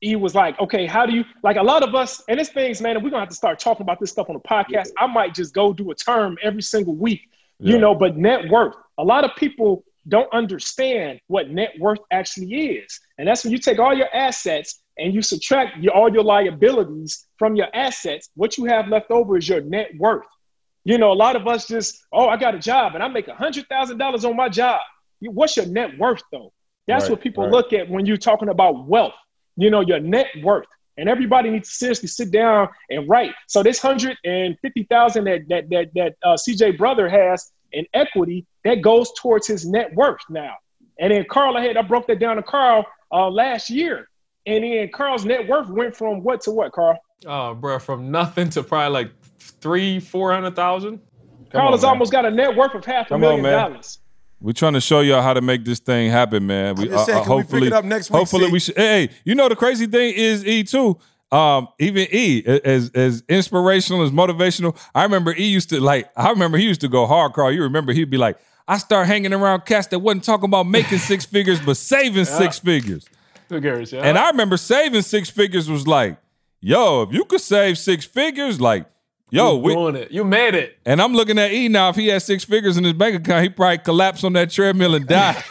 [0.00, 2.80] he was like, okay, how do you like a lot of us, and it's things,
[2.80, 4.90] man, we're gonna have to start talking about this stuff on the podcast.
[4.96, 7.22] I might just go do a term every single week,
[7.58, 7.72] yeah.
[7.72, 8.74] you know, but net worth.
[8.98, 13.00] A lot of people don't understand what net worth actually is.
[13.18, 17.26] And that's when you take all your assets and you subtract your, all your liabilities
[17.38, 20.26] from your assets, what you have left over is your net worth.
[20.84, 23.28] You know, a lot of us just, oh, I got a job and I make
[23.28, 24.80] a $100,000 on my job.
[25.20, 26.52] What's your net worth, though?
[26.86, 27.52] That's right, what people right.
[27.52, 29.14] look at when you're talking about wealth
[29.58, 30.66] you know, your net worth.
[30.96, 33.32] And everybody needs to seriously sit down and write.
[33.46, 37.84] So this hundred and fifty thousand that that that that uh, CJ brother has in
[37.94, 40.54] equity that goes towards his net worth now.
[40.98, 44.08] And then Carl, I had I broke that down to Carl uh, last year,
[44.48, 46.98] and then Carl's net worth went from what to what, Carl?
[47.26, 51.00] Oh, bro, from nothing to probably like three, four hundred thousand.
[51.52, 53.98] Carl has almost got a net worth of half a Come million on, dollars.
[54.40, 56.76] We're trying to show y'all how to make this thing happen, man.
[56.76, 58.76] We, uh, saying, uh, hopefully, we next week, hopefully we should.
[58.76, 60.98] Hey, you know the crazy thing is E too.
[61.30, 64.78] Um, even E, as as inspirational as motivational.
[64.94, 66.08] I remember E used to like.
[66.16, 67.52] I remember he used to go hard, Carl.
[67.52, 68.38] You remember he'd be like,
[68.68, 72.24] I start hanging around cats that wasn't talking about making six figures, but saving yeah.
[72.24, 73.08] six figures.
[73.48, 74.02] Figures, yeah.
[74.02, 76.18] And I remember saving six figures was like,
[76.60, 78.86] yo, if you could save six figures, like
[79.30, 80.10] Yo, you we, doing it.
[80.10, 80.78] You made it.
[80.86, 81.90] And I'm looking at E now.
[81.90, 84.94] If he had six figures in his bank account, he probably collapse on that treadmill
[84.94, 85.42] and die.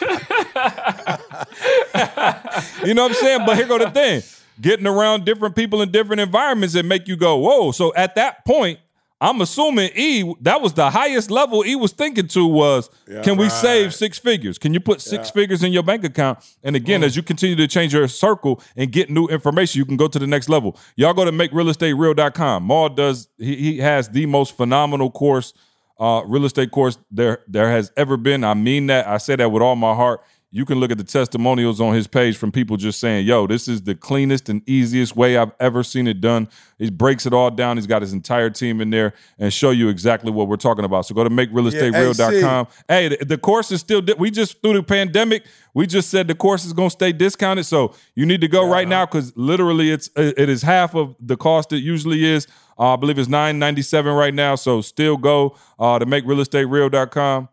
[2.84, 3.46] you know what I'm saying?
[3.46, 4.22] But here go the thing:
[4.60, 8.44] getting around different people in different environments that make you go, "Whoa!" So at that
[8.44, 8.80] point,
[9.20, 13.36] I'm assuming E that was the highest level E was thinking to was yeah, can
[13.36, 13.52] we right.
[13.52, 14.58] save six figures?
[14.58, 15.32] Can you put six yeah.
[15.32, 16.38] figures in your bank account?
[16.62, 17.04] And again, mm.
[17.04, 20.18] as you continue to change your circle and get new information, you can go to
[20.18, 20.76] the next level.
[20.94, 22.62] Y'all go to makerealestatereal.com.
[22.62, 25.52] Maul does he, he has the most phenomenal course,
[25.98, 28.44] uh, real estate course there there has ever been.
[28.44, 29.08] I mean that.
[29.08, 32.06] I say that with all my heart you can look at the testimonials on his
[32.06, 35.82] page from people just saying, yo, this is the cleanest and easiest way I've ever
[35.82, 36.48] seen it done.
[36.78, 37.76] He breaks it all down.
[37.76, 41.04] He's got his entire team in there and show you exactly what we're talking about.
[41.04, 42.66] So go to makerealestatereal.com.
[42.88, 45.44] Yeah, hey, the, the, course is still, we just, through the pandemic,
[45.74, 47.66] we just said the course is going to stay discounted.
[47.66, 48.72] So you need to go yeah.
[48.72, 52.46] right now because literally it's, it is half of the cost it usually is.
[52.78, 54.54] Uh, I believe it's nine ninety seven right now.
[54.54, 57.48] So still go uh, to makerealestatereal.com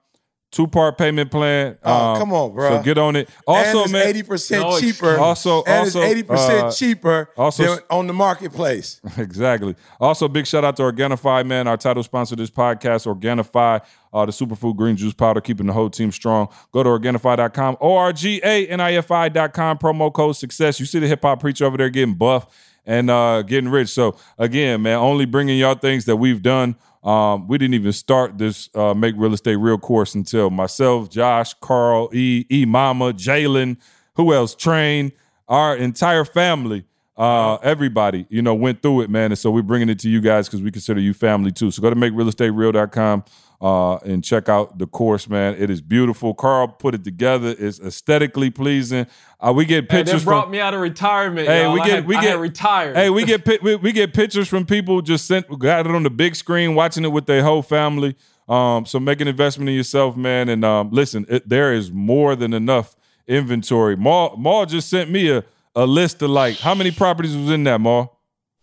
[0.51, 1.77] two part payment plan.
[1.83, 2.69] Oh, um, come on, bro.
[2.69, 3.29] So get on it.
[3.45, 5.17] Also, and man, eighty percent cheaper.
[5.17, 9.01] Also, and also eighty percent uh, cheaper also, on the marketplace.
[9.17, 9.75] Exactly.
[9.99, 11.67] Also, big shout out to Organifi, man.
[11.67, 13.81] Our title sponsor this podcast, Organifi,
[14.13, 16.47] uh, the superfood green juice powder, keeping the whole team strong.
[16.71, 20.79] Go to Organifi.com, O R G A N I F I.com, promo code success.
[20.79, 22.47] You see the hip hop preacher over there getting buff
[22.85, 23.89] and uh, getting rich.
[23.89, 26.75] So again, man, only bringing y'all things that we've done
[27.05, 31.53] um, we didn't even start this uh, Make Real Estate Real course until myself, Josh,
[31.53, 33.77] Carl, E, E Mama, Jalen,
[34.15, 35.11] who else, Train,
[35.47, 36.83] our entire family,
[37.15, 39.31] uh, everybody, you know, went through it, man.
[39.31, 41.69] And so we're bringing it to you guys because we consider you family too.
[41.69, 43.23] So go to makerealestatereal.com
[43.65, 45.55] uh, and check out the course, man.
[45.57, 46.35] It is beautiful.
[46.35, 47.55] Carl put it together.
[47.57, 49.07] It's aesthetically pleasing.
[49.39, 50.21] Uh, we get pictures.
[50.21, 51.47] Hey, brought from, me out of retirement.
[51.47, 51.73] Hey, y'all.
[51.73, 52.95] we get had, we get retired.
[52.95, 56.11] Hey, we get we, we, get pictures from people just sent got it on the
[56.11, 58.15] big screen, watching it with their whole family.
[58.47, 60.47] Um, so make an investment in yourself, man.
[60.47, 63.97] And um, listen, it, there is more than enough inventory.
[63.97, 65.43] Maul, Maul just sent me a,
[65.75, 68.14] a list of like how many properties was in that, Maul?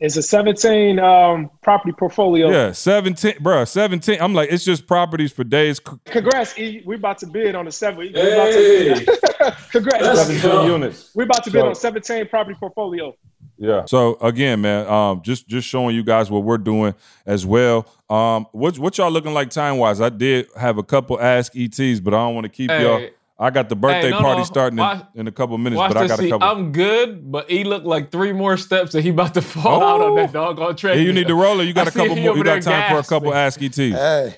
[0.03, 2.51] It's a 17 um, property portfolio.
[2.51, 4.21] Yeah, 17, bro, 17.
[4.21, 5.79] I'm like, it's just properties for days.
[5.79, 6.83] Congrats, E.
[6.85, 8.01] We're about to bid on the seven.
[8.01, 8.91] we Hey.
[8.91, 10.03] about to- Congrats.
[10.05, 10.67] Let's 17 go.
[10.67, 11.13] units.
[11.15, 13.15] We're about to bid So- on 17 property portfolio.
[13.59, 13.85] Yeah.
[13.87, 16.95] So again, man, um, just just showing you guys what we're doing
[17.27, 17.87] as well.
[18.11, 20.01] Um, what what y'all looking like time wise?
[20.01, 22.83] I did have a couple ask ETs, but I don't want to keep Hey.
[22.83, 23.09] y'all.
[23.43, 24.45] I got the birthday Hey, no, party no.
[24.45, 26.11] starting in, Watch- in a couple minutes, but I this.
[26.13, 26.49] got a See, couple.
[26.49, 30.01] I'm good, but he looked like three more steps and he about to fall out
[30.01, 30.33] on that oh.
[30.33, 31.05] doggone Hey, treadmill.
[31.07, 31.65] you need to roll it.
[31.65, 32.37] You got I a couple more.
[32.37, 33.67] You got there time for a couple gasping.
[33.67, 34.37] ask ETs.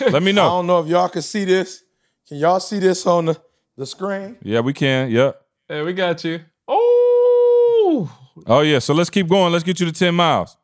[0.00, 0.44] Hey, Let me know.
[0.44, 1.82] I don't know if y'all can see this.
[2.28, 3.40] Can y'all see this on the,
[3.76, 4.36] the screen?
[4.42, 5.10] Yeah, we can.
[5.10, 5.40] Yep.
[5.68, 6.40] Hey, we got you.
[6.68, 8.78] Oh, Oh yeah.
[8.80, 9.52] So let's keep going.
[9.52, 10.56] Let's get you to ten miles.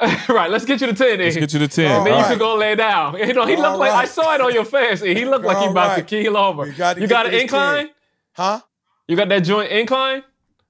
[0.28, 0.50] right.
[0.50, 1.18] Let's get you to ten.
[1.18, 1.90] Let's get you to ten.
[1.98, 2.30] All Then All you right.
[2.30, 3.16] can go lay down.
[3.18, 5.00] You know, he All looked like I saw it on your face.
[5.02, 6.62] He looked like he All about to keel over.
[6.64, 7.86] We gotta you got an incline?
[7.86, 7.94] 10.
[8.32, 8.60] Huh?
[9.06, 10.22] You got that joint incline?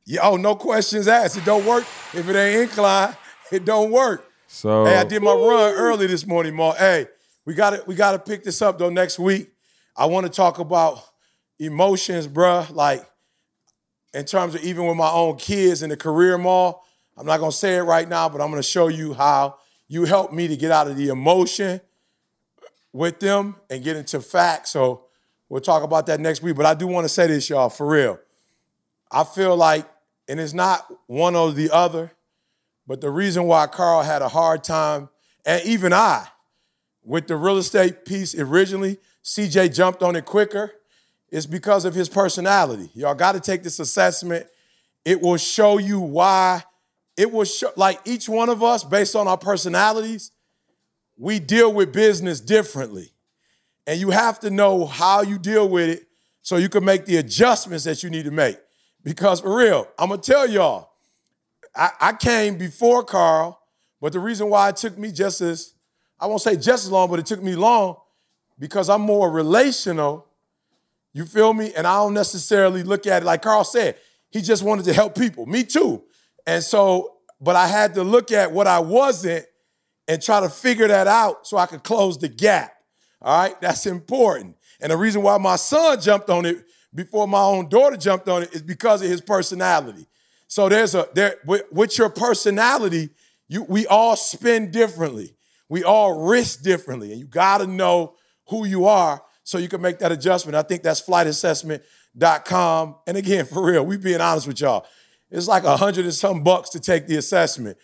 [0.05, 1.37] Yeah, oh, no questions asked.
[1.37, 1.85] It don't work.
[2.13, 3.17] If it ain't incline,
[3.53, 4.29] it don't work.
[4.49, 6.79] So Hey, I did my run early this morning, Mark.
[6.79, 7.07] Hey,
[7.45, 9.53] we got to we got to pick this up though next week.
[9.97, 11.01] I want to talk about
[11.59, 12.73] emotions, bruh.
[12.75, 13.05] Like
[14.13, 16.85] in terms of even with my own kids in the career mall.
[17.21, 20.33] I'm not gonna say it right now, but I'm gonna show you how you helped
[20.33, 21.83] me to get out of the emotion
[22.95, 24.71] with them and get into facts.
[24.71, 25.05] So
[25.51, 26.57] we'll talk about that next week.
[26.57, 28.19] But I do want to say this, y'all, for real.
[29.13, 29.87] I feel like,
[30.29, 32.11] and it's not one or the other.
[32.87, 35.11] But the reason why Carl had a hard time,
[35.45, 36.27] and even I,
[37.05, 40.73] with the real estate piece originally, CJ jumped on it quicker,
[41.31, 42.91] is because of his personality.
[42.95, 44.47] Y'all got to take this assessment.
[45.05, 46.65] It will show you why.
[47.17, 50.31] It will show, like each one of us, based on our personalities,
[51.17, 53.13] we deal with business differently.
[53.87, 56.07] And you have to know how you deal with it
[56.43, 58.57] so you can make the adjustments that you need to make.
[59.03, 60.91] Because for real, I'm to tell y'all,
[61.75, 63.61] I, I came before Carl,
[64.01, 65.75] but the reason why it took me just as,
[66.19, 67.97] I won't say just as long, but it took me long
[68.59, 70.27] because I'm more relational.
[71.13, 71.73] You feel me?
[71.75, 73.97] And I don't necessarily look at it like Carl said,
[74.31, 75.47] he just wanted to help people.
[75.47, 76.05] Me too.
[76.51, 79.47] And so, but I had to look at what I wasn't
[80.09, 82.73] and try to figure that out so I could close the gap.
[83.23, 84.57] All right, that's important.
[84.81, 88.43] And the reason why my son jumped on it before my own daughter jumped on
[88.43, 90.09] it is because of his personality.
[90.49, 93.11] So there's a there with, with your personality,
[93.47, 95.37] you we all spend differently.
[95.69, 98.17] We all risk differently, and you got to know
[98.49, 100.57] who you are so you can make that adjustment.
[100.57, 102.97] I think that's flightassessment.com.
[103.07, 104.85] And again, for real, we being honest with y'all.
[105.31, 107.79] It's like a hundred and some bucks to take the assessment.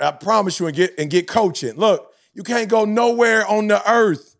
[0.00, 1.74] I promise you and get and get coaching.
[1.76, 4.36] Look, you can't go nowhere on the earth.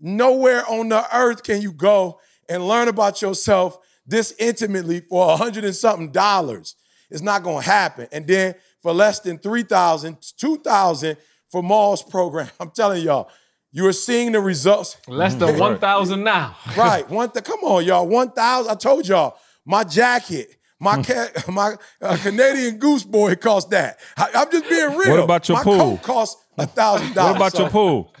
[0.00, 2.18] Nowhere on the earth can you go
[2.48, 6.74] and learn about yourself this intimately for a hundred and something dollars.
[7.10, 8.08] It's not gonna happen.
[8.10, 11.16] And then for less than 3,000, 2,000
[11.50, 12.48] for Maul's program.
[12.60, 13.30] I'm telling y'all,
[13.70, 14.96] you are seeing the results.
[15.06, 16.56] Less than 1,000 now.
[16.76, 17.08] right.
[17.08, 18.06] One th- come on, y'all.
[18.08, 18.70] 1,000.
[18.70, 24.00] I told y'all, my jacket, my cat, my uh, Canadian Goose boy cost that.
[24.16, 25.10] I, am just being real.
[25.10, 25.78] What about your my pool?
[25.78, 27.38] coat cost a thousand dollars.
[27.38, 28.14] What about your pool?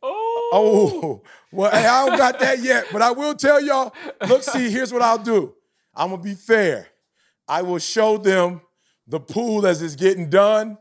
[0.00, 3.92] Oh, well, hey, I don't got that yet, but I will tell y'all.
[4.28, 5.54] Look, see, here's what I'll do.
[5.94, 6.86] I'm gonna be fair.
[7.48, 8.60] I will show them
[9.06, 10.78] the pool as it's getting done.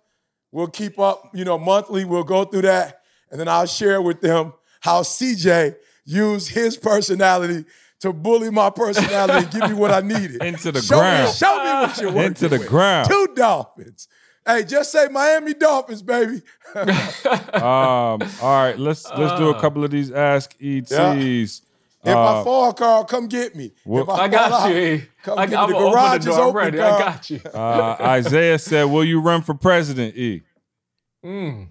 [0.51, 2.05] We'll keep up, you know, monthly.
[2.05, 5.75] We'll go through that, and then I'll share with them how CJ
[6.05, 7.65] used his personality
[8.01, 10.43] to bully my personality and give me what I needed.
[10.43, 11.27] Into the show ground.
[11.27, 12.67] Me, show me what you're working Into the with.
[12.67, 13.09] ground.
[13.09, 14.07] Two Dolphins.
[14.45, 16.41] Hey, just say Miami Dolphins, baby.
[17.53, 20.91] Um, all right, let's let's do a couple of these ask ETs.
[20.91, 23.73] If Uh, I fall, Carl, come get me.
[23.83, 24.77] Well- if I fall got out, you.
[24.79, 25.05] E.
[25.23, 25.73] Come I, get I'm me.
[25.73, 26.61] The gonna garage open the door.
[26.61, 26.79] I'm open.
[26.79, 26.93] Carl.
[26.95, 27.41] I got you.
[27.53, 30.43] uh, Isaiah said, "Will you run for president?" E.
[31.25, 31.67] Mm.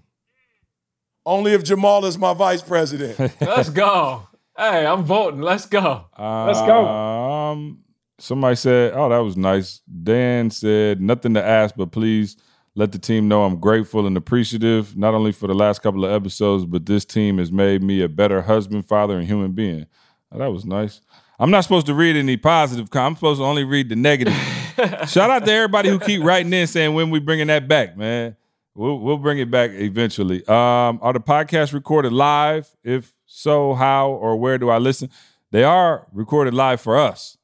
[1.24, 3.18] Only if Jamal is my vice president.
[3.40, 4.26] Let's go.
[4.56, 5.40] Hey, I'm voting.
[5.42, 6.06] Let's go.
[6.18, 6.86] Let's go.
[6.86, 7.80] Um,
[8.18, 12.36] somebody said, "Oh, that was nice." Dan said, "Nothing to ask, but please
[12.74, 16.10] let the team know I'm grateful and appreciative, not only for the last couple of
[16.12, 19.86] episodes, but this team has made me a better husband, father, and human being."
[20.32, 21.00] Oh, that was nice.
[21.38, 22.90] I'm not supposed to read any positive.
[22.90, 24.34] com- I'm supposed to only read the negative.
[25.08, 28.36] Shout out to everybody who keep writing in saying when we bringing that back, man.
[28.74, 30.46] We'll we'll bring it back eventually.
[30.46, 32.68] Um, are the podcasts recorded live?
[32.84, 35.10] If so, how or where do I listen?
[35.50, 37.36] They are recorded live for us,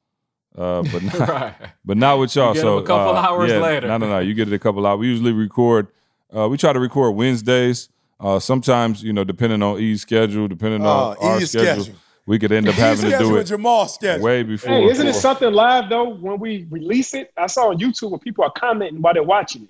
[0.57, 1.55] uh, but not, Right.
[1.85, 2.49] but not with y'all.
[2.49, 3.89] You get so them a couple uh, hours yeah, later.
[3.89, 4.19] No, no, no.
[4.21, 4.99] You get it a couple hours.
[5.01, 5.89] We usually record.
[6.35, 7.91] Uh, we try to record Wednesdays.
[8.19, 12.01] Uh, sometimes, you know, depending on E's schedule, depending on Uh, our schedule, schedule.
[12.25, 14.25] we could end up He's having to do scheduled it Jamal's schedule.
[14.25, 14.71] way before.
[14.71, 17.33] Hey, isn't it something live though when we release it?
[17.37, 19.69] I saw on YouTube where people are commenting while they're watching it.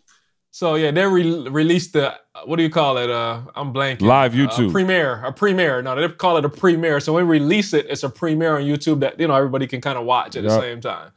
[0.54, 2.14] So yeah, they re- released the
[2.44, 3.08] what do you call it?
[3.10, 4.02] Uh, I'm blanking.
[4.02, 4.68] Live Uh, YouTube.
[4.68, 5.80] a premiere, a premiere.
[5.80, 7.00] No, they call it a premiere.
[7.00, 9.80] So when we release it, it's a premiere on YouTube that you know everybody can
[9.80, 11.10] kind of watch at the same time.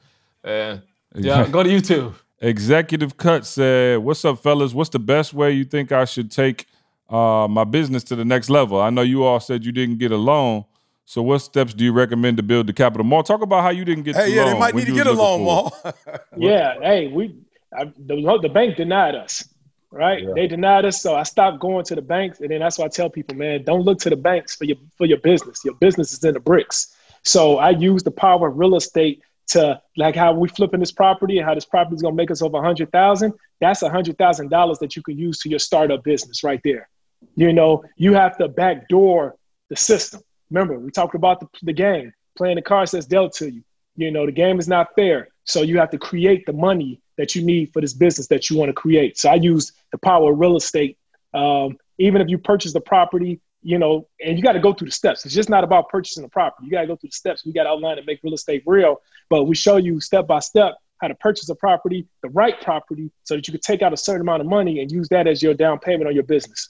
[0.45, 0.81] And
[1.13, 2.13] yeah, go to YouTube.
[2.41, 4.73] Executive Cut said, "What's up, fellas?
[4.73, 6.67] What's the best way you think I should take
[7.09, 8.79] uh, my business to the next level?
[8.81, 10.63] I know you all said you didn't get a loan,
[11.05, 13.05] so what steps do you recommend to build the capital?
[13.05, 14.15] More talk about how you didn't get.
[14.15, 15.93] Hey, the yeah, loan they might need to get a loan, looking for Maul.
[16.13, 16.21] it.
[16.37, 17.35] Yeah, hey, we
[17.77, 19.47] I, the, the bank denied us,
[19.91, 20.23] right?
[20.35, 22.89] They denied us, so I stopped going to the banks, and then that's why I
[22.89, 25.63] tell people, man, don't look to the banks for your for your business.
[25.63, 26.95] Your business is in the bricks.
[27.23, 31.37] So I use the power of real estate to like how we flipping this property
[31.37, 33.33] and how this property is gonna make us over a hundred thousand.
[33.61, 36.89] That's a hundred thousand dollars that you can use to your startup business right there.
[37.35, 39.35] You know, you have to backdoor
[39.69, 40.21] the system.
[40.49, 43.63] Remember, we talked about the, the game, playing the cards that's dealt to you.
[43.95, 45.29] You know, the game is not fair.
[45.45, 48.57] So you have to create the money that you need for this business that you
[48.57, 49.17] want to create.
[49.17, 50.97] So I use the power of real estate.
[51.33, 54.87] Um, even if you purchase the property, you know, and you got to go through
[54.87, 55.25] the steps.
[55.25, 56.65] It's just not about purchasing the property.
[56.65, 57.45] You got to go through the steps.
[57.45, 59.01] We got to outline and make real estate real.
[59.29, 63.11] But we show you step by step how to purchase a property, the right property,
[63.23, 65.41] so that you can take out a certain amount of money and use that as
[65.41, 66.69] your down payment on your business.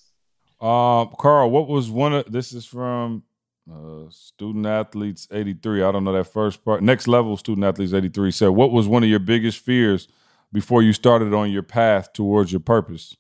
[0.62, 3.24] Um, Carl, what was one of this is from
[3.72, 5.84] uh, student athletes 83.
[5.84, 6.84] I don't know that first part.
[6.84, 10.08] Next level student athletes 83 said, What was one of your biggest fears
[10.54, 13.18] before you started on your path towards your purpose?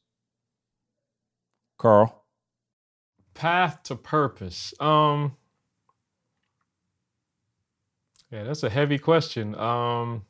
[1.78, 2.24] Carl.
[3.34, 4.74] Path to purpose.
[4.80, 5.38] Um
[8.32, 9.56] Yeah, that's a heavy question.
[9.56, 10.26] Um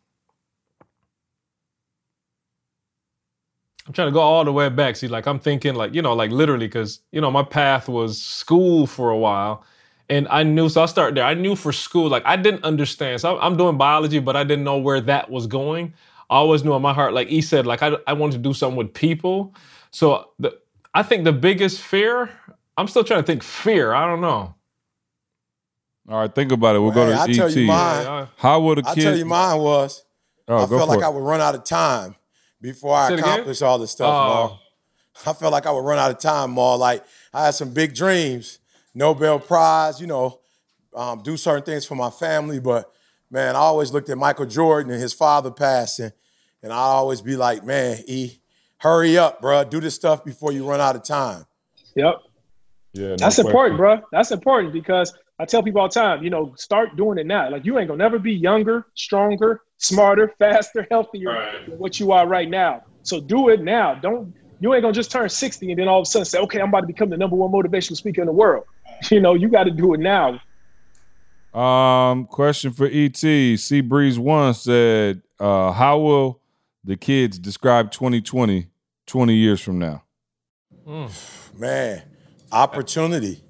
[3.87, 4.95] I'm trying to go all the way back.
[4.95, 8.21] See, like I'm thinking like, you know, like literally cuz you know, my path was
[8.21, 9.63] school for a while.
[10.09, 11.23] And I knew, so I started there.
[11.23, 13.21] I knew for school, like I didn't understand.
[13.21, 15.93] So I'm, I'm doing biology, but I didn't know where that was going.
[16.29, 18.53] I always knew in my heart, like he said, like I, I wanted to do
[18.53, 19.55] something with people.
[19.91, 20.57] So the,
[20.93, 22.29] I think the biggest fear,
[22.77, 23.93] I'm still trying to think fear.
[23.93, 24.53] I don't know.
[26.07, 26.79] All right, think about it.
[26.79, 28.27] We'll go Hey, to I'll tell you mine.
[28.37, 29.03] How would a I'll kid?
[29.03, 30.03] tell you mine was.
[30.47, 31.05] Oh, I go felt for like it.
[31.05, 32.15] I would run out of time
[32.61, 34.07] before I Say it accomplished all this stuff.
[34.07, 34.59] Maul.
[35.25, 35.29] Oh.
[35.29, 36.77] I felt like I would run out of time, Maul.
[36.77, 37.03] Like
[37.33, 38.59] I had some big dreams,
[38.95, 40.39] Nobel Prize, you know,
[40.95, 42.59] um, do certain things for my family.
[42.59, 42.91] But
[43.29, 46.11] man, I always looked at Michael Jordan and his father passing,
[46.63, 48.39] and I always be like, man, E,
[48.77, 49.69] hurry up, bruh.
[49.69, 51.45] Do this stuff before you run out of time.
[51.95, 52.15] Yep.
[52.93, 53.45] Yeah, no That's question.
[53.45, 54.01] important, bro.
[54.11, 57.49] That's important because I tell people all the time, you know, start doing it now.
[57.49, 62.25] Like you ain't gonna never be younger, stronger, smarter, faster, healthier than what you are
[62.25, 62.83] right now.
[63.03, 63.95] So do it now.
[63.95, 66.61] Don't you ain't gonna just turn 60 and then all of a sudden say, okay,
[66.61, 68.63] I'm about to become the number one motivational speaker in the world.
[69.11, 70.39] You know, you got to do it now.
[71.53, 73.15] Um, question for ET.
[73.17, 76.41] Sea Breeze One said, uh, "How will
[76.83, 78.67] the kids describe 2020
[79.07, 80.03] 20 years from now?"
[81.57, 82.01] Man,
[82.51, 83.41] opportunity.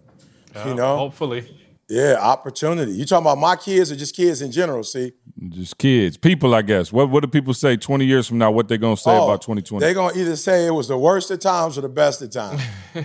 [0.66, 1.48] you know, Hopefully.
[1.90, 2.92] yeah, opportunity.
[2.92, 4.84] You talking about my kids or just kids in general?
[4.84, 5.12] See,
[5.50, 6.92] Just kids, people, I guess.
[6.94, 8.52] What What do people say 20 years from now?
[8.52, 9.84] What they gonna say Oh, about 2020?
[9.84, 12.62] They're gonna either say it was the worst of times or the best of times.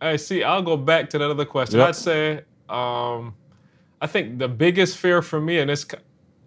[0.00, 1.80] Hey, see, I'll go back to that other question.
[1.80, 1.88] Yep.
[1.88, 2.36] I'd say,
[2.68, 3.34] um,
[4.00, 5.86] I think the biggest fear for me, and it's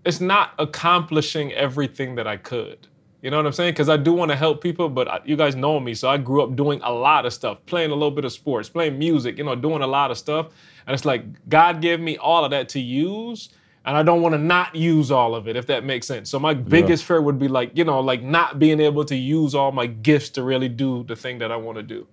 [0.05, 2.87] it's not accomplishing everything that I could.
[3.21, 3.73] You know what I'm saying?
[3.73, 6.17] Because I do want to help people, but I, you guys know me, so I
[6.17, 9.37] grew up doing a lot of stuff, playing a little bit of sports, playing music,
[9.37, 10.47] you know, doing a lot of stuff.
[10.87, 13.49] And it's like God gave me all of that to use,
[13.85, 16.31] and I don't want to not use all of it, if that makes sense.
[16.31, 19.53] So my biggest fear would be like, you know, like not being able to use
[19.53, 22.07] all my gifts to really do the thing that I want to do.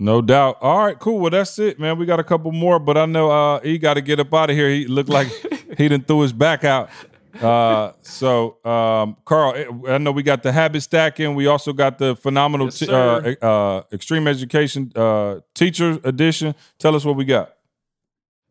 [0.00, 0.56] No doubt.
[0.62, 1.18] All right, cool.
[1.20, 1.98] Well, that's it, man.
[1.98, 4.48] We got a couple more, but I know uh, he got to get up out
[4.48, 4.70] of here.
[4.70, 5.28] He looked like
[5.76, 6.88] he didn't threw his back out.
[7.40, 9.54] Uh, so, um, Carl,
[9.86, 11.34] I know we got the habit stacking.
[11.34, 16.54] We also got the phenomenal Yes, t- uh, uh, extreme education uh, teacher edition.
[16.78, 17.52] Tell us what we got.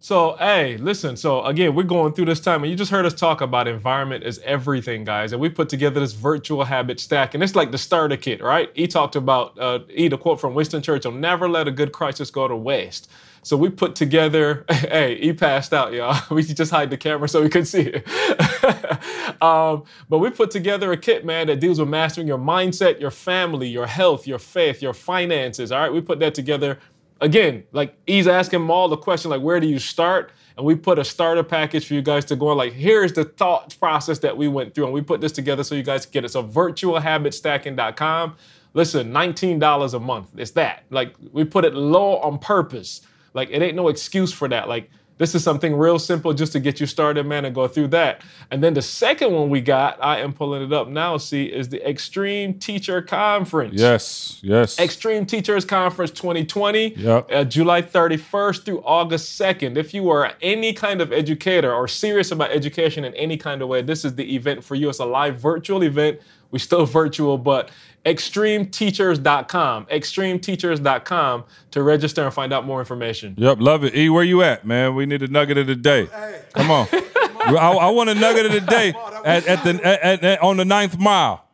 [0.02, 1.18] So, hey, listen.
[1.18, 4.24] So, again, we're going through this time, and you just heard us talk about environment
[4.24, 5.34] is everything, guys.
[5.34, 8.72] And we put together this virtual habit stack, and it's like the starter kit, right?
[8.76, 12.32] He talked about, uh, he, the quote from Winston Churchill never let a good crisis
[12.32, 13.12] go to waste.
[13.44, 16.18] So, we put together, hey, he passed out, y'all.
[16.34, 19.42] We just hide the camera so we could see it.
[19.42, 23.12] um, but we put together a kit, man, that deals with mastering your mindset, your
[23.12, 25.92] family, your health, your faith, your finances, all right?
[25.92, 26.80] We put that together
[27.22, 30.32] again, like he's asking Maul the question, like, where do you start?
[30.58, 32.58] And we put a starter package for you guys to go on.
[32.58, 34.86] Like, here's the thought process that we went through.
[34.86, 36.30] And we put this together so you guys get it.
[36.30, 38.36] So virtualhabitstacking.com.
[38.74, 40.28] Listen, $19 a month.
[40.36, 40.84] It's that.
[40.90, 43.02] Like, we put it low on purpose.
[43.34, 44.68] Like, it ain't no excuse for that.
[44.68, 44.90] Like,
[45.20, 48.22] This is something real simple just to get you started, man, and go through that.
[48.52, 51.68] And then the second one we got, I am pulling it up now, see, is
[51.68, 53.74] the Extreme Teacher Conference.
[53.76, 54.80] Yes, yes.
[54.80, 57.30] Extreme Teachers Conference 2020, Yep.
[57.34, 59.76] uh, July 31st through August 2nd.
[59.76, 63.68] If you are any kind of educator or serious about education in any kind of
[63.68, 64.88] way, this is the event for you.
[64.88, 66.22] It's a live virtual event.
[66.52, 67.70] We're still virtual, but
[68.06, 73.36] extremeteachers.com, extremeteachers.com to register and find out more information.
[73.38, 73.96] Yep, love it.
[73.96, 74.96] E, where you at, man?
[74.96, 76.08] We need a nugget of the day.
[76.54, 76.88] Come on.
[77.42, 78.94] I, I want a nugget of the day
[79.26, 81.46] at, at the at, at- at- on the ninth mile.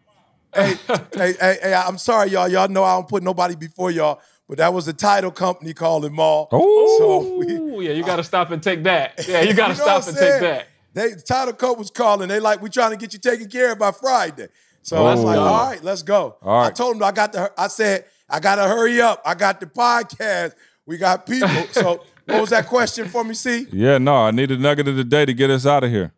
[0.54, 0.76] hey,
[1.14, 2.48] hey, hey, hey, I'm sorry, y'all.
[2.48, 6.14] Y'all know I don't put nobody before y'all, but that was the title company calling
[6.14, 6.48] Maul.
[6.52, 9.26] Oh, so we, yeah, you got to stop and take that.
[9.28, 10.68] Yeah, you got to know stop and I'm take that.
[10.94, 12.30] They the title company was calling.
[12.30, 14.48] They like we trying to get you taken care of by Friday.
[14.86, 15.24] So I was Oh.
[15.24, 16.38] like, all right, let's go.
[16.44, 16.68] All right.
[16.68, 17.52] I told him I got the.
[17.58, 19.20] I said I got to hurry up.
[19.26, 20.54] I got the podcast.
[20.86, 21.50] We got people.
[21.72, 23.34] so what was that question for me?
[23.34, 25.90] See, Yeah, no, I need a nugget of the day to get us out of
[25.90, 26.14] here.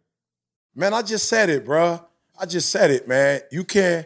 [0.76, 2.04] man, I just said it, bruh.
[2.38, 3.40] I just said it, man.
[3.52, 4.06] You can,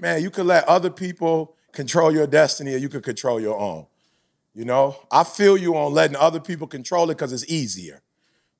[0.00, 3.86] man, you can let other people control your destiny, or you can control your own.
[4.54, 8.00] You know, I feel you on letting other people control it because it's easier.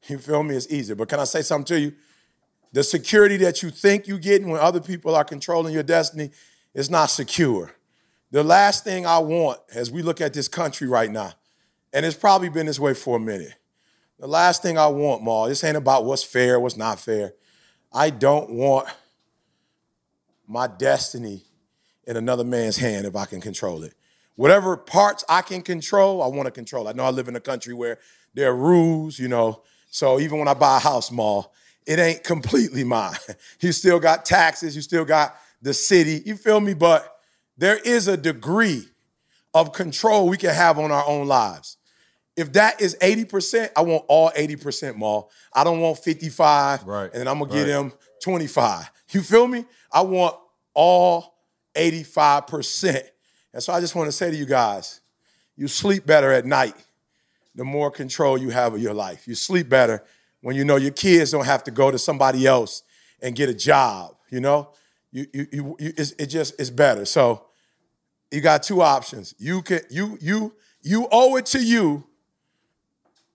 [0.09, 0.55] You feel me?
[0.57, 0.95] It's easier.
[0.95, 1.93] But can I say something to you?
[2.79, 6.31] The security that you think you're getting when other people are controlling your destiny
[6.75, 7.73] is not secure.
[8.31, 11.33] The last thing I want as we look at this country right now,
[11.93, 13.57] and it's probably been this way for a minute.
[14.21, 17.35] The last thing I want, Ma, this ain't about what's fair, what's not fair.
[17.93, 18.87] I don't want
[20.47, 21.43] my destiny
[22.07, 23.95] in another man's hand if I can control it.
[24.37, 26.87] Whatever parts I can control, I want to control.
[26.87, 27.99] I know I live in a country where
[28.35, 29.63] there are rules, you know.
[29.91, 31.53] So even when I buy a house, Maul,
[31.89, 33.17] it ain't completely mine.
[33.61, 36.23] You still got taxes, you still got the city.
[36.25, 36.75] You feel me?
[36.75, 37.19] But
[37.57, 38.85] there is a degree
[39.55, 41.79] of control we can have on our own lives.
[42.37, 45.31] If that is 80%, I want all 80% Maul.
[45.53, 47.61] I don't want 55 Right, and then I'm gonna right.
[47.61, 47.93] get them
[48.23, 48.93] 25.
[49.11, 49.65] You feel me?
[49.91, 50.37] I want
[50.75, 51.39] all
[51.75, 53.03] 85%.
[53.55, 55.01] And so I just want to say to you guys,
[55.57, 56.77] you sleep better at night
[57.55, 59.27] the more control you have of your life.
[59.27, 60.05] You sleep better
[60.41, 62.83] when you know your kids don't have to go to somebody else
[63.21, 64.71] and get a job, you know?
[65.11, 67.05] You, you, you, you it just is better.
[67.05, 67.47] So
[68.31, 69.35] you got two options.
[69.39, 72.05] You can you you you owe it to you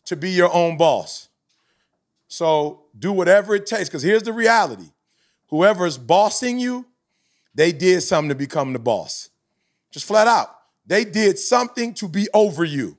[0.05, 1.29] to be your own boss.
[2.27, 3.89] So do whatever it takes.
[3.89, 4.91] Because here's the reality:
[5.47, 6.85] whoever's bossing you,
[7.55, 9.29] they did something to become the boss.
[9.91, 10.55] Just flat out,
[10.85, 12.97] they did something to be over you.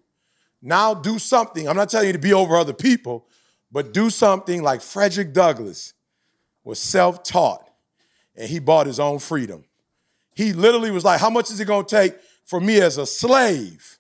[0.61, 1.69] Now do something.
[1.69, 3.27] I'm not telling you to be over other people,
[3.75, 5.95] but do something like Frederick Douglass
[6.63, 7.69] was self-taught,
[8.37, 9.65] and he bought his own freedom.
[10.37, 12.15] He literally was like, How much is it gonna take
[12.45, 13.99] for me as a slave?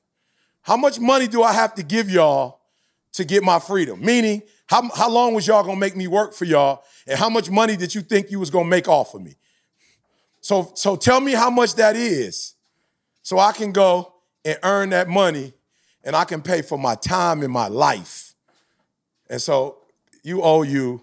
[0.62, 2.60] How much money do I have to give y'all
[3.14, 4.00] to get my freedom?
[4.00, 6.84] Meaning, how, how long was y'all gonna make me work for y'all?
[7.08, 9.34] And how much money did you think you was gonna make off of me?
[10.40, 12.54] So, so tell me how much that is
[13.22, 14.14] so I can go
[14.44, 15.52] and earn that money
[16.04, 18.23] and I can pay for my time and my life.
[19.30, 19.78] And so
[20.22, 21.02] you owe you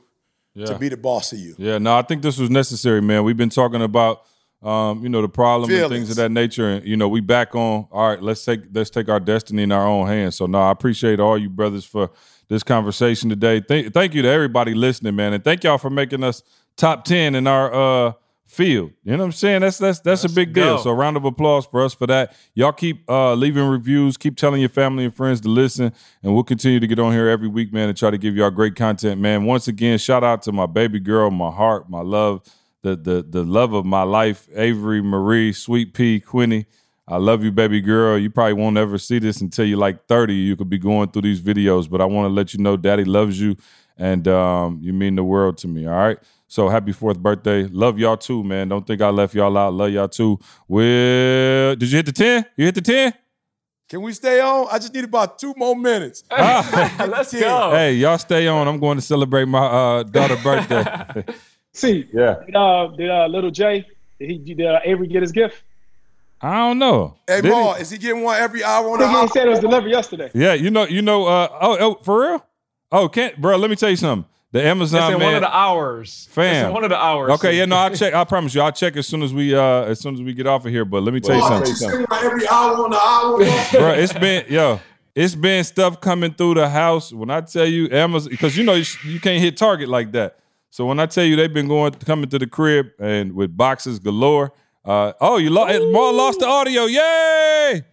[0.54, 0.66] Yeah.
[0.66, 1.56] to be the boss of you.
[1.58, 3.24] Yeah, no, I think this was necessary, man.
[3.24, 4.24] We've been talking about
[4.64, 6.70] um, you know, the problem and things of that nature.
[6.70, 9.72] And, you know, we back on, all right, let's take let's take our destiny in
[9.72, 10.36] our own hands.
[10.36, 12.12] So no, I appreciate all you brothers for
[12.48, 13.62] this conversation today.
[13.62, 15.34] Thank thank you to everybody listening, man.
[15.34, 16.44] And thank y'all for making us
[16.78, 18.14] top 10 in our uh
[18.52, 18.92] field.
[19.04, 19.62] You know what I'm saying?
[19.62, 20.78] That's that's that's a big deal.
[20.78, 20.84] go.
[20.84, 22.36] So a round of applause for us for that.
[22.54, 26.44] Y'all keep uh leaving reviews, keep telling your family and friends to listen, and we'll
[26.44, 29.22] continue to get on here every week, man, and try to give y'all great content,
[29.22, 29.46] man.
[29.46, 32.42] Once again, shout out to my baby girl, my heart, my love,
[32.82, 36.66] the the the love of my life, Avery Marie, Sweet Pea, Quinny.
[37.08, 38.18] I love you, baby girl.
[38.18, 40.34] You probably won't ever see this until you're like 30.
[40.34, 43.04] You could be going through these videos, but I want to let you know daddy
[43.04, 43.58] loves you
[43.98, 45.86] and um, you mean the world to me.
[45.86, 46.18] All right.
[46.52, 47.64] So happy fourth birthday.
[47.68, 48.68] Love y'all too, man.
[48.68, 49.74] Don't think I left y'all out.
[49.74, 50.38] Love y'all too.
[50.68, 52.46] Well, did you hit the 10?
[52.58, 53.14] You hit the 10?
[53.88, 54.68] Can we stay on?
[54.70, 56.26] I just need about two more minutes.
[56.30, 57.72] Let's go.
[57.72, 58.68] Hey, y'all stay on.
[58.68, 61.24] I'm going to celebrate my uh, daughter's birthday.
[61.72, 62.44] See, yeah.
[62.46, 63.88] did, uh, did uh, little Jay,
[64.20, 65.64] did, he, did uh, Avery get his gift?
[66.42, 67.16] I don't know.
[67.28, 67.82] Hey, Did he?
[67.82, 70.30] Is he getting one every hour on the think he said it was delivered yesterday.
[70.34, 71.28] Yeah, you know, you know.
[71.28, 72.46] Uh, oh, oh, for real?
[72.92, 73.56] Oh, can't, bro.
[73.56, 74.30] Let me tell you something.
[74.54, 76.28] The It's Amazon in man, one of the hours.
[76.32, 76.66] Fam.
[76.66, 77.32] It's one of the hours.
[77.32, 78.14] Okay, yeah, no, I'll check.
[78.14, 80.46] I promise you, I'll check as soon as we uh as soon as we get
[80.46, 80.84] off of here.
[80.84, 83.38] But let me tell you Ma, something, you send one every hour on the hour.
[83.80, 83.94] Bro.
[83.94, 84.82] It's been yo,
[85.16, 87.14] it's been stuff coming through the house.
[87.14, 90.38] When I tell you Amazon, because you know you, you can't hit Target like that.
[90.70, 94.00] So when I tell you they've been going coming to the crib and with boxes
[94.00, 94.52] galore.
[94.84, 95.80] Uh, oh, you lost.
[95.92, 96.86] Maul lost the audio.
[96.88, 97.84] Yay!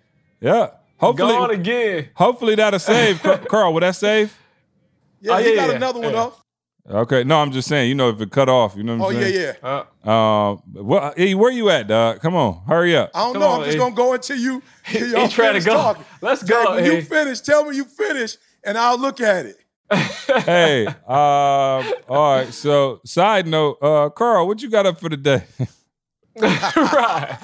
[0.40, 2.08] Yeah, Hopefully, Gone again.
[2.14, 3.22] hopefully that'll save.
[3.22, 4.34] Carl, will that save?
[5.20, 5.76] Yeah, Oh, he yeah, got yeah.
[5.76, 6.16] another one Yeah.
[6.16, 6.34] though.
[6.90, 7.88] Okay, no, I'm just saying.
[7.88, 9.24] You know, if it cut off, you know what I'm saying?
[9.24, 9.56] Oh yeah, saying?
[9.62, 9.84] yeah.
[10.06, 12.20] Uh, Um, well, hey, where you at, dog?
[12.20, 13.10] Come on, hurry up.
[13.14, 13.48] I don't Come know.
[13.48, 14.62] on, I'm just gonna go until you.
[14.86, 15.74] Till y'all trying to go.
[15.74, 16.04] talking.
[16.22, 16.96] Let's Like, go, when E.
[16.96, 19.56] you finish, tell me you finish, and I'll look at it.
[20.46, 22.52] hey, um, all right.
[22.52, 25.44] So, side note, uh, Carl, what you got up for the day?
[26.40, 27.36] right.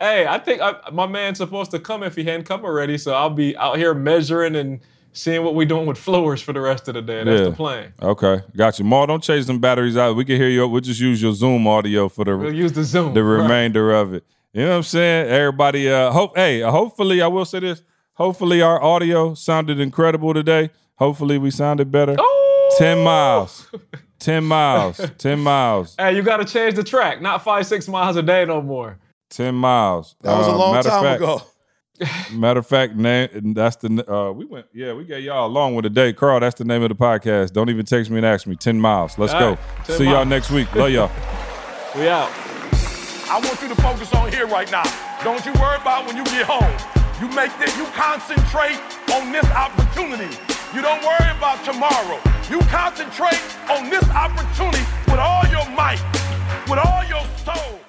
[0.00, 2.98] Hey, I think I, my man's supposed to come if he hadn't come already.
[2.98, 4.80] So I'll be out here measuring and
[5.12, 7.22] seeing what we're doing with floors for the rest of the day.
[7.24, 7.48] That's Yeah.
[7.50, 7.92] the plan.
[8.02, 8.84] okay, got you.
[8.84, 10.16] Maul, don't change them batteries out.
[10.16, 10.66] We can hear you.
[10.66, 13.14] We'll just use your Zoom audio for the We'll use the Zoom.
[13.14, 13.42] the right.
[13.42, 14.24] remainder of it.
[14.52, 15.28] You know what I'm saying?
[15.30, 16.36] Everybody, uh, hope.
[16.36, 17.82] Hey, hopefully, I will say this.
[18.14, 20.70] Hopefully, our audio sounded incredible today.
[20.96, 22.14] Hopefully, we sounded better.
[22.18, 22.76] Oh!
[22.78, 23.68] Ten miles,
[24.18, 27.20] ten miles, ten miles, Hey, you got to change the track.
[27.20, 28.98] Not five, six miles a day no more.
[29.30, 30.14] ten miles.
[30.22, 31.42] That was a Uh, long matter of time fact- ago.
[32.32, 34.66] Matter of fact, name that's the uh, we went.
[34.72, 36.12] Yeah, we gave y'all along with the day.
[36.12, 37.52] Carl, that's the name of the podcast.
[37.52, 38.56] Don't even text me and ask me.
[38.56, 39.18] Ten miles.
[39.18, 39.50] Let's All go.
[39.50, 40.72] right, 10 See y'all next week.
[40.74, 41.10] Love y'all.
[41.94, 42.30] We out.
[43.28, 44.82] I want you to focus on here right now.
[45.22, 46.72] Don't you worry about when you get home.
[47.20, 48.80] You make this, you concentrate
[49.12, 50.34] on this opportunity.
[50.74, 52.18] You don't worry about tomorrow.
[52.48, 56.00] You concentrate on this opportunity with all your might,
[56.68, 57.81] with all your soul.